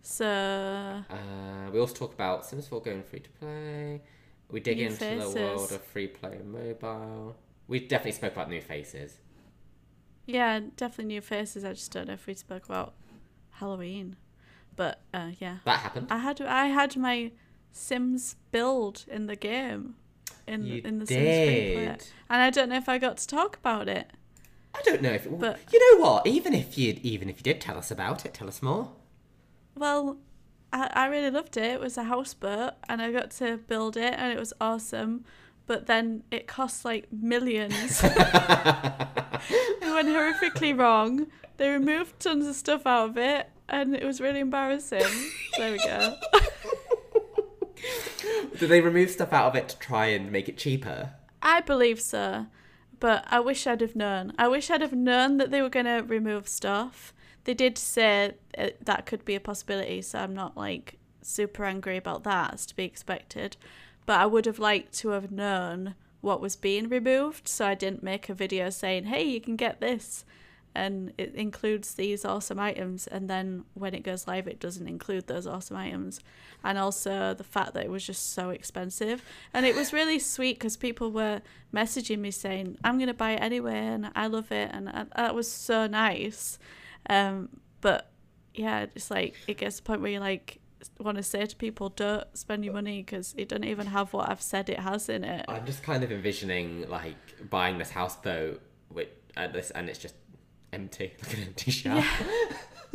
So 0.00 0.24
Uh, 0.26 1.70
we 1.72 1.78
also 1.78 1.94
talk 1.94 2.14
about 2.14 2.44
Sims 2.46 2.66
4 2.68 2.80
going 2.82 3.02
free 3.02 3.20
to 3.20 3.30
play. 3.30 4.02
We 4.50 4.60
dig 4.60 4.80
into 4.80 4.96
faces. 4.96 5.34
the 5.34 5.40
world 5.40 5.72
of 5.72 5.82
free 5.84 6.08
play 6.08 6.38
mobile. 6.44 7.36
We 7.68 7.80
definitely 7.80 8.12
spoke 8.12 8.32
about 8.32 8.48
new 8.50 8.60
faces. 8.60 9.18
yeah, 10.26 10.60
definitely 10.76 11.06
new 11.14 11.20
faces. 11.20 11.64
I 11.64 11.72
just 11.72 11.90
don't 11.92 12.06
know 12.08 12.14
if 12.14 12.26
we 12.26 12.34
spoke 12.34 12.64
about 12.64 12.94
Halloween, 13.52 14.16
but 14.76 15.00
uh, 15.12 15.30
yeah, 15.38 15.58
That 15.64 15.80
happened. 15.80 16.06
I 16.10 16.18
had 16.18 16.40
I 16.40 16.66
had 16.66 16.96
my 16.96 17.32
Sims 17.72 18.36
build 18.50 19.04
in 19.08 19.26
the 19.26 19.36
game, 19.36 19.94
in 20.46 20.64
You 20.64 20.82
in 20.84 20.98
the 20.98 21.06
Sims 21.06 21.20
free 21.20 21.74
and 22.28 22.42
I 22.42 22.50
don't 22.50 22.68
know 22.68 22.76
if 22.76 22.88
I 22.88 22.98
got 22.98 23.16
to 23.18 23.26
talk 23.26 23.56
about 23.56 23.88
it. 23.88 24.10
I 24.74 24.80
don't 24.84 25.02
know 25.02 25.12
if. 25.12 25.26
It, 25.26 25.38
but- 25.38 25.58
you 25.72 25.96
know 25.96 26.04
what? 26.04 26.26
Even 26.26 26.54
if 26.54 26.78
you 26.78 26.98
even 27.02 27.28
if 27.28 27.38
you 27.38 27.42
did 27.42 27.60
tell 27.60 27.76
us 27.76 27.90
about 27.90 28.24
it, 28.24 28.34
tell 28.34 28.48
us 28.48 28.62
more. 28.62 28.90
Well, 29.74 30.18
I, 30.72 30.90
I 30.92 31.06
really 31.06 31.30
loved 31.30 31.56
it. 31.56 31.64
It 31.64 31.80
was 31.80 31.96
a 31.98 32.04
houseboat, 32.04 32.74
and 32.88 33.00
I 33.02 33.12
got 33.12 33.30
to 33.32 33.56
build 33.58 33.96
it, 33.96 34.14
and 34.16 34.32
it 34.32 34.38
was 34.38 34.52
awesome. 34.60 35.24
But 35.66 35.86
then 35.86 36.24
it 36.30 36.46
cost 36.46 36.84
like 36.84 37.06
millions. 37.12 38.02
it 38.04 38.10
went 39.82 40.08
horrifically 40.08 40.78
wrong. 40.78 41.26
They 41.56 41.70
removed 41.70 42.20
tons 42.20 42.46
of 42.46 42.56
stuff 42.56 42.86
out 42.86 43.10
of 43.10 43.18
it, 43.18 43.48
and 43.68 43.94
it 43.94 44.04
was 44.04 44.20
really 44.20 44.40
embarrassing. 44.40 45.04
there 45.56 45.72
we 45.72 45.78
go. 45.78 46.16
Did 48.58 48.68
they 48.68 48.80
remove 48.80 49.10
stuff 49.10 49.32
out 49.32 49.46
of 49.46 49.56
it 49.56 49.68
to 49.70 49.78
try 49.78 50.06
and 50.06 50.30
make 50.30 50.48
it 50.48 50.56
cheaper? 50.56 51.10
I 51.42 51.60
believe 51.60 52.00
so, 52.00 52.46
but 53.00 53.24
I 53.28 53.40
wish 53.40 53.66
I'd 53.66 53.80
have 53.80 53.96
known. 53.96 54.32
I 54.38 54.48
wish 54.48 54.70
I'd 54.70 54.80
have 54.80 54.92
known 54.92 55.38
that 55.38 55.50
they 55.50 55.62
were 55.62 55.68
going 55.68 55.86
to 55.86 56.04
remove 56.06 56.48
stuff. 56.48 57.12
They 57.44 57.54
did 57.54 57.76
say 57.76 58.34
uh, 58.56 58.68
that 58.80 59.06
could 59.06 59.24
be 59.24 59.34
a 59.34 59.40
possibility, 59.40 60.02
so 60.02 60.20
I'm 60.20 60.34
not 60.34 60.56
like 60.56 60.98
super 61.22 61.64
angry 61.64 61.96
about 61.96 62.24
that, 62.24 62.54
as 62.54 62.66
to 62.66 62.76
be 62.76 62.84
expected. 62.84 63.56
But 64.06 64.20
I 64.20 64.26
would 64.26 64.46
have 64.46 64.58
liked 64.58 64.92
to 64.98 65.10
have 65.10 65.32
known 65.32 65.94
what 66.20 66.40
was 66.40 66.54
being 66.54 66.88
removed, 66.88 67.48
so 67.48 67.66
I 67.66 67.74
didn't 67.74 68.02
make 68.02 68.28
a 68.28 68.34
video 68.34 68.70
saying, 68.70 69.06
"Hey, 69.06 69.24
you 69.24 69.40
can 69.40 69.56
get 69.56 69.80
this." 69.80 70.24
And 70.74 71.12
it 71.18 71.34
includes 71.34 71.94
these 71.94 72.24
awesome 72.24 72.58
items, 72.58 73.06
and 73.06 73.28
then 73.28 73.64
when 73.74 73.94
it 73.94 74.02
goes 74.02 74.26
live, 74.26 74.48
it 74.48 74.58
doesn't 74.58 74.88
include 74.88 75.26
those 75.26 75.46
awesome 75.46 75.76
items. 75.76 76.20
And 76.64 76.78
also 76.78 77.34
the 77.34 77.44
fact 77.44 77.74
that 77.74 77.84
it 77.84 77.90
was 77.90 78.06
just 78.06 78.32
so 78.32 78.50
expensive. 78.50 79.22
And 79.52 79.66
it 79.66 79.76
was 79.76 79.92
really 79.92 80.18
sweet 80.18 80.58
because 80.58 80.76
people 80.76 81.10
were 81.10 81.42
messaging 81.74 82.20
me 82.20 82.30
saying, 82.30 82.78
I'm 82.84 82.96
going 82.96 83.08
to 83.08 83.14
buy 83.14 83.32
it 83.32 83.42
anyway, 83.42 83.78
and 83.78 84.10
I 84.14 84.28
love 84.28 84.50
it. 84.50 84.70
And 84.72 84.88
I, 84.88 85.06
that 85.16 85.34
was 85.34 85.50
so 85.50 85.86
nice. 85.86 86.58
Um, 87.10 87.50
but 87.80 88.10
yeah, 88.54 88.86
it's 88.94 89.10
like, 89.10 89.34
it 89.46 89.58
gets 89.58 89.76
to 89.76 89.82
the 89.82 89.86
point 89.86 90.00
where 90.00 90.10
you 90.10 90.20
like, 90.20 90.58
want 90.98 91.16
to 91.16 91.22
say 91.22 91.46
to 91.46 91.56
people, 91.56 91.90
don't 91.90 92.26
spend 92.36 92.64
your 92.64 92.74
money 92.74 93.02
because 93.02 93.34
it 93.36 93.48
doesn't 93.48 93.64
even 93.64 93.86
have 93.88 94.12
what 94.12 94.28
I've 94.30 94.42
said 94.42 94.68
it 94.68 94.80
has 94.80 95.08
in 95.08 95.24
it. 95.24 95.44
I'm 95.48 95.66
just 95.66 95.82
kind 95.82 96.02
of 96.02 96.10
envisioning 96.10 96.88
like 96.88 97.50
buying 97.50 97.78
this 97.78 97.90
houseboat 97.90 98.62
with 98.90 99.08
uh, 99.36 99.48
this, 99.48 99.70
and 99.70 99.88
it's 99.88 99.98
just 99.98 100.14
empty, 100.72 101.12
like 101.22 101.34
an 101.36 101.42
empty 101.44 101.70
shell. 101.70 102.04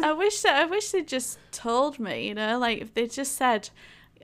I 0.01 0.13
wish 0.13 0.41
that 0.41 0.55
I 0.61 0.65
wish 0.65 0.91
they 0.91 1.03
just 1.03 1.39
told 1.51 1.99
me, 1.99 2.27
you 2.27 2.33
know, 2.35 2.57
like 2.59 2.79
if 2.79 2.93
they 2.93 3.07
just 3.07 3.35
said, 3.35 3.69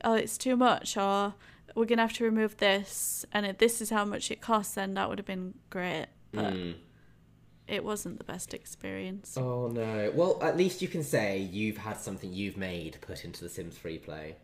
"Oh, 0.03 0.13
it's 0.13 0.37
too 0.37 0.55
much," 0.55 0.97
or 0.97 1.33
"We're 1.75 1.85
gonna 1.85 2.01
have 2.03 2.13
to 2.13 2.23
remove 2.23 2.57
this," 2.57 3.25
and 3.31 3.45
if 3.45 3.57
this 3.57 3.81
is 3.81 3.89
how 3.89 4.05
much 4.05 4.29
it 4.31 4.41
costs, 4.41 4.75
then 4.75 4.93
that 4.95 5.09
would 5.09 5.17
have 5.19 5.25
been 5.25 5.55
great. 5.69 6.07
But 6.31 6.53
Mm. 6.53 6.75
it 7.67 7.83
wasn't 7.83 8.17
the 8.17 8.23
best 8.23 8.53
experience. 8.53 9.35
Oh 9.37 9.67
no. 9.69 10.11
Well, 10.13 10.37
at 10.43 10.57
least 10.57 10.81
you 10.81 10.87
can 10.87 11.03
say 11.03 11.39
you've 11.39 11.77
had 11.77 11.99
something 11.99 12.31
you've 12.33 12.57
made 12.57 12.97
put 13.01 13.23
into 13.25 13.43
the 13.43 13.49
Sims 13.49 13.77
free 13.77 13.97
play. 13.97 14.35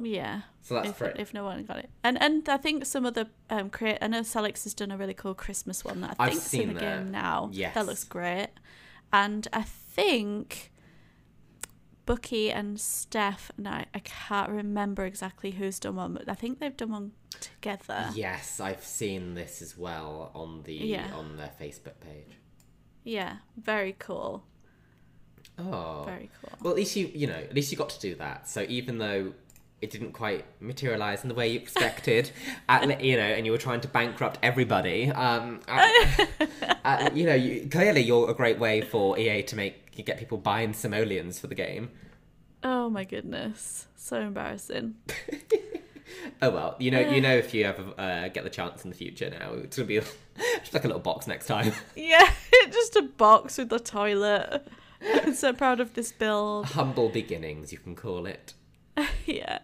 Yeah. 0.00 0.42
So 0.62 0.74
that's 0.74 0.88
if, 0.90 0.96
free. 0.96 1.12
if 1.16 1.32
no 1.32 1.44
one 1.44 1.64
got 1.64 1.78
it, 1.78 1.88
and 2.04 2.20
and 2.20 2.48
I 2.48 2.56
think 2.58 2.84
some 2.84 3.06
of 3.06 3.14
the 3.14 3.28
um 3.50 3.70
create. 3.70 3.98
I 4.02 4.08
know 4.08 4.22
Salix 4.22 4.64
has 4.64 4.74
done 4.74 4.90
a 4.90 4.96
really 4.96 5.14
cool 5.14 5.34
Christmas 5.34 5.84
one 5.84 6.00
that 6.02 6.16
I 6.18 6.24
I've 6.26 6.30
think's 6.32 6.52
in 6.54 6.60
seen 6.60 6.68
the 6.68 6.74
that. 6.74 6.80
game 7.02 7.10
now. 7.10 7.50
Yes. 7.52 7.74
that 7.74 7.86
looks 7.86 8.04
great, 8.04 8.48
and 9.12 9.48
I 9.52 9.62
think 9.62 10.72
Bucky 12.04 12.52
and 12.52 12.78
Steph 12.80 13.50
and 13.56 13.66
I. 13.66 13.86
I 13.94 13.98
can't 14.00 14.50
remember 14.50 15.04
exactly 15.04 15.52
who's 15.52 15.78
done 15.80 15.96
one, 15.96 16.14
but 16.14 16.28
I 16.28 16.34
think 16.34 16.60
they've 16.60 16.76
done 16.76 16.90
one 16.92 17.12
together. 17.40 18.10
Yes, 18.14 18.60
I've 18.60 18.84
seen 18.84 19.34
this 19.34 19.60
as 19.62 19.76
well 19.78 20.30
on 20.34 20.62
the 20.64 20.74
Yeah. 20.74 21.10
on 21.14 21.36
their 21.36 21.50
Facebook 21.60 22.00
page. 22.00 22.36
Yeah, 23.02 23.36
very 23.56 23.94
cool. 23.98 24.44
Oh. 25.58 26.02
Very 26.06 26.28
cool. 26.40 26.52
Well, 26.60 26.70
at 26.72 26.76
least 26.76 26.96
you 26.96 27.10
you 27.14 27.26
know 27.26 27.34
at 27.34 27.54
least 27.54 27.72
you 27.72 27.78
got 27.78 27.88
to 27.90 28.00
do 28.00 28.14
that. 28.16 28.48
So 28.48 28.66
even 28.68 28.98
though 28.98 29.32
it 29.86 29.92
didn't 29.92 30.12
quite 30.12 30.44
materialize 30.60 31.22
in 31.22 31.28
the 31.28 31.34
way 31.34 31.48
you 31.48 31.58
expected, 31.60 32.30
at, 32.68 33.00
you 33.02 33.16
know, 33.16 33.22
and 33.22 33.46
you 33.46 33.52
were 33.52 33.58
trying 33.58 33.80
to 33.80 33.88
bankrupt 33.88 34.38
everybody, 34.42 35.10
um, 35.10 35.60
at- 35.68 36.28
at- 36.84 37.16
you 37.16 37.24
know, 37.24 37.34
you, 37.34 37.68
clearly 37.70 38.00
you're 38.00 38.28
a 38.30 38.34
great 38.34 38.58
way 38.58 38.80
for 38.80 39.18
EA 39.18 39.42
to 39.44 39.56
make 39.56 39.74
you 39.94 40.02
get 40.04 40.18
people 40.18 40.38
buying 40.38 40.72
simoleons 40.74 41.38
for 41.38 41.46
the 41.46 41.54
game. 41.54 41.90
Oh 42.62 42.90
my 42.90 43.04
goodness, 43.04 43.86
so 43.96 44.20
embarrassing. 44.20 44.96
Oh 46.40 46.50
well, 46.50 46.76
you 46.78 46.90
know, 46.90 47.00
you 47.00 47.20
know, 47.20 47.34
if 47.36 47.52
you 47.52 47.64
ever 47.64 47.82
uh, 47.98 48.28
get 48.28 48.44
the 48.44 48.50
chance 48.50 48.84
in 48.84 48.90
the 48.90 48.96
future, 48.96 49.28
now 49.28 49.52
it's 49.54 49.76
gonna 49.76 49.86
be 49.88 50.00
just 50.60 50.72
like 50.72 50.84
a 50.84 50.86
little 50.86 51.00
box 51.02 51.26
next 51.26 51.46
time. 51.46 51.72
Yeah, 51.96 52.30
just 52.70 52.94
a 52.96 53.02
box 53.02 53.58
with 53.58 53.70
the 53.70 53.80
toilet. 53.80 54.66
I'm 55.02 55.34
so 55.34 55.52
proud 55.52 55.80
of 55.80 55.94
this 55.94 56.12
build. 56.12 56.66
Humble 56.66 57.08
beginnings, 57.08 57.72
you 57.72 57.78
can 57.78 57.94
call 57.96 58.26
it. 58.26 58.54
yeah. 59.26 59.58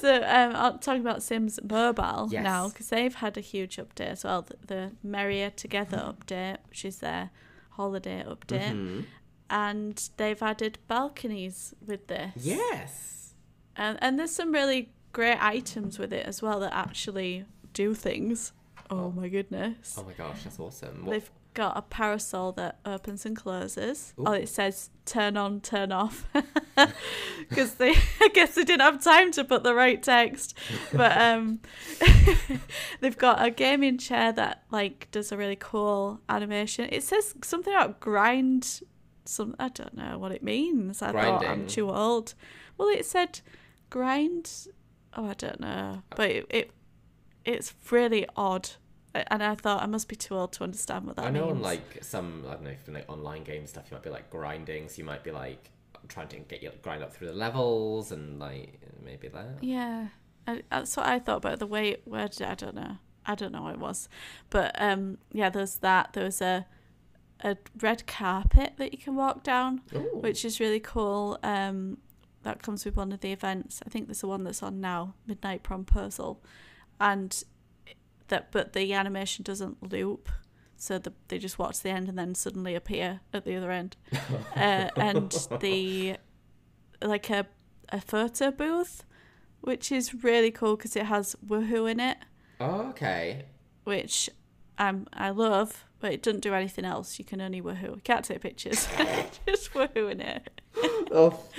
So 0.00 0.16
um, 0.16 0.54
I'm 0.54 0.78
talking 0.80 1.00
about 1.00 1.22
Sims 1.22 1.58
Mobile 1.62 2.28
Yes. 2.30 2.44
now 2.44 2.68
because 2.68 2.88
they've 2.90 3.14
had 3.14 3.36
a 3.36 3.40
huge 3.40 3.76
update 3.76 4.08
as 4.10 4.24
well. 4.24 4.42
The, 4.42 4.56
the 4.66 4.92
Merrier 5.02 5.50
Together 5.50 5.96
update, 5.98 6.58
which 6.68 6.84
is 6.84 6.98
their 6.98 7.30
holiday 7.70 8.22
update, 8.26 8.72
Mhm. 8.72 9.04
and 9.50 10.10
they've 10.16 10.42
added 10.42 10.78
balconies 10.88 11.74
with 11.84 12.06
this. 12.08 12.32
Yes. 12.36 13.34
And 13.76 13.98
and 14.00 14.18
there's 14.18 14.30
some 14.30 14.52
really 14.52 14.92
great 15.12 15.38
items 15.42 15.98
with 15.98 16.12
it 16.12 16.26
as 16.26 16.42
well 16.42 16.60
that 16.60 16.72
actually 16.74 17.44
do 17.72 17.94
things. 17.94 18.52
Oh 18.90 19.10
my 19.10 19.28
goodness. 19.28 19.96
Oh 19.98 20.04
my 20.04 20.12
gosh, 20.12 20.44
that's 20.44 20.60
awesome. 20.60 21.04
What- 21.06 21.12
They've 21.12 21.30
got 21.54 21.76
a 21.76 21.82
parasol 21.82 22.52
that 22.52 22.78
opens 22.84 23.24
and 23.24 23.36
closes. 23.36 24.12
Ooh. 24.18 24.24
Oh, 24.26 24.32
it 24.32 24.48
says 24.48 24.90
turn 25.06 25.36
on, 25.36 25.60
turn 25.60 25.92
off. 25.92 26.28
Because 27.48 27.74
they, 27.74 27.94
I 28.20 28.28
guess 28.32 28.54
they 28.54 28.64
didn't 28.64 28.80
have 28.80 29.04
time 29.04 29.30
to 29.32 29.44
put 29.44 29.62
the 29.62 29.74
right 29.74 30.02
text. 30.02 30.56
But 30.92 31.16
um, 31.16 31.60
they've 33.00 33.16
got 33.16 33.44
a 33.44 33.50
gaming 33.50 33.98
chair 33.98 34.32
that 34.32 34.64
like 34.70 35.08
does 35.10 35.30
a 35.30 35.36
really 35.36 35.56
cool 35.56 36.20
animation. 36.28 36.88
It 36.90 37.04
says 37.04 37.34
something 37.44 37.72
about 37.72 38.00
grind. 38.00 38.80
Some 39.26 39.54
I 39.58 39.68
don't 39.68 39.94
know 39.94 40.18
what 40.18 40.32
it 40.32 40.42
means. 40.42 41.02
I 41.02 41.12
thought 41.12 41.44
I'm 41.44 41.66
too 41.66 41.90
old. 41.90 42.34
Well, 42.78 42.88
it 42.88 43.06
said 43.06 43.40
grind. 43.90 44.50
Oh, 45.14 45.26
I 45.26 45.34
don't 45.34 45.60
know. 45.60 46.02
But 46.16 46.30
it, 46.30 46.46
it 46.50 46.70
it's 47.44 47.74
really 47.90 48.26
odd. 48.36 48.70
And 49.14 49.42
I 49.42 49.54
thought 49.54 49.82
I 49.82 49.86
must 49.86 50.08
be 50.08 50.16
too 50.16 50.34
old 50.34 50.52
to 50.54 50.64
understand 50.64 51.06
what 51.06 51.16
that 51.16 51.22
means. 51.22 51.36
I 51.36 51.38
know 51.38 51.46
means. 51.46 51.58
on 51.58 51.62
like 51.62 52.04
some 52.04 52.44
I 52.48 52.54
don't 52.54 52.64
know 52.64 52.70
if 52.70 52.88
in 52.88 52.94
like 52.94 53.08
online 53.08 53.44
game 53.44 53.66
stuff 53.66 53.84
you 53.90 53.94
might 53.94 54.02
be 54.02 54.10
like 54.10 54.30
grinding, 54.30 54.88
so 54.88 54.98
you 54.98 55.04
might 55.04 55.22
be 55.22 55.30
like 55.30 55.70
trying 56.08 56.28
to 56.28 56.38
get 56.38 56.62
your 56.62 56.72
grind 56.82 57.02
up 57.02 57.12
through 57.12 57.28
the 57.28 57.34
levels 57.34 58.12
and 58.12 58.38
like 58.38 58.80
maybe 59.04 59.28
that. 59.28 59.58
Yeah, 59.62 60.08
I, 60.46 60.62
that's 60.70 60.96
what 60.96 61.06
I 61.06 61.18
thought. 61.18 61.42
But 61.42 61.58
the 61.58 61.66
way 61.66 61.90
it 61.90 62.02
worded, 62.06 62.42
I 62.42 62.54
don't 62.54 62.74
know. 62.74 62.98
I 63.26 63.34
don't 63.34 63.52
know 63.52 63.62
what 63.62 63.74
it 63.74 63.80
was, 63.80 64.08
but 64.50 64.74
um, 64.78 65.18
yeah, 65.32 65.48
there's 65.48 65.76
that. 65.76 66.12
There 66.12 66.24
was 66.24 66.40
a 66.40 66.66
a 67.40 67.56
red 67.80 68.06
carpet 68.06 68.74
that 68.78 68.92
you 68.92 68.98
can 68.98 69.16
walk 69.16 69.42
down, 69.42 69.82
Ooh. 69.94 70.18
which 70.20 70.44
is 70.44 70.60
really 70.60 70.80
cool. 70.80 71.38
Um, 71.42 71.98
that 72.42 72.62
comes 72.62 72.84
with 72.84 72.96
one 72.96 73.12
of 73.12 73.20
the 73.20 73.32
events. 73.32 73.80
I 73.86 73.90
think 73.90 74.06
there's 74.06 74.20
the 74.20 74.26
one 74.26 74.44
that's 74.44 74.62
on 74.62 74.80
now, 74.80 75.14
Midnight 75.26 75.62
Promposal, 75.62 76.38
and 77.00 77.42
that. 78.28 78.52
But 78.52 78.72
the 78.72 78.92
animation 78.92 79.42
doesn't 79.42 79.92
loop, 79.92 80.28
so 80.76 80.98
the, 80.98 81.12
they 81.28 81.38
just 81.38 81.58
watch 81.58 81.80
the 81.80 81.90
end 81.90 82.08
and 82.08 82.18
then 82.18 82.34
suddenly 82.34 82.74
appear 82.74 83.20
at 83.32 83.44
the 83.44 83.56
other 83.56 83.70
end. 83.70 83.96
uh, 84.56 84.88
and 84.96 85.30
the 85.60 86.16
like 87.02 87.30
a 87.30 87.46
a 87.90 88.00
photo 88.00 88.50
booth, 88.50 89.04
which 89.60 89.92
is 89.92 90.24
really 90.24 90.50
cool 90.50 90.76
because 90.76 90.96
it 90.96 91.06
has 91.06 91.36
woohoo 91.46 91.90
in 91.90 92.00
it. 92.00 92.18
Oh, 92.60 92.88
okay. 92.90 93.46
which 93.82 94.30
um, 94.78 95.06
I 95.12 95.30
love, 95.30 95.84
but 96.00 96.12
it 96.12 96.22
doesn't 96.22 96.40
do 96.40 96.54
anything 96.54 96.84
else. 96.84 97.18
You 97.18 97.24
can 97.24 97.40
only 97.40 97.62
woohoo. 97.62 97.96
You 97.96 98.00
can't 98.02 98.24
take 98.24 98.40
pictures. 98.40 98.88
Just 99.46 99.72
woohoo 99.72 100.10
in 100.10 100.20
it. 100.20 100.60
Oh. 101.10 101.38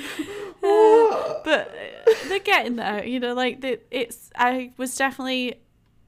But 1.45 1.67
uh, 1.67 2.11
they're 2.27 2.39
getting 2.39 2.75
there, 2.77 3.05
you 3.05 3.19
know. 3.19 3.35
Like 3.35 3.61
the, 3.61 3.79
it's. 3.91 4.31
I 4.35 4.71
was 4.77 4.95
definitely. 4.95 5.61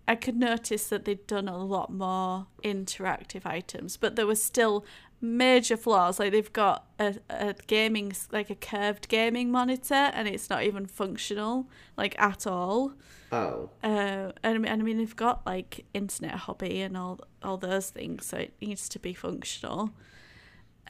I 0.07 0.15
could 0.15 0.37
notice 0.37 0.87
that 0.87 1.05
they'd 1.05 1.27
done 1.27 1.47
a 1.49 1.57
lot 1.57 1.91
more 1.91 2.47
interactive 2.63 3.45
items, 3.45 3.97
but 3.97 4.15
there 4.15 4.25
was 4.25 4.41
still 4.41 4.85
major 5.19 5.75
flaws. 5.75 6.19
Like 6.19 6.31
they've 6.31 6.53
got 6.53 6.85
a, 6.99 7.15
a 7.29 7.55
gaming, 7.67 8.13
like 8.31 8.49
a 8.49 8.55
curved 8.55 9.09
gaming 9.09 9.51
monitor, 9.51 9.93
and 9.93 10.27
it's 10.27 10.49
not 10.49 10.63
even 10.63 10.85
functional, 10.85 11.67
like 11.97 12.17
at 12.19 12.47
all. 12.47 12.93
oh. 13.31 13.69
Uh, 13.83 13.87
and, 13.87 14.33
I 14.43 14.53
mean- 14.53 14.65
and 14.65 14.81
I 14.81 14.85
mean, 14.85 14.97
they've 14.97 15.15
got 15.15 15.45
like 15.45 15.85
internet 15.93 16.35
hobby 16.35 16.81
and 16.81 16.95
all 16.95 17.19
all 17.43 17.57
those 17.57 17.89
things, 17.89 18.25
so 18.25 18.37
it 18.37 18.53
needs 18.61 18.87
to 18.89 18.99
be 18.99 19.13
functional. 19.13 19.91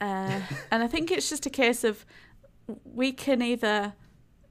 Uh, 0.00 0.40
and 0.70 0.82
I 0.82 0.86
think 0.86 1.10
it's 1.10 1.28
just 1.28 1.44
a 1.46 1.50
case 1.50 1.82
of 1.82 2.06
we 2.84 3.12
can 3.12 3.42
either 3.42 3.94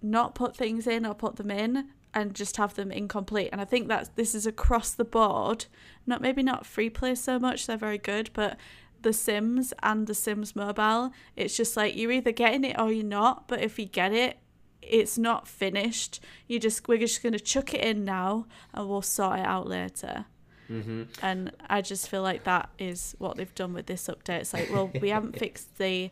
not 0.02 0.36
put 0.36 0.56
things 0.56 0.88
in 0.88 1.06
or 1.06 1.14
put 1.14 1.38
them 1.38 1.52
in 1.52 1.90
and 2.14 2.34
just 2.34 2.58
have 2.58 2.76
them 2.76 2.92
incomplete. 2.92 3.50
And 3.52 3.62
I 3.62 3.66
think 3.66 3.88
that 3.88 4.16
this 4.16 4.34
is 4.34 4.46
across 4.46 4.92
the 4.92 5.06
board. 5.06 5.66
Not 6.06 6.22
maybe 6.22 6.44
not 6.44 6.66
free 6.66 6.90
play 6.90 7.16
so 7.16 7.40
much; 7.40 7.68
they're 7.68 7.78
very 7.78 7.98
good, 7.98 8.30
but 8.34 8.58
the 9.02 9.14
Sims 9.14 9.74
and 9.84 10.08
the 10.08 10.14
Sims 10.14 10.56
Mobile, 10.56 11.12
it's 11.36 11.56
just 11.56 11.78
like 11.78 11.96
you're 11.96 12.12
either 12.12 12.32
getting 12.32 12.64
it 12.64 12.80
or 12.80 12.92
you're 12.92 13.06
not. 13.06 13.48
But 13.48 13.62
if 13.62 13.78
you 13.78 13.86
get 13.86 14.12
it, 14.12 14.40
it's 14.82 15.18
not 15.18 15.48
finished. 15.48 16.20
You 16.48 16.60
just 16.60 16.88
we're 16.88 16.98
just 16.98 17.22
gonna 17.22 17.40
chuck 17.40 17.74
it 17.74 17.82
in 17.82 18.04
now, 18.04 18.48
and 18.74 18.88
we'll 18.88 19.02
sort 19.02 19.40
it 19.40 19.46
out 19.46 19.68
later. 19.68 20.26
Mm-hmm. 20.70 21.04
And 21.22 21.52
I 21.70 21.82
just 21.82 22.10
feel 22.10 22.22
like 22.22 22.44
that 22.44 22.70
is 22.78 23.16
what 23.20 23.38
they've 23.38 23.56
done 23.56 23.74
with 23.74 23.86
this 23.86 24.08
update. 24.08 24.42
It's 24.42 24.54
like, 24.54 24.70
well, 24.72 24.92
we 25.02 25.10
haven't 25.10 25.40
fixed 25.40 25.78
the 25.78 26.10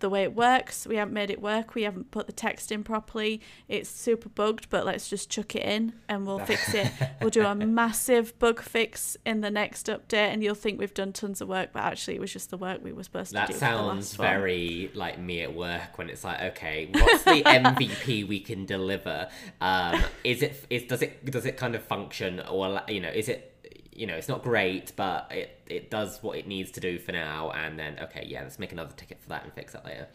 the 0.00 0.10
way 0.10 0.22
it 0.24 0.34
works. 0.34 0.86
We 0.86 0.96
haven't 0.96 1.14
made 1.14 1.30
it 1.30 1.40
work. 1.40 1.74
We 1.74 1.82
haven't 1.84 2.10
put 2.10 2.26
the 2.26 2.32
text 2.32 2.70
in 2.72 2.82
properly. 2.84 3.40
It's 3.68 3.88
super 3.88 4.28
bugged, 4.28 4.68
but 4.68 4.84
let's 4.84 5.08
just 5.08 5.30
chuck 5.30 5.54
it 5.56 5.62
in 5.62 5.94
and 6.08 6.26
we'll 6.26 6.38
fix 6.46 6.74
it. 6.74 6.90
We'll 7.20 7.30
do 7.30 7.44
a 7.46 7.54
massive 7.54 8.38
bug 8.38 8.60
fix 8.60 9.16
in 9.24 9.40
the 9.40 9.50
next 9.50 9.86
update, 9.86 10.14
and 10.32 10.42
you'll 10.42 10.54
think 10.54 10.78
we've 10.78 10.92
done 10.92 11.12
tons 11.12 11.40
of 11.40 11.48
work, 11.48 11.70
but 11.72 11.80
actually 11.84 12.16
it 12.16 12.20
was 12.20 12.32
just 12.32 12.50
the 12.50 12.58
work 12.58 12.82
we 12.82 12.92
were 12.92 13.02
supposed 13.04 13.28
to 13.30 13.34
That 13.34 13.46
do. 13.48 13.52
for 13.54 13.60
the 13.60 13.66
sounds 13.66 14.10
last 14.12 14.18
one. 14.18 14.28
very 14.28 14.90
like 14.94 15.18
me 15.18 15.40
at 15.42 15.54
work 15.54 15.96
when 15.96 16.10
it's 16.10 16.24
like, 16.24 16.40
okay, 16.42 16.88
what's 16.92 17.24
the 17.24 17.42
MVP 17.46 18.28
we 18.28 18.40
can 18.40 18.66
deliver? 18.66 19.28
Um, 19.60 20.02
is 20.24 20.42
it 20.42 20.64
is 20.70 20.82
does 20.84 21.02
it 21.02 21.24
does 21.30 21.46
it 21.46 21.56
kind 21.56 21.74
of 21.74 21.82
function 21.84 22.40
or 22.50 22.82
you 22.88 23.00
know 23.00 23.08
is 23.08 23.28
it 23.28 23.53
you 23.94 24.06
know 24.06 24.14
it's 24.14 24.28
not 24.28 24.42
great 24.42 24.92
but 24.96 25.30
it 25.30 25.62
it 25.66 25.90
does 25.90 26.22
what 26.22 26.36
it 26.36 26.46
needs 26.46 26.70
to 26.70 26.80
do 26.80 26.98
for 26.98 27.12
now 27.12 27.50
and 27.50 27.78
then 27.78 27.96
okay 28.00 28.24
yeah 28.26 28.42
let's 28.42 28.58
make 28.58 28.72
another 28.72 28.92
ticket 28.96 29.20
for 29.20 29.28
that 29.28 29.44
and 29.44 29.52
fix 29.52 29.72
that 29.72 29.84
later. 29.84 30.08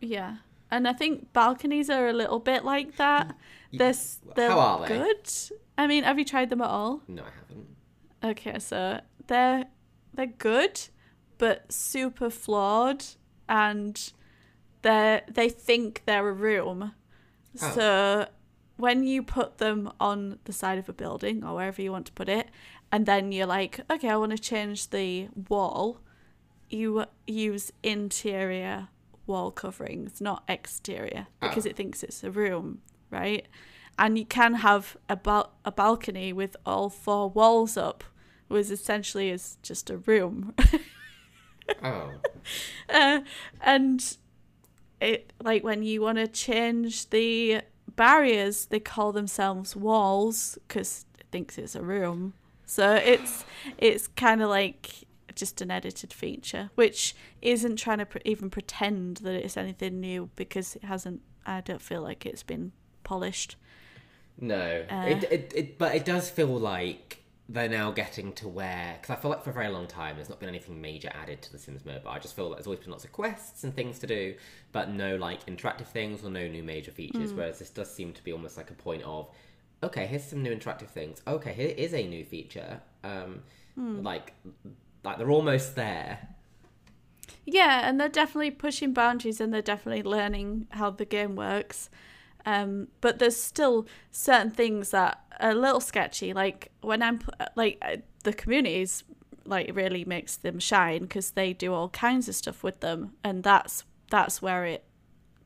Yeah. 0.00 0.36
And 0.70 0.88
I 0.88 0.92
think 0.92 1.32
balconies 1.32 1.90
are 1.90 2.08
a 2.08 2.12
little 2.12 2.38
bit 2.40 2.64
like 2.64 2.96
that. 2.96 3.36
They're, 3.72 3.94
they're 4.34 4.50
How 4.50 4.58
are 4.58 4.88
they? 4.88 4.98
good. 4.98 5.30
I 5.76 5.86
mean, 5.86 6.04
have 6.04 6.18
you 6.18 6.24
tried 6.24 6.50
them 6.50 6.60
at 6.60 6.68
all? 6.68 7.02
No, 7.08 7.22
I 7.22 7.30
haven't. 7.40 7.68
Okay, 8.22 8.58
so 8.58 9.00
they're 9.26 9.66
they're 10.14 10.26
good, 10.26 10.80
but 11.38 11.70
super 11.72 12.30
flawed, 12.30 13.04
and 13.48 14.12
they 14.82 15.22
they 15.28 15.48
think 15.48 16.02
they're 16.06 16.28
a 16.28 16.32
room. 16.32 16.92
Oh. 17.60 17.70
So 17.74 18.26
when 18.76 19.04
you 19.04 19.22
put 19.22 19.58
them 19.58 19.92
on 20.00 20.38
the 20.44 20.52
side 20.52 20.78
of 20.78 20.88
a 20.88 20.92
building 20.92 21.44
or 21.44 21.54
wherever 21.54 21.82
you 21.82 21.92
want 21.92 22.06
to 22.06 22.12
put 22.12 22.28
it, 22.28 22.48
and 22.94 23.06
then 23.06 23.32
you're 23.32 23.46
like, 23.58 23.80
okay, 23.90 24.08
I 24.08 24.16
want 24.16 24.30
to 24.32 24.38
change 24.38 24.90
the 24.90 25.26
wall, 25.48 25.98
you 26.70 27.04
use 27.26 27.72
interior 27.82 28.88
wall 29.26 29.50
coverings, 29.50 30.20
not 30.20 30.44
exterior, 30.48 31.26
because 31.40 31.66
Oh. 31.66 31.70
it 31.70 31.76
thinks 31.76 32.02
it's 32.04 32.22
a 32.22 32.30
room, 32.30 32.82
right? 33.10 33.46
And 33.98 34.16
you 34.16 34.24
can 34.24 34.54
have 34.68 34.96
a 35.08 35.16
bal- 35.16 35.52
a 35.64 35.72
balcony 35.72 36.32
with 36.32 36.56
all 36.64 36.88
four 36.88 37.28
walls 37.30 37.76
up, 37.76 38.04
was 38.48 38.70
essentially 38.70 39.28
is 39.30 39.56
just 39.62 39.90
a 39.90 39.96
room. 39.96 40.54
Oh, 41.82 42.10
uh, 42.88 43.20
and 43.60 44.16
it 45.00 45.32
like 45.42 45.64
when 45.64 45.82
you 45.82 46.00
want 46.00 46.18
to 46.18 46.28
change 46.28 47.10
the 47.10 47.62
barriers, 47.96 48.66
they 48.66 48.80
call 48.80 49.10
themselves 49.12 49.74
walls 49.74 50.58
because 50.68 51.06
it 51.18 51.26
thinks 51.32 51.58
it's 51.58 51.74
a 51.74 51.82
room. 51.82 52.34
So 52.74 52.92
it's 52.94 53.44
it's 53.78 54.08
kind 54.08 54.42
of 54.42 54.48
like 54.48 55.04
just 55.36 55.60
an 55.60 55.70
edited 55.70 56.12
feature, 56.12 56.70
which 56.74 57.14
isn't 57.40 57.76
trying 57.76 57.98
to 57.98 58.06
pre- 58.06 58.22
even 58.24 58.50
pretend 58.50 59.18
that 59.18 59.34
it's 59.34 59.56
anything 59.56 60.00
new 60.00 60.28
because 60.34 60.74
it 60.74 60.82
hasn't. 60.84 61.20
I 61.46 61.60
don't 61.60 61.80
feel 61.80 62.02
like 62.02 62.26
it's 62.26 62.42
been 62.42 62.72
polished. 63.04 63.54
no. 64.40 64.84
Uh. 64.90 65.04
it, 65.06 65.24
it 65.30 65.52
it 65.54 65.78
but 65.78 65.94
it 65.94 66.04
does 66.04 66.28
feel 66.28 66.48
like 66.48 67.20
they're 67.48 67.68
now 67.68 67.92
getting 67.92 68.32
to 68.32 68.48
where 68.48 68.96
because 69.00 69.16
I 69.16 69.20
feel 69.20 69.30
like 69.30 69.44
for 69.44 69.50
a 69.50 69.52
very 69.52 69.68
long 69.68 69.86
time 69.86 70.16
there's 70.16 70.30
not 70.30 70.40
been 70.40 70.48
anything 70.48 70.80
major 70.80 71.10
added 71.14 71.42
to 71.42 71.52
The 71.52 71.58
Sims 71.58 71.84
Mobile. 71.84 72.08
I 72.10 72.18
just 72.18 72.34
feel 72.34 72.48
like 72.48 72.56
there's 72.56 72.66
always 72.66 72.80
been 72.80 72.90
lots 72.90 73.04
of 73.04 73.12
quests 73.12 73.62
and 73.62 73.72
things 73.72 74.00
to 74.00 74.08
do, 74.08 74.34
but 74.72 74.90
no 74.90 75.14
like 75.14 75.46
interactive 75.46 75.86
things 75.86 76.24
or 76.24 76.30
no 76.30 76.48
new 76.48 76.64
major 76.64 76.90
features. 76.90 77.32
Whereas 77.32 77.60
this 77.60 77.70
does 77.70 77.94
seem 77.94 78.12
to 78.14 78.24
be 78.24 78.32
almost 78.32 78.56
like 78.56 78.70
a 78.70 78.74
point 78.74 79.02
of, 79.04 79.28
okay, 79.84 80.06
here's 80.06 80.24
some 80.24 80.42
new 80.42 80.54
interactive 80.54 80.88
things. 80.88 81.22
Okay, 81.26 81.52
here 81.52 81.74
is 81.76 81.94
a 81.94 82.06
new 82.06 82.24
feature. 82.24 82.80
Um, 83.02 83.42
like 83.76 84.32
like 85.02 85.18
they're 85.18 85.30
almost 85.30 85.74
there. 85.74 86.28
Yeah, 87.44 87.88
and 87.88 88.00
they're 88.00 88.08
definitely 88.08 88.50
pushing 88.50 88.92
boundaries 88.92 89.40
and 89.40 89.52
they're 89.52 89.62
definitely 89.62 90.02
learning 90.02 90.66
how 90.70 90.90
the 90.90 91.04
game 91.04 91.36
works. 91.36 91.90
Um, 92.46 92.88
but 93.00 93.18
there's 93.18 93.36
still 93.36 93.86
certain 94.10 94.50
things 94.50 94.90
that 94.90 95.20
are 95.40 95.50
a 95.50 95.54
little 95.54 95.80
sketchy. 95.80 96.32
Like 96.32 96.70
when 96.80 97.02
I'm 97.02 97.20
like 97.56 97.78
uh, 97.82 97.96
the 98.22 98.32
communities 98.32 99.04
like 99.46 99.70
really 99.74 100.04
makes 100.04 100.36
them 100.36 100.58
shine 100.58 101.02
because 101.02 101.32
they 101.32 101.52
do 101.52 101.72
all 101.74 101.90
kinds 101.90 102.28
of 102.28 102.34
stuff 102.34 102.62
with 102.62 102.80
them, 102.80 103.14
and 103.22 103.42
that's 103.42 103.84
that's 104.10 104.40
where 104.40 104.64
it 104.64 104.84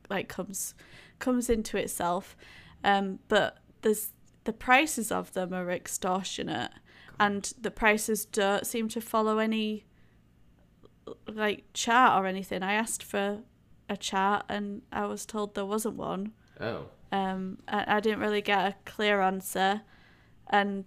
like 0.09 0.27
comes 0.27 0.73
comes 1.19 1.49
into 1.49 1.77
itself. 1.77 2.35
Um, 2.83 3.19
but 3.27 3.57
there's 3.81 4.11
the 4.45 4.53
prices 4.53 5.11
of 5.11 5.33
them 5.33 5.53
are 5.53 5.69
extortionate, 5.71 6.71
and 7.19 7.53
the 7.59 7.71
prices 7.71 8.25
don't 8.25 8.65
seem 8.65 8.87
to 8.89 9.01
follow 9.01 9.37
any 9.39 9.85
like 11.27 11.65
chart 11.73 12.21
or 12.21 12.27
anything. 12.27 12.63
I 12.63 12.73
asked 12.73 13.03
for 13.03 13.39
a 13.89 13.97
chart 13.97 14.45
and 14.49 14.83
I 14.91 15.05
was 15.05 15.25
told 15.25 15.55
there 15.55 15.65
wasn't 15.65 15.95
one. 15.95 16.33
Oh, 16.61 16.85
Um, 17.11 17.57
I, 17.67 17.97
I 17.97 17.99
didn't 17.99 18.19
really 18.19 18.41
get 18.41 18.59
a 18.59 18.75
clear 18.85 19.21
answer, 19.21 19.81
and 20.47 20.85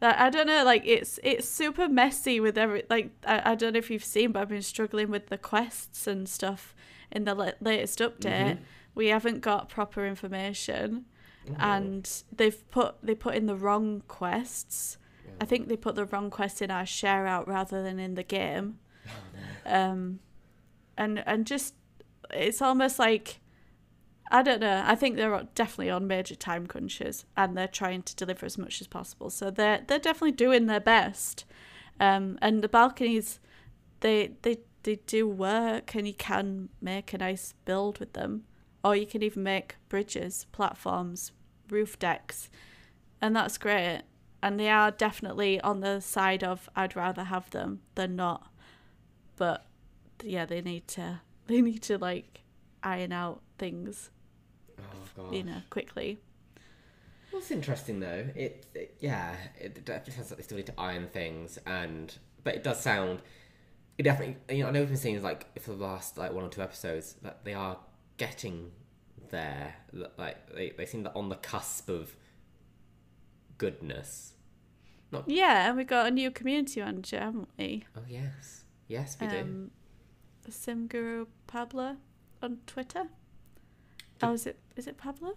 that 0.00 0.20
I 0.20 0.30
don't 0.30 0.46
know. 0.46 0.64
Like 0.64 0.82
it's 0.86 1.18
it's 1.22 1.48
super 1.48 1.88
messy 1.88 2.38
with 2.40 2.56
every 2.56 2.84
like 2.88 3.10
I, 3.26 3.52
I 3.52 3.54
don't 3.56 3.72
know 3.72 3.78
if 3.78 3.90
you've 3.90 4.04
seen, 4.04 4.32
but 4.32 4.40
I've 4.42 4.48
been 4.48 4.62
struggling 4.62 5.10
with 5.10 5.26
the 5.26 5.38
quests 5.38 6.06
and 6.06 6.28
stuff 6.28 6.74
in 7.10 7.24
the 7.24 7.34
la- 7.34 7.50
latest 7.60 7.98
update. 7.98 8.58
We 8.94 9.08
haven't 9.08 9.40
got 9.40 9.68
proper 9.68 10.06
information, 10.06 11.06
and 11.58 12.22
they've 12.34 12.70
put 12.70 12.96
they 13.02 13.14
put 13.14 13.34
in 13.34 13.46
the 13.46 13.56
wrong 13.56 14.02
quests. 14.08 14.98
I 15.40 15.44
think 15.44 15.68
they 15.68 15.76
put 15.76 15.94
the 15.94 16.06
wrong 16.06 16.30
quest 16.30 16.60
in 16.62 16.70
our 16.70 16.86
share 16.86 17.26
out 17.26 17.46
rather 17.46 17.82
than 17.82 17.98
in 17.98 18.14
the 18.14 18.22
game. 18.22 18.78
Um, 19.66 20.20
and 20.96 21.22
and 21.26 21.46
just 21.46 21.74
it's 22.30 22.62
almost 22.62 22.98
like 22.98 23.40
I 24.30 24.42
don't 24.42 24.60
know. 24.60 24.82
I 24.84 24.94
think 24.94 25.16
they're 25.16 25.46
definitely 25.54 25.90
on 25.90 26.06
major 26.06 26.34
time 26.34 26.66
crunches, 26.66 27.24
and 27.36 27.56
they're 27.56 27.68
trying 27.68 28.02
to 28.02 28.16
deliver 28.16 28.44
as 28.44 28.58
much 28.58 28.80
as 28.80 28.86
possible. 28.86 29.30
So 29.30 29.50
they're 29.50 29.82
they're 29.86 29.98
definitely 29.98 30.32
doing 30.32 30.66
their 30.66 30.80
best. 30.80 31.44
Um, 32.00 32.38
and 32.42 32.62
the 32.62 32.68
balconies, 32.68 33.40
they 34.00 34.32
they 34.42 34.58
they 34.82 34.96
do 35.06 35.26
work, 35.26 35.94
and 35.94 36.06
you 36.06 36.14
can 36.14 36.68
make 36.80 37.12
a 37.12 37.18
nice 37.18 37.54
build 37.64 37.98
with 37.98 38.12
them, 38.12 38.44
or 38.84 38.94
you 38.94 39.06
can 39.06 39.22
even 39.22 39.42
make 39.42 39.76
bridges, 39.88 40.46
platforms, 40.52 41.32
roof 41.70 41.98
decks, 41.98 42.50
and 43.20 43.34
that's 43.34 43.58
great. 43.58 44.02
And 44.42 44.58
they 44.58 44.68
are 44.68 44.90
definitely 44.92 45.60
on 45.60 45.80
the 45.80 46.00
side 46.00 46.44
of 46.44 46.68
I'd 46.76 46.94
rather 46.94 47.24
have 47.24 47.50
them 47.50 47.80
than 47.96 48.14
not. 48.14 48.52
But 49.36 49.66
yeah, 50.22 50.46
they 50.46 50.60
need 50.60 50.86
to 50.88 51.20
they 51.46 51.60
need 51.60 51.82
to 51.84 51.98
like 51.98 52.42
iron 52.82 53.12
out 53.12 53.42
things 53.58 54.10
oh 55.18 55.32
you 55.32 55.42
know, 55.42 55.62
quickly. 55.70 56.18
What's 57.30 57.50
interesting 57.50 58.00
though, 58.00 58.26
it, 58.34 58.66
it 58.74 58.96
yeah, 59.00 59.34
it 59.58 59.84
definitely 59.84 60.14
sounds 60.14 60.30
like 60.30 60.38
they 60.38 60.44
still 60.44 60.56
need 60.56 60.66
to 60.66 60.74
iron 60.78 61.08
things, 61.08 61.58
and 61.66 62.16
but 62.42 62.54
it 62.54 62.64
does 62.64 62.80
sound, 62.80 63.20
it 63.98 64.04
definitely, 64.04 64.36
you 64.56 64.62
know, 64.62 64.68
I 64.68 64.72
know 64.72 64.80
we've 64.80 64.88
been 64.88 64.96
seeing 64.96 65.22
like 65.22 65.60
for 65.60 65.72
the 65.72 65.84
last 65.84 66.16
like 66.16 66.32
one 66.32 66.44
or 66.44 66.48
two 66.48 66.62
episodes 66.62 67.16
that 67.22 67.44
they 67.44 67.52
are 67.52 67.78
getting 68.16 68.70
there, 69.30 69.76
like 69.92 70.54
they 70.54 70.70
they 70.76 70.86
seem 70.86 71.08
on 71.14 71.28
the 71.28 71.36
cusp 71.36 71.88
of 71.88 72.16
goodness. 73.56 74.34
Not... 75.10 75.28
Yeah, 75.28 75.68
and 75.68 75.76
we 75.76 75.84
got 75.84 76.06
a 76.06 76.10
new 76.10 76.30
community 76.30 76.80
manager, 76.80 77.18
haven't 77.18 77.48
we? 77.58 77.84
Oh 77.96 78.02
yes, 78.08 78.64
yes 78.88 79.16
we 79.20 79.26
do. 79.26 79.38
Um, 79.38 79.70
Sim 80.50 80.86
Guru 80.86 81.26
Pablo 81.46 81.96
on 82.42 82.58
Twitter. 82.66 83.04
Oh, 84.22 84.32
is 84.32 84.46
it 84.46 84.58
is 84.76 84.86
it 84.86 84.96
Pablo? 84.96 85.36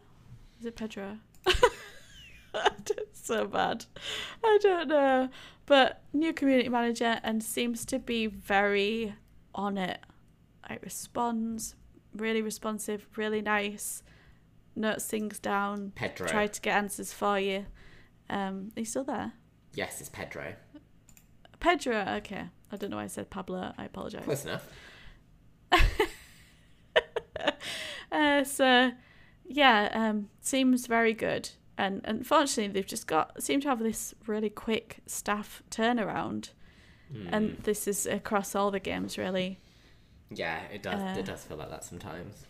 Is 0.59 0.65
it 0.65 0.75
Pedro? 0.75 1.17
so 3.13 3.45
bad. 3.45 3.85
I 4.43 4.59
don't 4.61 4.87
know. 4.87 5.29
But 5.65 6.01
new 6.13 6.33
community 6.33 6.69
manager 6.69 7.19
and 7.23 7.43
seems 7.43 7.85
to 7.85 7.99
be 7.99 8.27
very 8.27 9.15
on 9.55 9.77
it. 9.77 9.99
Like 10.69 10.83
responds, 10.83 11.75
really 12.15 12.41
responsive, 12.41 13.07
really 13.15 13.41
nice. 13.41 14.03
Notes 14.75 15.05
things 15.05 15.39
down. 15.39 15.91
Pedro. 15.95 16.27
Try 16.27 16.47
to 16.47 16.61
get 16.61 16.75
answers 16.77 17.11
for 17.13 17.37
you. 17.39 17.65
Um, 18.29 18.71
are 18.75 18.79
you 18.79 18.85
still 18.85 19.03
there? 19.03 19.33
Yes, 19.73 19.99
it's 19.99 20.09
Pedro. 20.09 20.55
Pedro, 21.59 22.05
okay. 22.17 22.45
I 22.71 22.75
don't 22.77 22.89
know 22.89 22.97
why 22.97 23.03
I 23.03 23.07
said 23.07 23.29
Pablo. 23.29 23.73
I 23.77 23.85
apologize. 23.85 24.23
Close 24.23 24.45
enough. 24.45 24.67
Uh, 28.11 28.43
so, 28.43 28.91
yeah, 29.47 29.87
um, 29.93 30.27
seems 30.41 30.85
very 30.85 31.13
good. 31.13 31.49
And 31.77 32.01
unfortunately, 32.03 32.73
they've 32.73 32.85
just 32.85 33.07
got 33.07 33.41
seem 33.41 33.61
to 33.61 33.69
have 33.69 33.79
this 33.79 34.13
really 34.27 34.49
quick 34.49 34.97
staff 35.05 35.63
turnaround, 35.71 36.49
and 37.29 37.51
Hmm. 37.51 37.61
this 37.63 37.87
is 37.87 38.05
across 38.05 38.53
all 38.53 38.69
the 38.69 38.81
games 38.81 39.17
really. 39.17 39.60
Yeah, 40.33 40.61
it 40.73 40.81
does. 40.81 41.01
Uh, 41.01 41.19
it 41.19 41.25
does 41.25 41.43
feel 41.43 41.57
like 41.57 41.69
that 41.69 41.83
sometimes. 41.83 42.45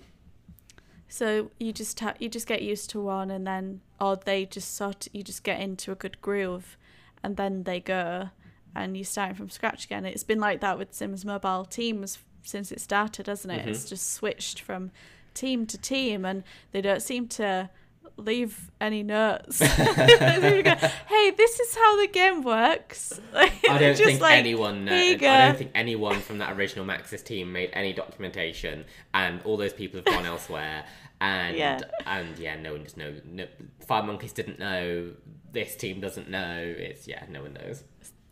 So 1.09 1.51
you 1.59 1.73
just 1.73 1.99
ha- 1.99 2.13
you 2.19 2.29
just 2.29 2.47
get 2.47 2.61
used 2.61 2.89
to 2.91 3.01
one, 3.01 3.31
and 3.31 3.45
then 3.45 3.81
or 3.99 4.15
they 4.15 4.45
just 4.45 4.75
sort 4.75 5.07
you 5.11 5.23
just 5.23 5.43
get 5.43 5.59
into 5.59 5.91
a 5.91 5.95
good 5.95 6.21
groove, 6.21 6.77
and 7.21 7.35
then 7.37 7.63
they 7.63 7.79
go, 7.81 8.29
and 8.75 8.95
you're 8.95 9.03
starting 9.03 9.35
from 9.35 9.49
scratch 9.49 9.85
again. 9.85 10.05
It's 10.05 10.23
been 10.23 10.39
like 10.39 10.61
that 10.61 10.77
with 10.77 10.93
Sims 10.93 11.25
Mobile 11.25 11.65
Teams 11.65 12.19
since 12.43 12.71
it 12.71 12.79
started, 12.79 13.27
hasn't 13.27 13.53
it? 13.53 13.65
Mhm. 13.65 13.69
It's 13.69 13.89
just 13.89 14.13
switched 14.13 14.61
from 14.61 14.91
team 15.33 15.65
to 15.67 15.77
team, 15.77 16.23
and 16.23 16.43
they 16.71 16.81
don't 16.81 17.01
seem 17.01 17.27
to 17.29 17.69
leave 18.17 18.71
any 18.79 19.03
notes. 19.03 19.59
They 19.59 19.67
seem 19.67 20.41
to 20.41 20.63
go, 20.63 20.75
hey, 21.07 21.31
this 21.31 21.59
is 21.59 21.75
how 21.75 21.99
the 22.01 22.07
game 22.07 22.43
works. 22.43 23.19
I 23.33 23.49
don't 23.77 23.95
think 23.97 24.21
like, 24.21 24.37
anyone. 24.37 24.87
Uh, 24.87 24.93
I 24.93 25.15
don't 25.15 25.57
think 25.57 25.71
anyone 25.75 26.19
from 26.19 26.37
that 26.39 26.53
original 26.57 26.85
Maxis 26.85 27.23
team 27.23 27.51
made 27.51 27.69
any 27.73 27.93
documentation, 27.93 28.85
and 29.13 29.41
all 29.43 29.57
those 29.57 29.73
people 29.73 29.97
have 29.99 30.05
gone 30.05 30.25
elsewhere. 30.25 30.85
And 31.19 31.55
Yeah. 31.55 31.79
and 32.05 32.37
yeah, 32.39 32.59
no 32.59 32.71
one 32.73 32.83
just 32.83 32.97
knows. 32.97 33.21
No, 33.25 33.45
Firemonkeys 33.87 34.33
didn't 34.33 34.57
know. 34.59 35.11
This 35.51 35.75
team 35.75 35.99
doesn't 36.01 36.29
know. 36.29 36.57
It's 36.77 37.07
yeah, 37.07 37.23
no 37.29 37.41
one 37.43 37.53
knows. 37.53 37.83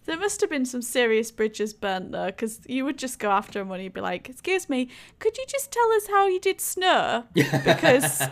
There 0.06 0.18
must 0.18 0.42
have 0.42 0.50
been 0.50 0.66
some 0.66 0.82
serious 0.82 1.30
bridges 1.30 1.72
burnt 1.72 2.12
though, 2.12 2.28
because 2.28 2.62
you 2.68 2.84
would 2.86 2.98
just 2.98 3.20
go 3.20 3.30
after 3.30 3.60
him 3.60 3.70
when 3.70 3.80
he'd 3.80 3.94
be 3.94 4.02
like, 4.02 4.28
"Excuse 4.28 4.68
me, 4.68 4.90
could 5.20 5.38
you 5.38 5.46
just 5.48 5.72
tell 5.72 5.92
us 5.92 6.08
how 6.08 6.26
you 6.26 6.40
did 6.40 6.60
snow?" 6.60 7.26
Because 7.36 8.24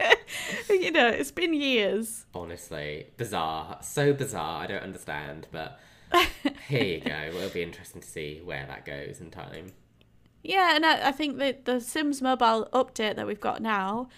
you 0.70 0.90
know 0.90 1.08
it's 1.08 1.30
been 1.30 1.54
years. 1.54 2.26
Honestly, 2.34 3.06
bizarre. 3.16 3.78
So 3.82 4.12
bizarre. 4.12 4.62
I 4.62 4.66
don't 4.66 4.82
understand, 4.82 5.46
but 5.52 5.78
here 6.68 6.84
you 6.84 7.00
go. 7.00 7.12
It'll 7.36 7.50
be 7.50 7.62
interesting 7.62 8.00
to 8.00 8.08
see 8.08 8.40
where 8.44 8.66
that 8.66 8.84
goes 8.84 9.20
in 9.20 9.30
time. 9.30 9.72
Yeah, 10.42 10.74
and 10.74 10.86
I, 10.86 11.08
I 11.08 11.12
think 11.12 11.38
that 11.38 11.64
the 11.64 11.80
Sims 11.80 12.22
Mobile 12.22 12.68
update 12.72 13.16
that 13.16 13.26
we've 13.26 13.40
got 13.40 13.60
now 13.60 14.08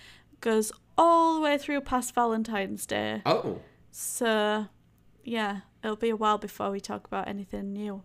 goes 0.40 0.70
all 0.96 1.34
the 1.34 1.40
way 1.40 1.56
through 1.58 1.80
past 1.80 2.14
Valentine's 2.14 2.86
Day. 2.86 3.22
Oh, 3.24 3.60
So, 3.90 4.66
yeah, 5.24 5.60
it'll 5.82 5.96
be 5.96 6.10
a 6.10 6.16
while 6.16 6.38
before 6.38 6.70
we 6.70 6.80
talk 6.80 7.06
about 7.06 7.26
anything 7.26 7.72
new. 7.72 8.02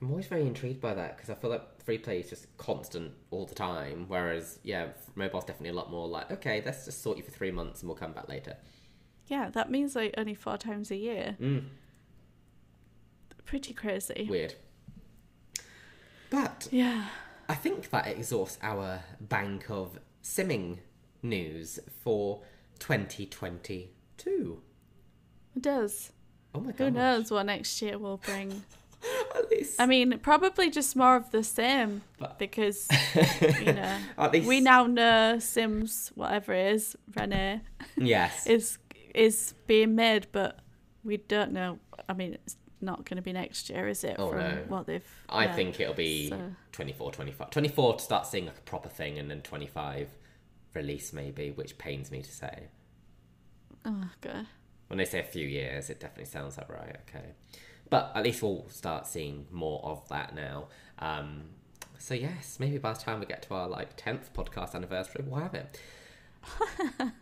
I'm 0.00 0.10
always 0.10 0.26
very 0.28 0.42
intrigued 0.46 0.80
by 0.80 0.94
that 0.94 1.16
because 1.16 1.28
I 1.30 1.34
feel 1.34 1.50
like 1.50 1.82
free 1.82 1.98
play 1.98 2.20
is 2.20 2.30
just 2.30 2.56
constant 2.56 3.12
all 3.30 3.46
the 3.46 3.54
time, 3.54 4.04
whereas 4.08 4.60
yeah, 4.62 4.88
mobile's 5.16 5.44
definitely 5.44 5.70
a 5.70 5.74
lot 5.74 5.90
more 5.90 6.06
like 6.06 6.30
okay, 6.30 6.62
let's 6.64 6.84
just 6.84 7.02
sort 7.02 7.16
you 7.18 7.24
for 7.24 7.30
three 7.32 7.50
months 7.50 7.80
and 7.82 7.88
we'll 7.88 7.96
come 7.96 8.12
back 8.12 8.28
later. 8.28 8.56
Yeah, 9.26 9.50
that 9.50 9.70
means 9.70 9.96
like 9.96 10.14
only 10.16 10.34
four 10.34 10.56
times 10.56 10.90
a 10.90 10.96
year. 10.96 11.36
Mm, 11.40 11.64
Pretty 13.44 13.72
crazy. 13.74 14.26
weird. 14.30 14.54
But 16.30 16.68
Yeah. 16.70 17.06
I 17.48 17.54
think 17.54 17.88
that 17.90 18.06
exhausts 18.06 18.58
our 18.62 19.02
bank 19.20 19.70
of 19.70 19.98
simming 20.22 20.78
news 21.22 21.78
for 22.04 22.42
2022. 22.78 24.62
It 25.56 25.62
does. 25.62 26.12
Oh 26.54 26.60
my 26.60 26.72
god! 26.72 26.78
Who 26.84 26.90
knows 26.90 27.30
what 27.30 27.46
next 27.46 27.80
year 27.82 27.98
will 27.98 28.18
bring? 28.18 28.64
At 29.36 29.50
least, 29.50 29.80
I 29.80 29.86
mean, 29.86 30.18
probably 30.18 30.70
just 30.70 30.96
more 30.96 31.16
of 31.16 31.30
the 31.30 31.44
same 31.44 32.02
But- 32.18 32.38
because 32.38 32.88
you 33.60 33.72
know 33.72 33.96
at 34.16 34.32
least 34.32 34.48
we 34.48 34.60
now 34.60 34.86
know 34.86 35.38
Sims, 35.38 36.10
whatever 36.14 36.52
it 36.52 36.74
is, 36.74 36.96
Rene 37.16 37.60
yes. 37.96 38.46
is 38.56 38.78
is 39.14 39.54
being 39.66 39.94
made, 39.94 40.26
but 40.32 40.58
we 41.04 41.16
don't 41.18 41.52
know. 41.52 41.78
I 42.08 42.12
mean, 42.12 42.34
it's 42.34 42.56
not 42.80 43.04
going 43.04 43.16
to 43.16 43.22
be 43.22 43.32
next 43.32 43.70
year, 43.70 43.88
is 43.88 44.04
it? 44.04 44.16
Oh, 44.18 44.30
from 44.30 44.38
no. 44.40 44.64
what 44.68 44.86
they've. 44.86 45.04
I 45.28 45.44
yeah. 45.44 45.54
think 45.54 45.80
it'll 45.80 45.94
be 45.94 46.28
So- 46.28 46.52
24, 46.72 47.12
25. 47.12 47.50
24 47.50 47.96
to 47.96 48.04
start 48.04 48.26
seeing 48.26 48.46
like 48.46 48.58
a 48.58 48.62
proper 48.62 48.88
thing, 48.88 49.18
and 49.18 49.30
then 49.30 49.42
25 49.42 50.08
release 50.74 51.12
maybe, 51.12 51.50
which 51.50 51.78
pains 51.78 52.10
me 52.10 52.22
to 52.22 52.30
say. 52.32 52.68
Oh 53.84 54.10
god. 54.20 54.46
When 54.88 54.98
they 54.98 55.04
say 55.04 55.20
a 55.20 55.24
few 55.24 55.46
years, 55.46 55.90
it 55.90 56.00
definitely 56.00 56.30
sounds 56.30 56.56
like 56.56 56.68
right. 56.68 56.96
Okay, 57.08 57.26
but 57.90 58.12
at 58.14 58.24
least 58.24 58.42
we'll 58.42 58.66
start 58.68 59.06
seeing 59.06 59.46
more 59.50 59.80
of 59.84 60.08
that 60.08 60.34
now. 60.34 60.68
Um, 60.98 61.44
so 61.98 62.14
yes, 62.14 62.58
maybe 62.60 62.78
by 62.78 62.92
the 62.92 62.98
time 63.00 63.20
we 63.20 63.26
get 63.26 63.42
to 63.42 63.54
our 63.54 63.68
like 63.68 63.90
tenth 63.96 64.32
podcast 64.32 64.74
anniversary, 64.74 65.24
we'll 65.26 65.40
have 65.40 65.54
it. 65.54 65.80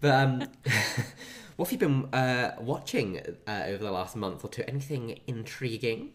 but 0.00 0.10
um, 0.10 0.38
what 1.56 1.68
have 1.70 1.72
you 1.72 1.78
been 1.78 2.14
uh, 2.14 2.56
watching 2.60 3.20
uh, 3.46 3.62
over 3.66 3.82
the 3.84 3.90
last 3.90 4.16
month 4.16 4.44
or 4.44 4.48
two? 4.48 4.64
Anything 4.68 5.18
intriguing? 5.26 6.10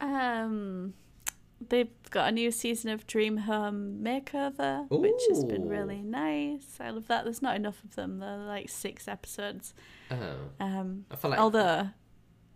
Um, 0.00 0.94
they've 1.68 1.88
got 2.10 2.28
a 2.28 2.32
new 2.32 2.50
season 2.50 2.90
of 2.90 3.06
Dream 3.06 3.38
Home 3.38 4.00
Makeover, 4.02 4.88
which 4.90 5.22
has 5.30 5.44
been 5.44 5.68
really 5.68 6.02
nice. 6.02 6.76
I 6.80 6.90
love 6.90 7.08
that. 7.08 7.24
There's 7.24 7.42
not 7.42 7.56
enough 7.56 7.82
of 7.82 7.96
them. 7.96 8.18
They're 8.18 8.36
like 8.36 8.68
six 8.68 9.08
episodes. 9.08 9.74
Oh, 10.10 10.16
Um, 10.60 11.06
I 11.10 11.16
feel 11.16 11.30
like 11.30 11.40
although 11.40 11.88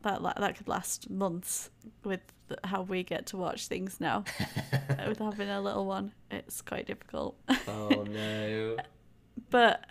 that 0.02 0.22
that 0.22 0.56
could 0.56 0.68
last 0.68 1.10
months 1.10 1.70
with 2.04 2.20
the, 2.48 2.58
how 2.64 2.82
we 2.82 3.02
get 3.02 3.26
to 3.26 3.36
watch 3.36 3.66
things 3.66 4.00
now. 4.00 4.24
with 5.06 5.18
having 5.18 5.48
a 5.48 5.60
little 5.60 5.86
one, 5.86 6.12
it's 6.30 6.62
quite 6.62 6.86
difficult. 6.86 7.36
oh 7.68 8.04
no. 8.08 8.76
but 9.50 9.84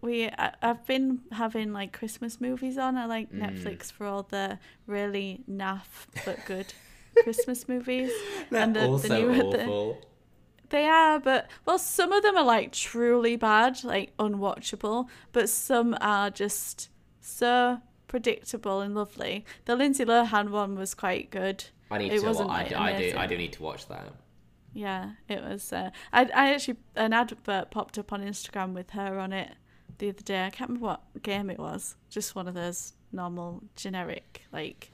we 0.00 0.26
I, 0.28 0.52
I've 0.62 0.86
been 0.86 1.20
having 1.32 1.72
like 1.72 1.92
Christmas 1.92 2.40
movies 2.40 2.78
on. 2.78 2.96
I 2.96 3.06
like 3.06 3.32
Mm. 3.32 3.40
Netflix 3.42 3.90
for 3.90 4.06
all 4.06 4.22
the 4.24 4.58
really 4.86 5.42
naff 5.50 6.06
but 6.24 6.38
good 6.46 6.72
Christmas 7.22 7.68
movies. 7.68 8.10
They're 8.50 8.62
And 8.62 8.76
the- 8.76 8.80
the 8.80 8.86
also 8.86 9.20
new- 9.32 9.50
the- 9.50 9.62
awful. 9.64 9.98
They 10.68 10.86
are, 10.86 11.20
but 11.20 11.48
well, 11.64 11.78
some 11.78 12.12
of 12.12 12.24
them 12.24 12.36
are 12.36 12.44
like 12.44 12.72
truly 12.72 13.36
bad, 13.36 13.84
like 13.84 14.16
unwatchable, 14.16 15.06
but 15.32 15.48
some 15.48 15.96
are 16.00 16.28
just 16.28 16.88
so 17.20 17.80
predictable 18.08 18.80
and 18.80 18.94
lovely. 18.94 19.44
The 19.64 19.76
Lindsay 19.76 20.04
Lohan 20.04 20.50
one 20.50 20.76
was 20.76 20.94
quite 20.94 21.30
good. 21.30 21.64
I 21.90 21.98
need 21.98 22.12
It 22.12 22.20
to. 22.20 22.26
wasn't, 22.26 22.48
wa- 22.48 22.54
I, 22.56 22.68
do, 22.68 22.74
I 22.76 22.98
do. 22.98 23.14
I 23.16 23.26
do 23.26 23.36
need 23.36 23.52
to 23.54 23.62
watch 23.62 23.86
that. 23.88 24.12
Yeah, 24.74 25.12
it 25.28 25.42
was. 25.42 25.72
Uh, 25.72 25.90
I 26.12 26.22
I 26.34 26.52
actually 26.54 26.76
an 26.96 27.12
advert 27.12 27.70
popped 27.70 27.96
up 27.98 28.12
on 28.12 28.22
Instagram 28.22 28.74
with 28.74 28.90
her 28.90 29.18
on 29.18 29.32
it 29.32 29.52
the 29.98 30.10
other 30.10 30.20
day. 30.22 30.44
I 30.46 30.50
can't 30.50 30.68
remember 30.68 30.86
what 30.86 31.22
game 31.22 31.48
it 31.48 31.58
was. 31.58 31.96
Just 32.10 32.34
one 32.34 32.46
of 32.48 32.54
those 32.54 32.92
normal 33.12 33.62
generic 33.76 34.42
like 34.52 34.92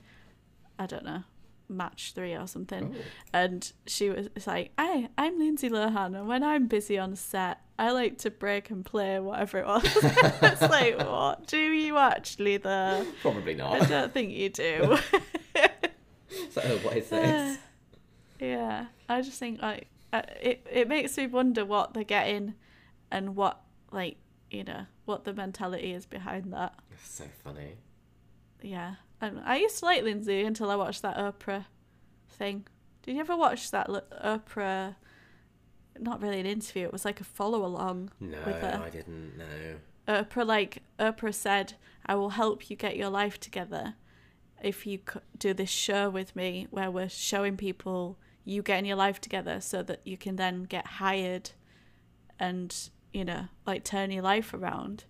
I 0.79 0.87
don't 0.87 1.05
know 1.05 1.25
match 1.73 2.13
three 2.15 2.35
or 2.35 2.47
something. 2.47 2.95
Oh. 2.97 3.03
And 3.33 3.73
she 3.87 4.11
was 4.11 4.29
like, 4.47 4.73
"Hi, 4.79 5.09
I'm 5.19 5.39
Lindsay 5.39 5.69
Lohan, 5.69 6.17
and 6.17 6.29
when 6.29 6.43
I'm 6.43 6.67
busy 6.67 6.99
on 6.99 7.17
set, 7.17 7.59
I 7.79 7.91
like 7.91 8.19
to 8.19 8.31
break 8.31 8.71
and 8.71 8.85
play 8.85 9.19
whatever 9.19 9.59
it 9.59 9.67
was." 9.67 9.85
it's 10.03 10.63
like, 10.63 10.99
what 10.99 11.47
do 11.47 11.59
you 11.59 11.97
actually? 11.99 12.59
Though 12.59 13.07
Probably 13.21 13.55
not. 13.55 13.83
I 13.83 13.87
don't 13.87 14.13
think 14.13 14.33
you 14.33 14.49
do. 14.49 14.99
so, 16.51 16.61
what 16.83 16.97
is 16.97 17.09
this? 17.09 17.59
Yeah, 18.41 18.87
I 19.09 19.23
just 19.23 19.39
think 19.39 19.63
like 19.63 19.87
uh, 20.13 20.23
it. 20.41 20.67
It 20.69 20.89
makes 20.89 21.17
me 21.17 21.29
wonder 21.29 21.65
what 21.65 21.95
they're 21.95 22.03
getting, 22.03 22.55
and 23.09 23.37
what 23.37 23.61
like 23.93 24.17
you 24.51 24.65
know 24.65 24.87
what 25.05 25.25
the 25.25 25.33
mentality 25.33 25.93
is 25.93 26.07
behind 26.07 26.53
that. 26.53 26.75
It's 26.91 27.09
so 27.09 27.25
funny. 27.45 27.77
Yeah, 28.63 28.95
I. 29.21 29.33
I 29.45 29.57
used 29.57 29.79
to 29.81 29.85
like 29.85 30.03
Lindsay 30.03 30.43
until 30.43 30.71
I 30.71 30.77
watched 30.77 31.03
that 31.03 31.17
Oprah 31.17 31.67
thing. 32.29 32.67
Did 33.03 33.15
you 33.15 33.21
ever 33.21 33.37
watch 33.37 33.71
that 33.71 33.89
Oprah? 33.89 34.97
Not 35.99 36.23
really 36.23 36.41
an 36.41 36.47
interview. 36.47 36.85
It 36.85 36.93
was 36.93 37.05
like 37.05 37.21
a 37.21 37.25
follow 37.25 37.65
along 37.65 38.11
No, 38.19 38.39
with 38.47 38.61
her. 38.61 38.83
I 38.85 38.91
didn't 38.91 39.37
know. 39.37 39.77
Oprah 40.09 40.47
like 40.47 40.83
Oprah 40.99 41.35
said, 41.35 41.75
"I 42.07 42.15
will 42.15 42.31
help 42.31 42.71
you 42.71 42.77
get 42.77 42.97
your 42.97 43.11
life 43.11 43.39
together." 43.39 43.95
if 44.63 44.87
you 44.87 45.01
do 45.39 45.53
this 45.53 45.69
show 45.69 46.09
with 46.09 46.35
me 46.37 46.69
where 46.71 46.91
we're 46.91 47.09
showing 47.09 47.57
people 47.57 48.17
you 48.45 48.63
getting 48.63 48.87
your 48.87 48.97
life 48.97 49.21
together 49.21 49.61
so 49.61 49.83
that 49.83 50.01
you 50.07 50.17
can 50.17 50.37
then 50.37 50.63
get 50.63 50.87
hired 50.87 51.51
and 52.39 52.91
you 53.13 53.25
know 53.25 53.47
like 53.67 53.85
turn 53.85 54.11
your 54.11 54.23
life 54.23 54.55
around 54.55 55.05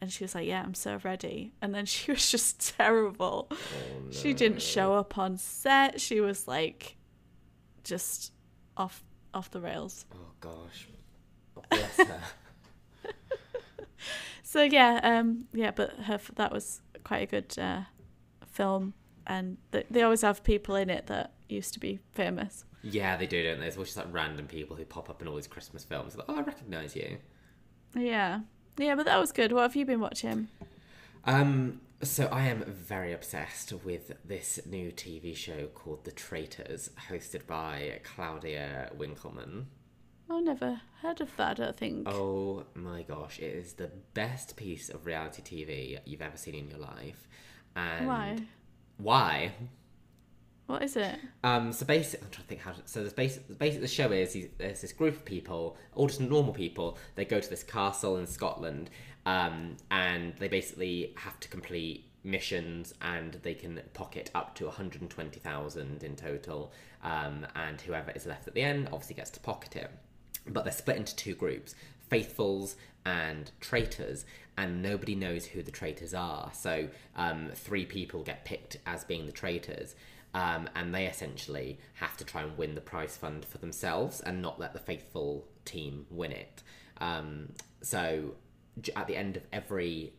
and 0.00 0.12
she 0.12 0.24
was 0.24 0.34
like 0.34 0.46
yeah 0.46 0.62
i'm 0.62 0.74
so 0.74 0.98
ready 1.04 1.52
and 1.62 1.74
then 1.74 1.84
she 1.94 2.10
was 2.12 2.30
just 2.30 2.76
terrible 2.76 3.48
Oh, 3.50 3.56
she 4.10 4.32
didn't 4.34 4.62
show 4.62 4.94
up 4.94 5.16
on 5.18 5.36
set 5.38 6.00
she 6.00 6.20
was 6.20 6.46
like 6.48 6.96
just 7.84 8.32
off 8.76 9.02
off 9.34 9.50
the 9.50 9.60
rails 9.60 10.06
Oh 10.14 10.32
gosh. 10.40 10.88
Bless 11.70 11.96
her. 11.96 12.20
so 14.42 14.62
yeah 14.62 15.00
um 15.02 15.44
yeah 15.52 15.70
but 15.70 15.92
her 16.00 16.20
that 16.36 16.52
was 16.52 16.80
quite 17.04 17.18
a 17.22 17.26
good 17.26 17.58
uh 17.58 17.82
film 18.46 18.94
and 19.26 19.56
th- 19.72 19.86
they 19.90 20.02
always 20.02 20.22
have 20.22 20.42
people 20.44 20.76
in 20.76 20.88
it 20.90 21.06
that 21.06 21.32
used 21.48 21.72
to 21.74 21.80
be 21.80 21.98
famous 22.12 22.64
yeah, 22.88 23.16
they 23.16 23.26
do, 23.26 23.42
don't 23.42 23.56
they? 23.56 23.62
There's 23.62 23.74
always 23.74 23.88
just 23.88 23.96
like 23.96 24.06
random 24.14 24.46
people 24.46 24.76
who 24.76 24.84
pop 24.84 25.10
up 25.10 25.20
in 25.20 25.26
all 25.26 25.34
these 25.34 25.48
Christmas 25.48 25.82
films. 25.82 26.16
Like, 26.16 26.26
oh, 26.28 26.36
I 26.38 26.42
recognise 26.42 26.94
you. 26.94 27.16
yeah 27.96 28.40
yeah 28.78 28.94
but 28.94 29.06
that 29.06 29.18
was 29.18 29.32
good 29.32 29.52
what 29.52 29.62
have 29.62 29.76
you 29.76 29.84
been 29.86 30.00
watching 30.00 30.48
Um, 31.24 31.80
so 32.02 32.26
I 32.26 32.42
am 32.46 32.62
very 32.64 33.12
obsessed 33.12 33.72
with 33.84 34.12
this 34.24 34.60
new 34.66 34.92
TV 34.92 35.34
show 35.34 35.66
called 35.74 36.04
The 36.04 36.12
Traitors, 36.12 36.90
hosted 37.10 37.46
by 37.46 38.00
Claudia 38.04 38.90
Winkleman. 38.96 39.66
i've 40.30 40.44
never 40.44 40.80
heard 41.02 41.20
of 41.20 41.34
that 41.36 41.58
i 41.60 41.72
think 41.72 42.06
Oh 42.08 42.64
my 42.74 43.02
gosh, 43.02 43.38
it 43.38 43.54
is 43.54 43.74
the 43.74 43.90
best 44.14 44.56
piece 44.56 44.88
of 44.88 45.06
reality 45.06 45.42
TV 45.42 45.98
you've 46.04 46.22
ever 46.22 46.36
seen 46.36 46.54
in 46.54 46.68
your 46.70 46.78
life. 46.80 47.28
And 47.74 48.06
why 48.06 48.36
Why? 48.98 49.52
What 50.66 50.82
is 50.82 50.96
it 50.96 51.18
Um, 51.44 51.72
so 51.72 51.86
basically, 51.86 52.24
I'm 52.24 52.30
trying 52.30 52.42
to 52.42 52.48
think 52.48 52.60
how. 52.60 52.72
To, 52.72 52.82
so 52.84 53.00
there's 53.00 53.12
basic, 53.12 53.58
basically 53.58 53.82
the 53.82 53.88
show 53.88 54.10
is 54.12 54.36
there's 54.58 54.80
this 54.80 54.92
group 54.92 55.14
of 55.14 55.24
people, 55.24 55.76
all 55.94 56.08
just 56.08 56.20
normal 56.20 56.52
people. 56.52 56.98
They 57.14 57.24
go 57.24 57.40
to 57.40 57.50
this 57.50 57.62
castle 57.62 58.16
in 58.16 58.26
Scotland, 58.26 58.90
um, 59.24 59.76
and 59.90 60.34
they 60.38 60.48
basically 60.48 61.14
have 61.16 61.38
to 61.40 61.48
complete 61.48 62.04
missions, 62.24 62.94
and 63.00 63.34
they 63.42 63.54
can 63.54 63.80
pocket 63.94 64.30
up 64.34 64.54
to 64.56 64.64
120,000 64.64 66.02
in 66.02 66.16
total. 66.16 66.72
Um, 67.04 67.46
and 67.54 67.80
whoever 67.80 68.10
is 68.10 68.26
left 68.26 68.48
at 68.48 68.54
the 68.54 68.62
end 68.62 68.88
obviously 68.92 69.14
gets 69.14 69.30
to 69.30 69.40
pocket 69.40 69.76
it. 69.76 69.90
But 70.48 70.64
they're 70.64 70.72
split 70.72 70.96
into 70.96 71.14
two 71.14 71.34
groups: 71.34 71.74
faithfuls 72.10 72.76
and 73.04 73.52
traitors, 73.60 74.26
and 74.58 74.82
nobody 74.82 75.14
knows 75.14 75.46
who 75.46 75.62
the 75.62 75.70
traitors 75.70 76.12
are. 76.12 76.50
So 76.52 76.88
um, 77.14 77.50
three 77.54 77.84
people 77.84 78.22
get 78.24 78.44
picked 78.44 78.78
as 78.84 79.04
being 79.04 79.26
the 79.26 79.32
traitors. 79.32 79.94
Um, 80.42 80.68
and 80.74 80.94
they 80.94 81.06
essentially 81.06 81.78
have 81.94 82.14
to 82.18 82.24
try 82.24 82.42
and 82.42 82.58
win 82.58 82.74
the 82.74 82.82
prize 82.82 83.16
fund 83.16 83.42
for 83.46 83.56
themselves 83.56 84.20
and 84.20 84.42
not 84.42 84.60
let 84.60 84.74
the 84.74 84.78
faithful 84.90 85.48
team 85.64 86.04
win 86.10 86.30
it. 86.30 86.62
Um, 86.98 87.52
so 87.80 88.34
at 88.94 89.06
the 89.06 89.16
end 89.16 89.38
of 89.38 89.44
every 89.50 90.12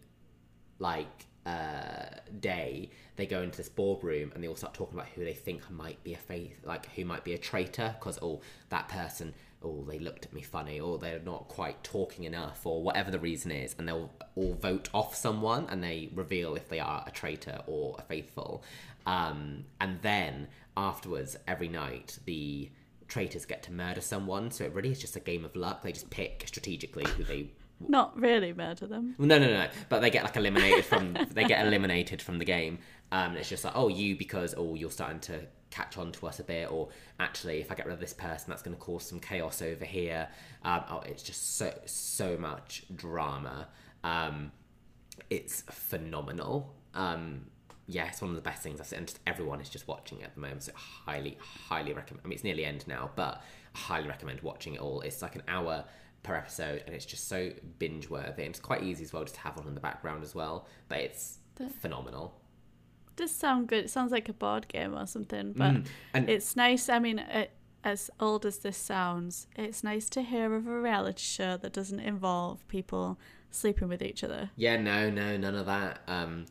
like 0.80 1.26
uh, 1.46 2.08
day, 2.40 2.90
they 3.16 3.28
go 3.28 3.42
into 3.42 3.58
this 3.58 3.70
boardroom 3.70 4.32
and 4.34 4.44
they 4.44 4.48
all 4.48 4.56
start 4.56 4.74
talking 4.74 4.98
about 4.98 5.10
who 5.10 5.24
they 5.24 5.34
think 5.34 5.70
might 5.70 6.04
be 6.04 6.14
a 6.16 6.18
faith, 6.18 6.58
like 6.64 6.92
who 6.96 7.06
might 7.06 7.24
be 7.24 7.34
a 7.34 7.38
traitor, 7.38 7.96
because 8.00 8.18
oh 8.22 8.42
that 8.70 8.90
person, 8.90 9.36
oh 9.62 9.86
they 9.88 10.00
looked 10.00 10.26
at 10.26 10.34
me 10.34 10.42
funny, 10.42 10.80
or 10.80 10.98
they're 10.98 11.20
not 11.20 11.48
quite 11.48 11.84
talking 11.84 12.26
enough, 12.26 12.66
or 12.66 12.82
whatever 12.82 13.12
the 13.12 13.20
reason 13.20 13.52
is, 13.52 13.76
and 13.78 13.88
they'll 13.88 14.12
all 14.36 14.56
vote 14.56 14.90
off 14.94 15.16
someone 15.16 15.68
and 15.70 15.84
they 15.84 16.10
reveal 16.14 16.56
if 16.56 16.68
they 16.70 16.80
are 16.80 17.04
a 17.06 17.12
traitor 17.12 17.60
or 17.68 17.96
a 18.00 18.02
faithful, 18.02 18.64
um, 19.08 19.64
and 19.82 20.00
then 20.02 20.48
afterwards 20.76 21.36
every 21.48 21.70
night 21.70 22.20
the 22.26 22.70
traitors 23.08 23.46
get 23.46 23.64
to 23.64 23.72
murder 23.72 24.02
someone, 24.02 24.52
so 24.52 24.66
it 24.66 24.74
really 24.74 24.92
is 24.92 25.00
just 25.00 25.16
a 25.16 25.20
game 25.20 25.46
of 25.46 25.56
luck. 25.56 25.82
They 25.82 25.94
just 25.94 26.10
pick 26.10 26.44
strategically 26.46 27.06
who 27.12 27.24
they 27.24 27.52
not 27.80 28.20
really 28.20 28.54
murder 28.54 28.88
them 28.88 29.14
no, 29.20 29.38
no, 29.38 29.48
no. 29.48 29.68
But 29.88 30.02
they 30.02 30.10
get 30.10 30.24
like 30.24 30.36
eliminated 30.36 30.84
from. 30.84 31.16
they 31.32 31.46
get 31.46 31.66
eliminated 31.66 32.22
from 32.22 32.40
the 32.40 32.46
game. 32.46 32.80
Um, 33.12 33.38
it's 33.38 33.50
just 33.50 33.64
like, 33.64 33.74
oh, 33.76 33.88
you 33.88 34.18
because 34.18 34.54
oh, 34.58 34.76
you're 34.76 34.92
starting 34.92 35.20
to 35.22 35.42
catch 35.70 35.98
on 35.98 36.12
to 36.14 36.28
us 36.28 36.40
a 36.40 36.44
bit, 36.44 36.72
or 36.72 36.90
actually, 37.20 37.62
if 37.62 37.72
I 37.72 37.76
get 37.76 37.86
rid 37.86 37.94
of 37.94 38.00
this 38.00 38.14
person, 38.14 38.50
that's 38.50 38.62
going 38.62 38.76
to 38.76 38.82
cause 38.82 39.08
some 39.08 39.20
chaos 39.20 39.62
over 39.62 39.86
here. 39.86 40.28
Um, 40.64 40.84
oh, 40.90 41.02
it's 41.06 41.24
just 41.24 41.58
so 41.58 41.74
so 41.86 42.38
much 42.38 42.84
drama. 42.96 43.70
Um, 44.04 44.52
it's 45.30 45.62
phenomenal. 45.62 46.76
Um, 46.94 47.46
yeah, 47.88 48.08
it's 48.08 48.22
one 48.22 48.30
of 48.30 48.36
the 48.36 48.42
best 48.42 48.62
things 48.64 48.80
I've 48.82 48.88
seen. 48.88 49.00
And 49.00 49.08
just 49.08 49.20
everyone 49.26 49.62
is 49.62 49.70
just 49.70 49.88
watching 49.88 50.20
it 50.20 50.26
at 50.26 50.36
the 50.36 50.42
moment. 50.42 50.64
So 50.64 50.74
highly, 50.76 51.38
highly 51.40 51.94
recommend. 51.94 52.22
I 52.26 52.28
mean, 52.28 52.34
it's 52.36 52.44
nearly 52.44 52.66
end 52.66 52.86
now, 52.88 53.12
but 53.16 53.42
I 53.76 53.78
highly 53.78 54.08
recommend 54.08 54.42
watching 54.42 54.74
it 54.76 54.82
all. 54.82 55.02
It's 55.02 55.22
like 55.22 55.36
an 55.36 55.44
hour 55.48 55.86
per 56.24 56.36
episode, 56.36 56.84
and 56.86 56.94
it's 56.96 57.06
just 57.06 57.28
so 57.30 57.52
binge 57.80 58.10
worthy. 58.10 58.44
And 58.44 58.50
it's 58.52 58.60
quite 58.60 58.84
easy 58.84 59.04
as 59.06 59.14
well, 59.14 59.24
just 59.24 59.36
to 59.36 59.42
have 59.42 59.58
on 59.58 59.68
in 59.68 59.74
the 59.74 59.80
background 59.80 60.24
as 60.24 60.36
well. 60.36 60.68
But 60.90 61.00
it's 61.00 61.40
phenomenal. 61.82 62.40
does 63.16 63.32
sound 63.32 63.68
good. 63.68 63.86
It 63.86 63.90
sounds 63.90 64.12
like 64.12 64.30
a 64.30 64.34
board 64.34 64.68
game 64.68 64.94
or 64.96 65.08
something, 65.08 65.54
but 65.54 65.74
Mm, 65.74 65.86
and- 66.14 66.30
it's 66.30 66.56
nice. 66.56 66.88
I 66.88 67.00
mean, 67.00 67.18
it, 67.18 67.50
as 67.84 68.12
old 68.20 68.46
as 68.46 68.60
this 68.60 68.78
sounds, 68.78 69.48
it's 69.56 69.84
nice 69.84 70.08
to 70.10 70.22
hear 70.22 70.54
of 70.54 70.68
a 70.68 70.80
reality 70.80 71.22
show 71.24 71.58
that 71.58 71.74
doesn't 71.74 72.00
involve 72.00 72.68
people 72.68 73.18
sleeping 73.50 73.88
with 73.88 74.04
each 74.04 74.24
other. 74.24 74.52
Yeah, 74.56 74.78
no, 74.78 75.10
no, 75.10 75.36
none 75.38 75.56
of 75.56 75.66
that. 75.66 76.02
Um, 76.08 76.46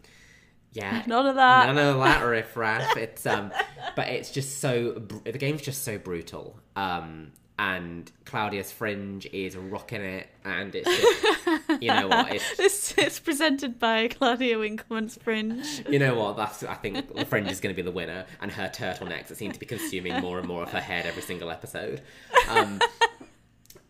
yeah, 0.73 1.03
None 1.07 1.27
of 1.27 1.37
that. 1.37 1.67
None 1.75 1.79
of 1.79 1.99
that 1.99 2.23
riff 2.23 2.57
raff. 2.57 2.97
It's 2.97 3.27
um, 3.27 3.53
but 3.95 4.09
it's 4.09 4.31
just 4.31 4.61
so 4.61 4.99
br- 5.01 5.31
the 5.31 5.39
game's 5.39 5.63
just 5.63 5.83
so 5.85 5.99
brutal. 5.99 6.59
Um, 6.75 7.33
and 7.59 8.13
Claudia's 8.27 8.71
Fringe 8.71 9.27
is 9.33 9.57
rocking 9.57 10.03
it, 10.03 10.29
and 10.45 10.75
it's 10.75 10.87
just, 10.87 11.83
you 11.83 11.89
know 11.89 12.07
what, 12.09 12.31
it's 12.31 12.57
This 12.59 12.93
is 12.99 13.19
presented 13.19 13.79
by 13.79 14.09
Claudia 14.09 14.59
Winkleman's 14.59 15.17
Fringe. 15.17 15.83
you 15.89 15.99
know 15.99 16.15
what, 16.17 16.37
that's 16.37 16.63
I 16.65 16.75
think 16.75 17.15
the 17.17 17.25
Fringe 17.25 17.51
is 17.51 17.61
going 17.61 17.75
to 17.75 17.77
be 17.77 17.81
the 17.83 17.95
winner, 17.95 18.27
and 18.43 18.51
her 18.53 18.69
turtlenecks 18.69 19.29
that 19.29 19.39
seem 19.39 19.53
to 19.53 19.59
be 19.59 19.65
consuming 19.65 20.21
more 20.21 20.39
and 20.39 20.47
more 20.47 20.63
of 20.63 20.71
her 20.73 20.81
head 20.81 21.07
every 21.07 21.23
single 21.23 21.51
episode. 21.51 22.03
Um, 22.51 22.79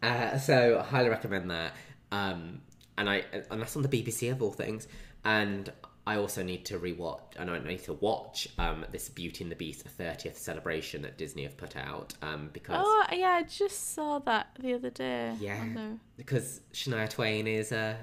uh, 0.01 0.39
so 0.39 0.79
I 0.79 0.85
highly 0.85 1.09
recommend 1.09 1.51
that. 1.51 1.73
Um, 2.13 2.61
and 2.99 3.11
I 3.11 3.25
and 3.51 3.61
that's 3.61 3.77
on 3.77 3.83
the 3.83 3.89
BBC 3.89 4.31
of 4.31 4.43
all 4.43 4.53
things. 4.53 4.87
And 5.25 5.73
I 6.09 6.17
also 6.19 6.43
need 6.45 6.65
to 6.67 6.79
rewatch. 6.79 7.21
and 7.37 7.51
I 7.51 7.59
need 7.59 7.83
to 7.85 7.95
watch 7.95 8.49
um, 8.59 8.85
this 8.93 9.09
Beauty 9.09 9.43
and 9.43 9.51
the 9.51 9.57
Beast 9.57 9.85
30th 9.99 10.37
celebration 10.37 11.03
that 11.03 11.19
Disney 11.19 11.43
have 11.43 11.57
put 11.57 11.77
out 11.77 12.15
um, 12.23 12.51
because 12.53 12.85
Oh 12.87 13.05
yeah, 13.13 13.31
I 13.31 13.43
just 13.43 13.95
saw 13.95 14.21
that 14.21 14.49
the 14.61 14.75
other 14.75 14.91
day. 14.91 15.35
Yeah. 15.41 15.65
the- 15.75 15.99
because 16.17 16.61
Shania 16.73 17.11
Twain 17.11 17.47
is 17.49 17.73
uh, 17.73 17.97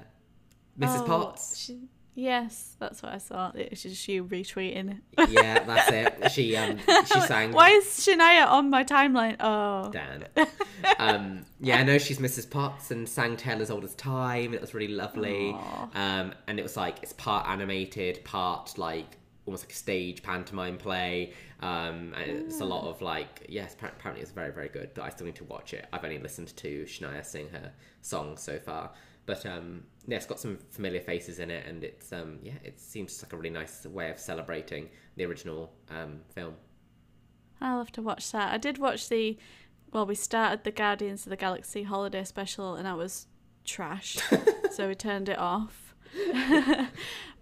Mrs. 0.78 1.00
Oh, 1.00 1.06
Potts. 1.06 1.56
she- 1.58 1.88
yes, 2.14 2.76
that's 2.78 3.02
what 3.02 3.12
I 3.12 3.18
saw. 3.18 3.52
It's 3.54 3.82
just 3.82 4.06
you 4.08 4.24
retweeting. 4.24 5.00
yeah, 5.28 5.64
that's 5.64 5.90
it. 5.90 6.32
She 6.32 6.56
um 6.56 6.78
she 7.06 7.20
sang. 7.20 7.52
Why 7.52 7.70
is 7.70 7.84
Shania 7.84 8.46
on 8.46 8.70
my 8.70 8.84
timeline? 8.84 9.36
Oh, 9.40 9.90
Dan. 9.90 10.26
Um, 10.98 11.44
yeah, 11.60 11.78
I 11.78 11.82
know 11.82 11.98
she's 11.98 12.18
Mrs. 12.18 12.48
Potts 12.48 12.90
and 12.90 13.08
sang 13.08 13.36
Tale 13.36 13.62
as 13.62 13.70
Old 13.70 13.84
as 13.84 13.94
Time. 13.94 14.54
It 14.54 14.60
was 14.60 14.74
really 14.74 14.92
lovely. 14.92 15.52
Aw. 15.52 15.88
Um, 15.94 16.34
and 16.46 16.58
it 16.58 16.62
was 16.62 16.76
like 16.76 17.02
it's 17.02 17.12
part 17.14 17.48
animated, 17.48 18.24
part 18.24 18.76
like 18.78 19.16
almost 19.46 19.64
like 19.64 19.72
a 19.72 19.76
stage 19.76 20.22
pantomime 20.22 20.78
play. 20.78 21.32
Um, 21.60 22.14
it's 22.18 22.60
a 22.60 22.64
lot 22.64 22.88
of 22.88 23.00
like 23.02 23.46
yes, 23.48 23.74
apparently 23.74 24.22
it's 24.22 24.32
very 24.32 24.52
very 24.52 24.68
good. 24.68 24.90
But 24.94 25.02
I 25.04 25.08
still 25.10 25.26
need 25.26 25.36
to 25.36 25.44
watch 25.44 25.74
it. 25.74 25.86
I've 25.92 26.04
only 26.04 26.18
listened 26.18 26.54
to 26.56 26.84
Shania 26.84 27.24
sing 27.24 27.48
her 27.50 27.72
song 28.02 28.36
so 28.36 28.58
far. 28.58 28.90
But 29.26 29.46
um, 29.46 29.84
yeah, 30.06 30.16
it's 30.16 30.26
got 30.26 30.38
some 30.38 30.58
familiar 30.70 31.00
faces 31.00 31.38
in 31.38 31.50
it, 31.50 31.66
and 31.66 31.82
it's 31.84 32.12
um, 32.12 32.38
yeah, 32.42 32.54
it 32.62 32.78
seems 32.78 33.22
like 33.22 33.32
a 33.32 33.36
really 33.36 33.50
nice 33.50 33.86
way 33.86 34.10
of 34.10 34.18
celebrating 34.18 34.90
the 35.16 35.24
original 35.24 35.72
um, 35.90 36.20
film. 36.34 36.54
I'll 37.60 37.78
have 37.78 37.92
to 37.92 38.02
watch 38.02 38.30
that. 38.32 38.52
I 38.52 38.58
did 38.58 38.78
watch 38.78 39.08
the. 39.08 39.38
Well, 39.92 40.06
we 40.06 40.16
started 40.16 40.64
the 40.64 40.72
Guardians 40.72 41.24
of 41.24 41.30
the 41.30 41.36
Galaxy 41.36 41.84
holiday 41.84 42.24
special, 42.24 42.74
and 42.74 42.86
I 42.86 42.94
was 42.94 43.28
trash, 43.64 44.18
so 44.72 44.88
we 44.88 44.94
turned 44.94 45.28
it 45.28 45.38
off. 45.38 45.94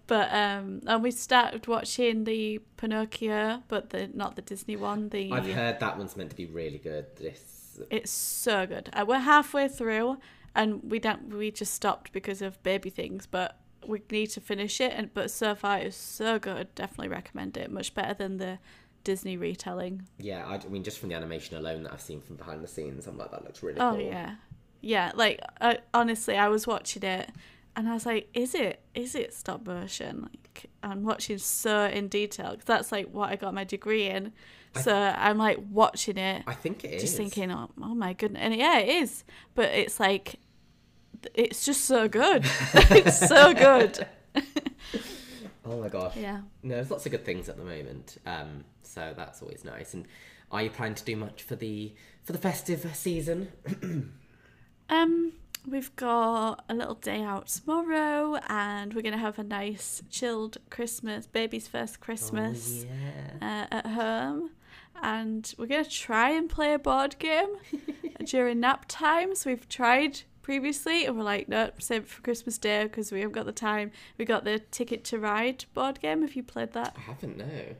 but 0.07 0.33
um, 0.33 0.81
and 0.85 1.03
we 1.03 1.11
started 1.11 1.67
watching 1.67 2.23
the 2.23 2.59
Pinocchio, 2.77 3.63
but 3.67 3.89
the 3.89 4.09
not 4.13 4.35
the 4.35 4.41
Disney 4.41 4.75
one. 4.75 5.09
The 5.09 5.31
I've 5.31 5.47
heard 5.47 5.79
that 5.79 5.97
one's 5.97 6.15
meant 6.15 6.29
to 6.29 6.35
be 6.35 6.45
really 6.45 6.77
good. 6.77 7.07
This 7.17 7.79
It's 7.89 8.11
so 8.11 8.65
good. 8.65 8.89
Uh, 8.93 9.05
we're 9.07 9.19
halfway 9.19 9.67
through, 9.67 10.17
and 10.55 10.81
we 10.91 10.99
don't. 10.99 11.35
We 11.35 11.51
just 11.51 11.73
stopped 11.73 12.11
because 12.13 12.41
of 12.41 12.61
baby 12.63 12.89
things, 12.89 13.25
but 13.25 13.59
we 13.85 14.01
need 14.11 14.27
to 14.27 14.41
finish 14.41 14.79
it. 14.79 14.93
And 14.95 15.13
but 15.13 15.31
so 15.31 15.55
far 15.55 15.79
it's 15.79 15.97
so 15.97 16.39
good. 16.39 16.73
Definitely 16.75 17.09
recommend 17.09 17.57
it. 17.57 17.71
Much 17.71 17.93
better 17.93 18.13
than 18.13 18.37
the 18.37 18.59
Disney 19.03 19.35
retelling. 19.35 20.07
Yeah, 20.17 20.45
I, 20.47 20.55
I 20.55 20.67
mean, 20.69 20.83
just 20.83 20.99
from 20.99 21.09
the 21.09 21.15
animation 21.15 21.57
alone 21.57 21.83
that 21.83 21.93
I've 21.93 22.01
seen 22.01 22.21
from 22.21 22.35
behind 22.37 22.63
the 22.63 22.67
scenes, 22.67 23.07
I'm 23.07 23.17
like, 23.17 23.31
that 23.31 23.43
looks 23.43 23.61
really 23.61 23.79
Oh 23.79 23.91
cool. 23.91 24.01
yeah, 24.01 24.35
yeah. 24.81 25.11
Like 25.15 25.41
I, 25.59 25.79
honestly, 25.93 26.37
I 26.37 26.47
was 26.47 26.65
watching 26.67 27.03
it, 27.03 27.29
and 27.75 27.89
I 27.89 27.93
was 27.93 28.05
like, 28.05 28.29
"Is 28.33 28.55
it? 28.55 28.81
is 28.95 29.15
it 29.15 29.33
stop 29.33 29.65
motion? 29.65 30.21
Like 30.21 30.69
I'm 30.83 31.03
watching 31.03 31.39
so 31.39 31.85
in 31.85 32.07
detail 32.07 32.51
because 32.51 32.65
that's 32.65 32.91
like 32.91 33.09
what 33.11 33.29
I 33.29 33.35
got 33.35 33.53
my 33.53 33.63
degree 33.63 34.07
in. 34.07 34.31
So 34.75 34.95
I'm 34.95 35.37
like 35.37 35.59
watching 35.69 36.17
it, 36.17 36.43
I 36.47 36.53
think 36.55 36.83
it 36.83 36.93
is. 36.93 37.01
just 37.03 37.15
thinking, 37.15 37.51
oh, 37.51 37.69
oh 37.79 37.93
my 37.93 38.13
goodness, 38.13 38.41
and 38.43 38.55
yeah, 38.55 38.79
it 38.79 38.89
is. 39.03 39.23
But 39.53 39.65
it's 39.65 39.99
like, 39.99 40.39
it's 41.33 41.65
just 41.65 41.85
so 41.85 42.07
good. 42.07 42.45
it's 42.73 43.27
so 43.27 43.53
good. 43.53 44.05
Oh 45.65 45.79
my 45.79 45.87
gosh. 45.87 46.17
Yeah. 46.17 46.41
No, 46.61 46.75
there's 46.75 46.91
lots 46.91 47.05
of 47.05 47.13
good 47.13 47.23
things 47.23 47.47
at 47.47 47.55
the 47.55 47.63
moment. 47.63 48.17
Um, 48.25 48.65
so 48.81 49.13
that's 49.15 49.41
always 49.41 49.63
nice. 49.63 49.93
And 49.93 50.05
are 50.51 50.61
you 50.61 50.69
planning 50.69 50.95
to 50.95 51.05
do 51.05 51.15
much 51.15 51.43
for 51.43 51.55
the 51.55 51.93
for 52.21 52.33
the 52.33 52.37
festive 52.37 52.85
season? 52.95 53.51
Um, 54.89 55.31
we've 55.65 55.95
got 55.95 56.65
a 56.67 56.73
little 56.75 56.95
day 56.95 57.23
out 57.23 57.47
tomorrow, 57.47 58.37
and 58.49 58.93
we're 58.93 59.01
gonna 59.01 59.17
have 59.17 59.39
a 59.39 59.43
nice 59.43 60.03
chilled 60.09 60.57
Christmas, 60.69 61.25
baby's 61.25 61.69
first 61.69 62.01
Christmas. 62.01 62.85
Oh, 62.85 62.93
yeah. 63.41 63.67
uh, 63.71 63.75
at 63.77 63.87
home 63.87 64.51
and 65.01 65.53
we're 65.57 65.65
going 65.65 65.83
to 65.83 65.89
try 65.89 66.29
and 66.29 66.49
play 66.49 66.73
a 66.73 66.79
board 66.79 67.17
game 67.19 67.55
during 68.25 68.59
nap 68.59 68.85
times. 68.87 69.45
We've 69.45 69.67
tried 69.67 70.21
previously 70.43 71.05
and 71.05 71.17
we're 71.17 71.23
like, 71.23 71.49
no, 71.49 71.71
save 71.79 72.03
it 72.03 72.09
for 72.09 72.21
Christmas 72.21 72.59
Day 72.59 72.83
because 72.83 73.11
we 73.11 73.21
haven't 73.21 73.33
got 73.33 73.47
the 73.47 73.51
time. 73.51 73.91
We 74.19 74.25
got 74.25 74.43
the 74.43 74.59
Ticket 74.59 75.03
to 75.05 75.17
Ride 75.17 75.65
board 75.73 75.99
game. 75.99 76.21
Have 76.21 76.35
you 76.35 76.43
played 76.43 76.73
that? 76.73 76.95
I 76.95 77.01
haven't 77.01 77.37
no. 77.37 77.75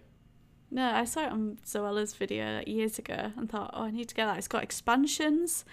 No, 0.71 0.89
I 0.89 1.05
saw 1.05 1.25
it 1.25 1.31
on 1.31 1.59
Zoella's 1.63 2.15
video 2.15 2.57
like, 2.57 2.67
years 2.67 2.97
ago 2.97 3.31
and 3.37 3.47
thought, 3.47 3.69
oh, 3.75 3.83
I 3.83 3.91
need 3.91 4.09
to 4.09 4.15
get 4.15 4.25
that. 4.25 4.39
It's 4.39 4.47
got 4.47 4.63
expansions. 4.63 5.65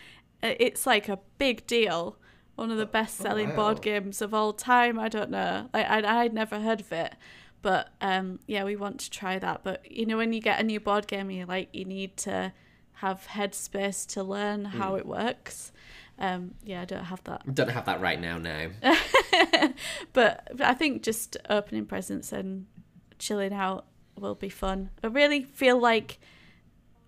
Uh, 0.42 0.52
It's 0.60 0.86
like 0.86 1.08
a 1.08 1.18
big 1.38 1.66
deal. 1.66 2.18
One 2.56 2.70
of 2.70 2.76
the 2.76 2.84
best 2.84 3.16
selling 3.16 3.50
wow. 3.50 3.56
board 3.56 3.80
games 3.80 4.20
of 4.20 4.34
all 4.34 4.52
time. 4.52 4.98
I 4.98 5.08
don't 5.08 5.30
know. 5.30 5.70
Like 5.72 5.88
I, 5.88 6.24
I'd 6.24 6.34
never 6.34 6.60
heard 6.60 6.80
of 6.80 6.92
it, 6.92 7.14
but 7.62 7.88
um, 8.02 8.40
yeah, 8.46 8.64
we 8.64 8.76
want 8.76 9.00
to 9.00 9.10
try 9.10 9.38
that. 9.38 9.64
But 9.64 9.90
you 9.90 10.04
know, 10.04 10.18
when 10.18 10.34
you 10.34 10.40
get 10.42 10.60
a 10.60 10.62
new 10.62 10.78
board 10.78 11.06
game, 11.06 11.30
you 11.30 11.46
like 11.46 11.70
you 11.72 11.86
need 11.86 12.18
to 12.18 12.52
have 12.94 13.28
headspace 13.28 14.06
to 14.08 14.22
learn 14.22 14.66
how 14.66 14.96
it 14.96 15.06
works. 15.06 15.72
Um, 16.20 16.54
yeah, 16.64 16.82
I 16.82 16.84
don't 16.84 17.04
have 17.04 17.24
that. 17.24 17.54
Don't 17.54 17.70
have 17.70 17.86
that 17.86 18.00
right 18.00 18.20
now. 18.20 18.36
No. 18.38 18.70
but 20.12 20.48
I 20.60 20.74
think 20.74 21.02
just 21.02 21.36
opening 21.48 21.86
presents 21.86 22.30
and 22.32 22.66
chilling 23.18 23.52
out 23.54 23.86
will 24.18 24.34
be 24.34 24.50
fun. 24.50 24.90
I 25.02 25.06
really 25.06 25.42
feel 25.42 25.80
like 25.80 26.18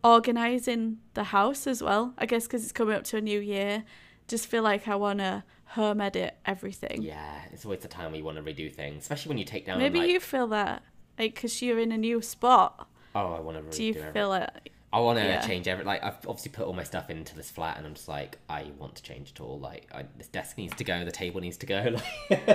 organizing 0.02 0.98
the 1.14 1.24
house 1.24 1.66
as 1.66 1.82
well. 1.82 2.14
I 2.18 2.26
guess 2.26 2.46
because 2.46 2.62
it's 2.62 2.72
coming 2.72 2.94
up 2.94 3.04
to 3.04 3.18
a 3.18 3.20
new 3.20 3.38
year, 3.40 3.84
just 4.28 4.46
feel 4.46 4.62
like 4.62 4.88
I 4.88 4.96
want 4.96 5.18
to 5.18 5.44
home 5.66 6.00
edit 6.00 6.36
everything. 6.44 7.02
Yeah, 7.02 7.40
it's 7.52 7.64
always 7.64 7.80
the 7.80 7.88
time 7.88 8.10
where 8.12 8.18
you 8.18 8.24
want 8.24 8.36
to 8.38 8.42
redo 8.42 8.72
things, 8.74 9.02
especially 9.02 9.30
when 9.30 9.38
you 9.38 9.44
take 9.44 9.66
down. 9.66 9.78
Maybe 9.78 10.00
like, 10.00 10.10
you 10.10 10.20
feel 10.20 10.46
that, 10.48 10.82
like, 11.18 11.34
because 11.34 11.60
you're 11.62 11.78
in 11.78 11.92
a 11.92 11.98
new 11.98 12.20
spot. 12.20 12.88
Oh, 13.14 13.32
I 13.34 13.40
want 13.40 13.56
to 13.58 13.62
redo 13.62 13.76
Do 13.76 13.84
you 13.84 13.90
everything. 13.90 14.12
feel 14.12 14.28
like, 14.28 14.72
I 14.92 15.00
want 15.00 15.18
to 15.18 15.24
Yeah. 15.24 15.40
change 15.46 15.66
every. 15.68 15.84
Like 15.84 16.02
I've 16.04 16.18
obviously 16.28 16.50
put 16.52 16.66
all 16.66 16.72
my 16.74 16.84
stuff 16.84 17.08
into 17.10 17.34
this 17.34 17.50
flat, 17.50 17.78
and 17.78 17.86
I'm 17.86 17.94
just 17.94 18.08
like, 18.08 18.38
I 18.48 18.70
want 18.78 18.94
to 18.96 19.02
change 19.02 19.30
it 19.30 19.40
all. 19.40 19.58
Like 19.58 19.88
I, 19.94 20.04
this 20.18 20.28
desk 20.28 20.58
needs 20.58 20.74
to 20.76 20.84
go, 20.84 21.04
the 21.04 21.10
table 21.12 21.40
needs 21.40 21.56
to 21.58 21.66
go. 21.66 21.96
Like 22.30 22.48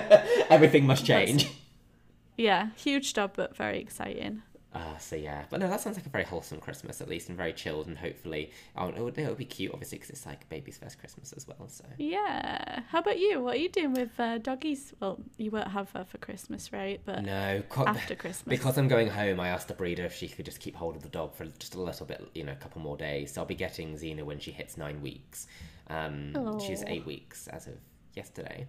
everything 0.50 0.86
must 0.86 1.06
That's- 1.08 1.28
change. 1.30 1.52
yeah, 2.38 2.68
huge 2.76 3.14
job, 3.14 3.32
but 3.36 3.56
very 3.58 3.80
exciting. 3.80 4.44
Uh, 4.78 4.96
so 5.00 5.16
yeah, 5.16 5.44
but 5.50 5.60
no, 5.60 5.68
that 5.68 5.82
sounds 5.82 5.98
like 5.98 6.06
a 6.06 6.10
very 6.10 6.24
wholesome 6.24 6.60
Christmas 6.60 7.02
at 7.02 7.10
least, 7.10 7.30
and 7.30 7.38
very 7.38 7.52
chilled, 7.52 7.88
and 7.88 7.98
hopefully, 7.98 8.52
oh, 8.76 8.90
it 8.90 9.00
would, 9.00 9.18
it 9.18 9.28
would 9.28 9.38
be 9.38 9.46
cute, 9.46 9.72
obviously, 9.74 9.98
because 9.98 10.12
it's 10.12 10.26
like 10.28 10.48
baby's 10.50 10.78
first 10.78 11.00
Christmas 11.00 11.34
as 11.34 11.48
well. 11.48 11.68
So 11.68 11.84
Yeah. 11.98 12.82
How 12.90 13.00
about 13.00 13.18
you? 13.18 13.42
What 13.42 13.56
are 13.56 13.60
you 13.60 13.70
doing 13.70 13.94
with 13.94 14.12
uh, 14.20 14.38
doggies? 14.38 14.94
Well, 15.00 15.18
you 15.38 15.50
won't 15.50 15.70
have 15.70 15.90
her 15.94 16.06
for 16.06 16.20
Christmas, 16.20 16.72
right? 16.72 17.02
But 17.06 17.24
no, 17.24 17.64
co- 17.70 17.88
after 17.88 18.14
Christmas. 18.14 18.56
because 18.56 18.78
I'm 18.78 18.88
going 18.88 19.08
home, 19.10 19.40
I 19.40 19.50
asked 19.50 19.68
the 19.68 19.74
breeder 19.74 20.06
if 20.06 20.14
she 20.14 20.28
could 20.28 20.46
just 20.46 20.60
keep 20.60 20.76
hold 20.76 20.96
of 20.96 21.02
the 21.02 21.10
dog 21.10 21.34
for 21.34 21.46
just 21.58 21.74
a 21.74 21.82
little 21.82 22.06
bit, 22.06 22.30
you 22.36 22.44
know, 22.44 22.52
a 22.52 22.56
couple 22.56 22.80
more 22.82 22.98
days. 22.98 23.34
So 23.34 23.42
I'll 23.42 23.48
be 23.48 23.56
getting 23.56 23.96
Xena 23.96 24.22
when 24.24 24.38
she 24.40 24.52
hits 24.52 24.78
nine 24.78 25.02
weeks. 25.02 25.48
Um, 25.90 26.60
she's 26.60 26.84
Oh. 26.84 26.88
eight 26.88 27.06
weeks 27.06 27.48
as 27.48 27.66
of 27.66 27.74
yesterday. 28.14 28.68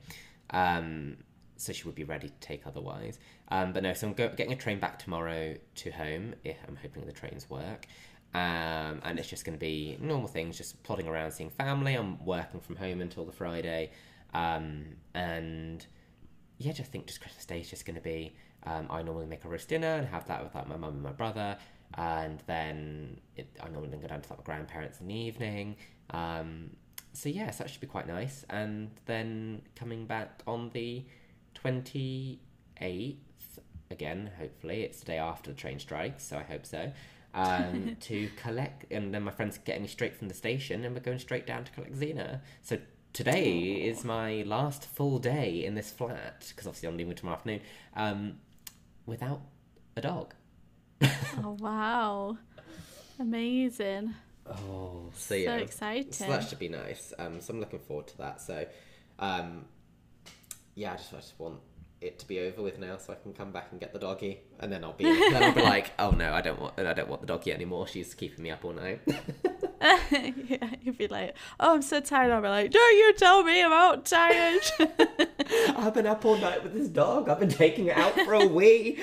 Um, 0.50 1.18
so 1.58 1.72
she 1.72 1.84
would 1.84 1.94
be 1.94 2.04
ready 2.04 2.28
to 2.28 2.34
take 2.40 2.66
otherwise. 2.66 3.18
Um, 3.48 3.72
but 3.72 3.82
no, 3.82 3.92
so 3.92 4.06
I'm 4.06 4.14
go- 4.14 4.32
getting 4.34 4.52
a 4.52 4.56
train 4.56 4.78
back 4.78 4.98
tomorrow 4.98 5.56
to 5.76 5.90
home. 5.90 6.34
Yeah, 6.44 6.54
I'm 6.66 6.76
hoping 6.76 7.04
the 7.04 7.12
trains 7.12 7.50
work. 7.50 7.86
Um, 8.34 9.00
and 9.04 9.18
it's 9.18 9.28
just 9.28 9.44
going 9.44 9.56
to 9.56 9.60
be 9.60 9.96
normal 10.00 10.28
things, 10.28 10.56
just 10.56 10.82
plodding 10.82 11.08
around, 11.08 11.32
seeing 11.32 11.50
family. 11.50 11.94
I'm 11.94 12.24
working 12.24 12.60
from 12.60 12.76
home 12.76 13.00
until 13.00 13.24
the 13.24 13.32
Friday. 13.32 13.90
Um, 14.34 14.84
and 15.14 15.84
yeah, 16.58 16.72
just 16.72 16.92
think 16.92 17.06
just 17.06 17.20
Christmas 17.20 17.44
Day 17.44 17.60
is 17.60 17.70
just 17.70 17.84
going 17.84 17.96
to 17.96 18.02
be. 18.02 18.34
Um, 18.64 18.86
I 18.90 19.02
normally 19.02 19.26
make 19.26 19.44
a 19.44 19.48
roast 19.48 19.68
dinner 19.68 19.94
and 19.94 20.06
have 20.06 20.26
that 20.26 20.42
with 20.42 20.54
like 20.54 20.68
my 20.68 20.76
mum 20.76 20.94
and 20.94 21.02
my 21.02 21.12
brother, 21.12 21.56
and 21.94 22.42
then 22.46 23.20
it, 23.36 23.48
I 23.62 23.68
normally 23.68 23.96
go 23.96 24.08
down 24.08 24.20
to 24.20 24.30
like 24.30 24.38
my 24.38 24.44
grandparents 24.44 25.00
in 25.00 25.08
the 25.08 25.14
evening. 25.14 25.76
Um, 26.10 26.70
so 27.12 27.28
yeah, 27.28 27.50
so 27.50 27.64
that 27.64 27.70
should 27.70 27.80
be 27.80 27.86
quite 27.86 28.06
nice. 28.06 28.44
And 28.50 28.90
then 29.06 29.62
coming 29.74 30.06
back 30.06 30.42
on 30.46 30.70
the 30.70 31.04
twenty 31.60 32.40
eighth 32.80 33.58
again. 33.90 34.30
Hopefully, 34.38 34.82
it's 34.82 35.00
the 35.00 35.06
day 35.06 35.18
after 35.18 35.50
the 35.50 35.56
train 35.56 35.78
strikes, 35.78 36.24
so 36.24 36.36
I 36.38 36.42
hope 36.42 36.66
so. 36.66 36.92
Um, 37.34 37.96
to 38.00 38.28
collect, 38.36 38.90
and 38.90 39.12
then 39.14 39.22
my 39.22 39.30
friends 39.30 39.58
getting 39.58 39.82
me 39.82 39.88
straight 39.88 40.14
from 40.16 40.28
the 40.28 40.34
station, 40.34 40.84
and 40.84 40.94
we're 40.94 41.00
going 41.00 41.18
straight 41.18 41.46
down 41.46 41.64
to 41.64 41.72
collect 41.72 41.94
Xena. 41.94 42.40
So 42.62 42.78
today 43.12 43.58
is 43.72 44.04
my 44.04 44.42
last 44.46 44.84
full 44.86 45.18
day 45.18 45.64
in 45.64 45.74
this 45.74 45.90
flat 45.90 46.46
because 46.48 46.66
obviously 46.66 46.88
I'm 46.88 46.96
leaving 46.96 47.14
tomorrow 47.14 47.36
afternoon 47.36 47.60
um, 47.96 48.34
without 49.06 49.40
a 49.96 50.00
dog. 50.00 50.34
oh 51.02 51.56
wow, 51.60 52.38
amazing! 53.18 54.14
Oh, 54.46 55.10
so 55.14 55.28
So 55.28 55.34
yeah, 55.34 55.56
exciting. 55.56 56.12
so 56.12 56.26
that 56.28 56.48
should 56.48 56.58
be 56.58 56.68
nice. 56.68 57.12
Um, 57.18 57.40
so 57.40 57.52
I'm 57.52 57.60
looking 57.60 57.78
forward 57.80 58.06
to 58.08 58.18
that. 58.18 58.40
So, 58.40 58.66
um, 59.18 59.66
yeah, 60.78 60.92
I 60.92 60.96
just, 60.96 61.12
I 61.12 61.16
just 61.16 61.38
want 61.38 61.56
it 62.00 62.20
to 62.20 62.28
be 62.28 62.38
over 62.38 62.62
with 62.62 62.78
now, 62.78 62.96
so 62.98 63.12
I 63.12 63.16
can 63.16 63.32
come 63.32 63.50
back 63.50 63.68
and 63.72 63.80
get 63.80 63.92
the 63.92 63.98
doggy, 63.98 64.38
and 64.60 64.70
then 64.72 64.84
I'll 64.84 64.92
be 64.92 65.04
then 65.30 65.42
I'll 65.42 65.52
be 65.52 65.62
like, 65.62 65.90
oh 65.98 66.10
no, 66.10 66.32
I 66.32 66.40
don't 66.40 66.60
want 66.60 66.78
I 66.78 66.92
don't 66.94 67.08
want 67.08 67.20
the 67.20 67.26
doggy 67.26 67.52
anymore. 67.52 67.88
She's 67.88 68.14
keeping 68.14 68.44
me 68.44 68.52
up 68.52 68.64
all 68.64 68.72
night. 68.72 69.00
yeah, 69.80 70.70
you'd 70.80 70.96
be 70.96 71.08
like, 71.08 71.36
"Oh, 71.58 71.74
I'm 71.74 71.82
so 71.82 72.00
tired." 72.00 72.30
I'll 72.30 72.40
be 72.40 72.48
like, 72.48 72.70
"Don't 72.70 72.96
you 72.96 73.12
tell 73.14 73.42
me 73.42 73.60
I'm 73.60 73.72
out 73.72 74.06
tired." 74.06 74.62
I've 75.76 75.94
been 75.94 76.06
up 76.06 76.24
all 76.24 76.38
night 76.38 76.62
with 76.62 76.74
this 76.74 76.88
dog. 76.88 77.28
I've 77.28 77.40
been 77.40 77.48
taking 77.48 77.86
it 77.86 77.96
out 77.96 78.14
for 78.20 78.34
a 78.34 78.46
wee. 78.46 78.98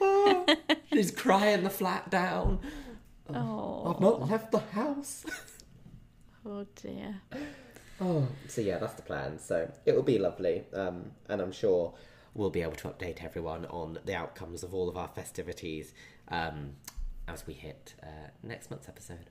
Oh, 0.00 0.46
she's 0.90 1.10
crying 1.10 1.62
the 1.62 1.70
flat 1.70 2.08
down. 2.08 2.60
oh, 3.34 3.92
I've 3.92 4.00
not 4.00 4.30
left 4.30 4.52
the 4.52 4.60
house. 4.60 5.26
oh 6.46 6.64
dear. 6.74 7.20
Oh, 8.00 8.28
so 8.46 8.60
yeah, 8.60 8.78
that's 8.78 8.94
the 8.94 9.02
plan. 9.02 9.38
So 9.38 9.70
it 9.84 9.94
will 9.94 10.02
be 10.02 10.18
lovely, 10.18 10.64
um, 10.72 11.10
and 11.28 11.40
I'm 11.40 11.52
sure 11.52 11.94
we'll 12.34 12.50
be 12.50 12.62
able 12.62 12.76
to 12.76 12.88
update 12.88 13.24
everyone 13.24 13.66
on 13.66 13.98
the 14.04 14.14
outcomes 14.14 14.62
of 14.62 14.72
all 14.74 14.88
of 14.88 14.96
our 14.96 15.08
festivities 15.08 15.92
um, 16.28 16.74
as 17.26 17.46
we 17.46 17.54
hit 17.54 17.94
uh, 18.02 18.28
next 18.42 18.70
month's 18.70 18.88
episode. 18.88 19.30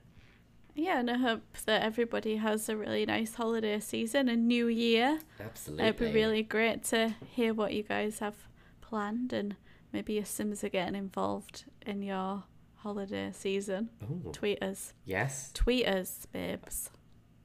Yeah, 0.74 1.00
and 1.00 1.10
I 1.10 1.16
hope 1.18 1.56
that 1.64 1.82
everybody 1.82 2.36
has 2.36 2.68
a 2.68 2.76
really 2.76 3.04
nice 3.06 3.34
holiday 3.34 3.80
season 3.80 4.28
and 4.28 4.46
New 4.46 4.68
Year. 4.68 5.18
Absolutely. 5.40 5.84
It'd 5.86 5.98
be 5.98 6.12
really 6.12 6.42
great 6.42 6.84
to 6.84 7.14
hear 7.26 7.52
what 7.54 7.72
you 7.72 7.82
guys 7.82 8.20
have 8.20 8.36
planned, 8.80 9.32
and 9.32 9.56
maybe 9.92 10.12
your 10.12 10.24
Sims 10.24 10.62
are 10.62 10.68
getting 10.68 10.94
involved 10.94 11.64
in 11.84 12.02
your 12.02 12.44
holiday 12.76 13.30
season. 13.32 13.88
Ooh, 14.04 14.30
Tweet 14.30 14.62
us, 14.62 14.92
yes. 15.04 15.50
tweet 15.52 15.86
us, 15.88 16.26
babes. 16.30 16.90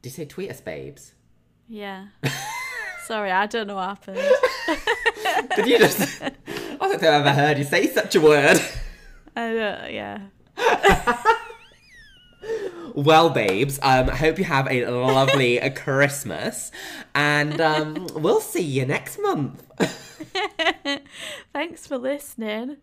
Did 0.04 0.10
you 0.10 0.16
say 0.16 0.26
tweet 0.26 0.52
us, 0.52 0.60
babes? 0.60 1.14
Yeah. 1.70 2.08
Sorry, 3.06 3.32
I 3.32 3.46
don't 3.46 3.68
know 3.68 3.76
what 3.76 3.88
happened. 3.88 4.20
Did 5.56 5.66
you 5.66 5.80
just? 5.80 6.22
I 6.22 6.30
don't 6.78 7.00
think 7.00 7.04
I've 7.04 7.26
ever 7.26 7.32
heard 7.32 7.58
you 7.58 7.64
say 7.64 7.88
such 7.88 8.14
a 8.16 8.20
word. 8.20 8.60
I 9.38 9.54
don't. 9.54 9.94
Yeah. 9.94 10.20
Well, 12.94 13.30
babes, 13.30 13.80
um, 13.82 14.10
I 14.10 14.16
hope 14.16 14.38
you 14.38 14.44
have 14.44 14.68
a 14.70 14.86
lovely 14.88 15.58
Christmas, 15.72 16.70
and 17.16 17.62
um, 17.62 18.08
we'll 18.14 18.42
see 18.42 18.62
you 18.62 18.86
next 18.86 19.20
month. 19.20 19.64
Thanks 21.54 21.88
for 21.88 21.98
listening. 21.98 22.78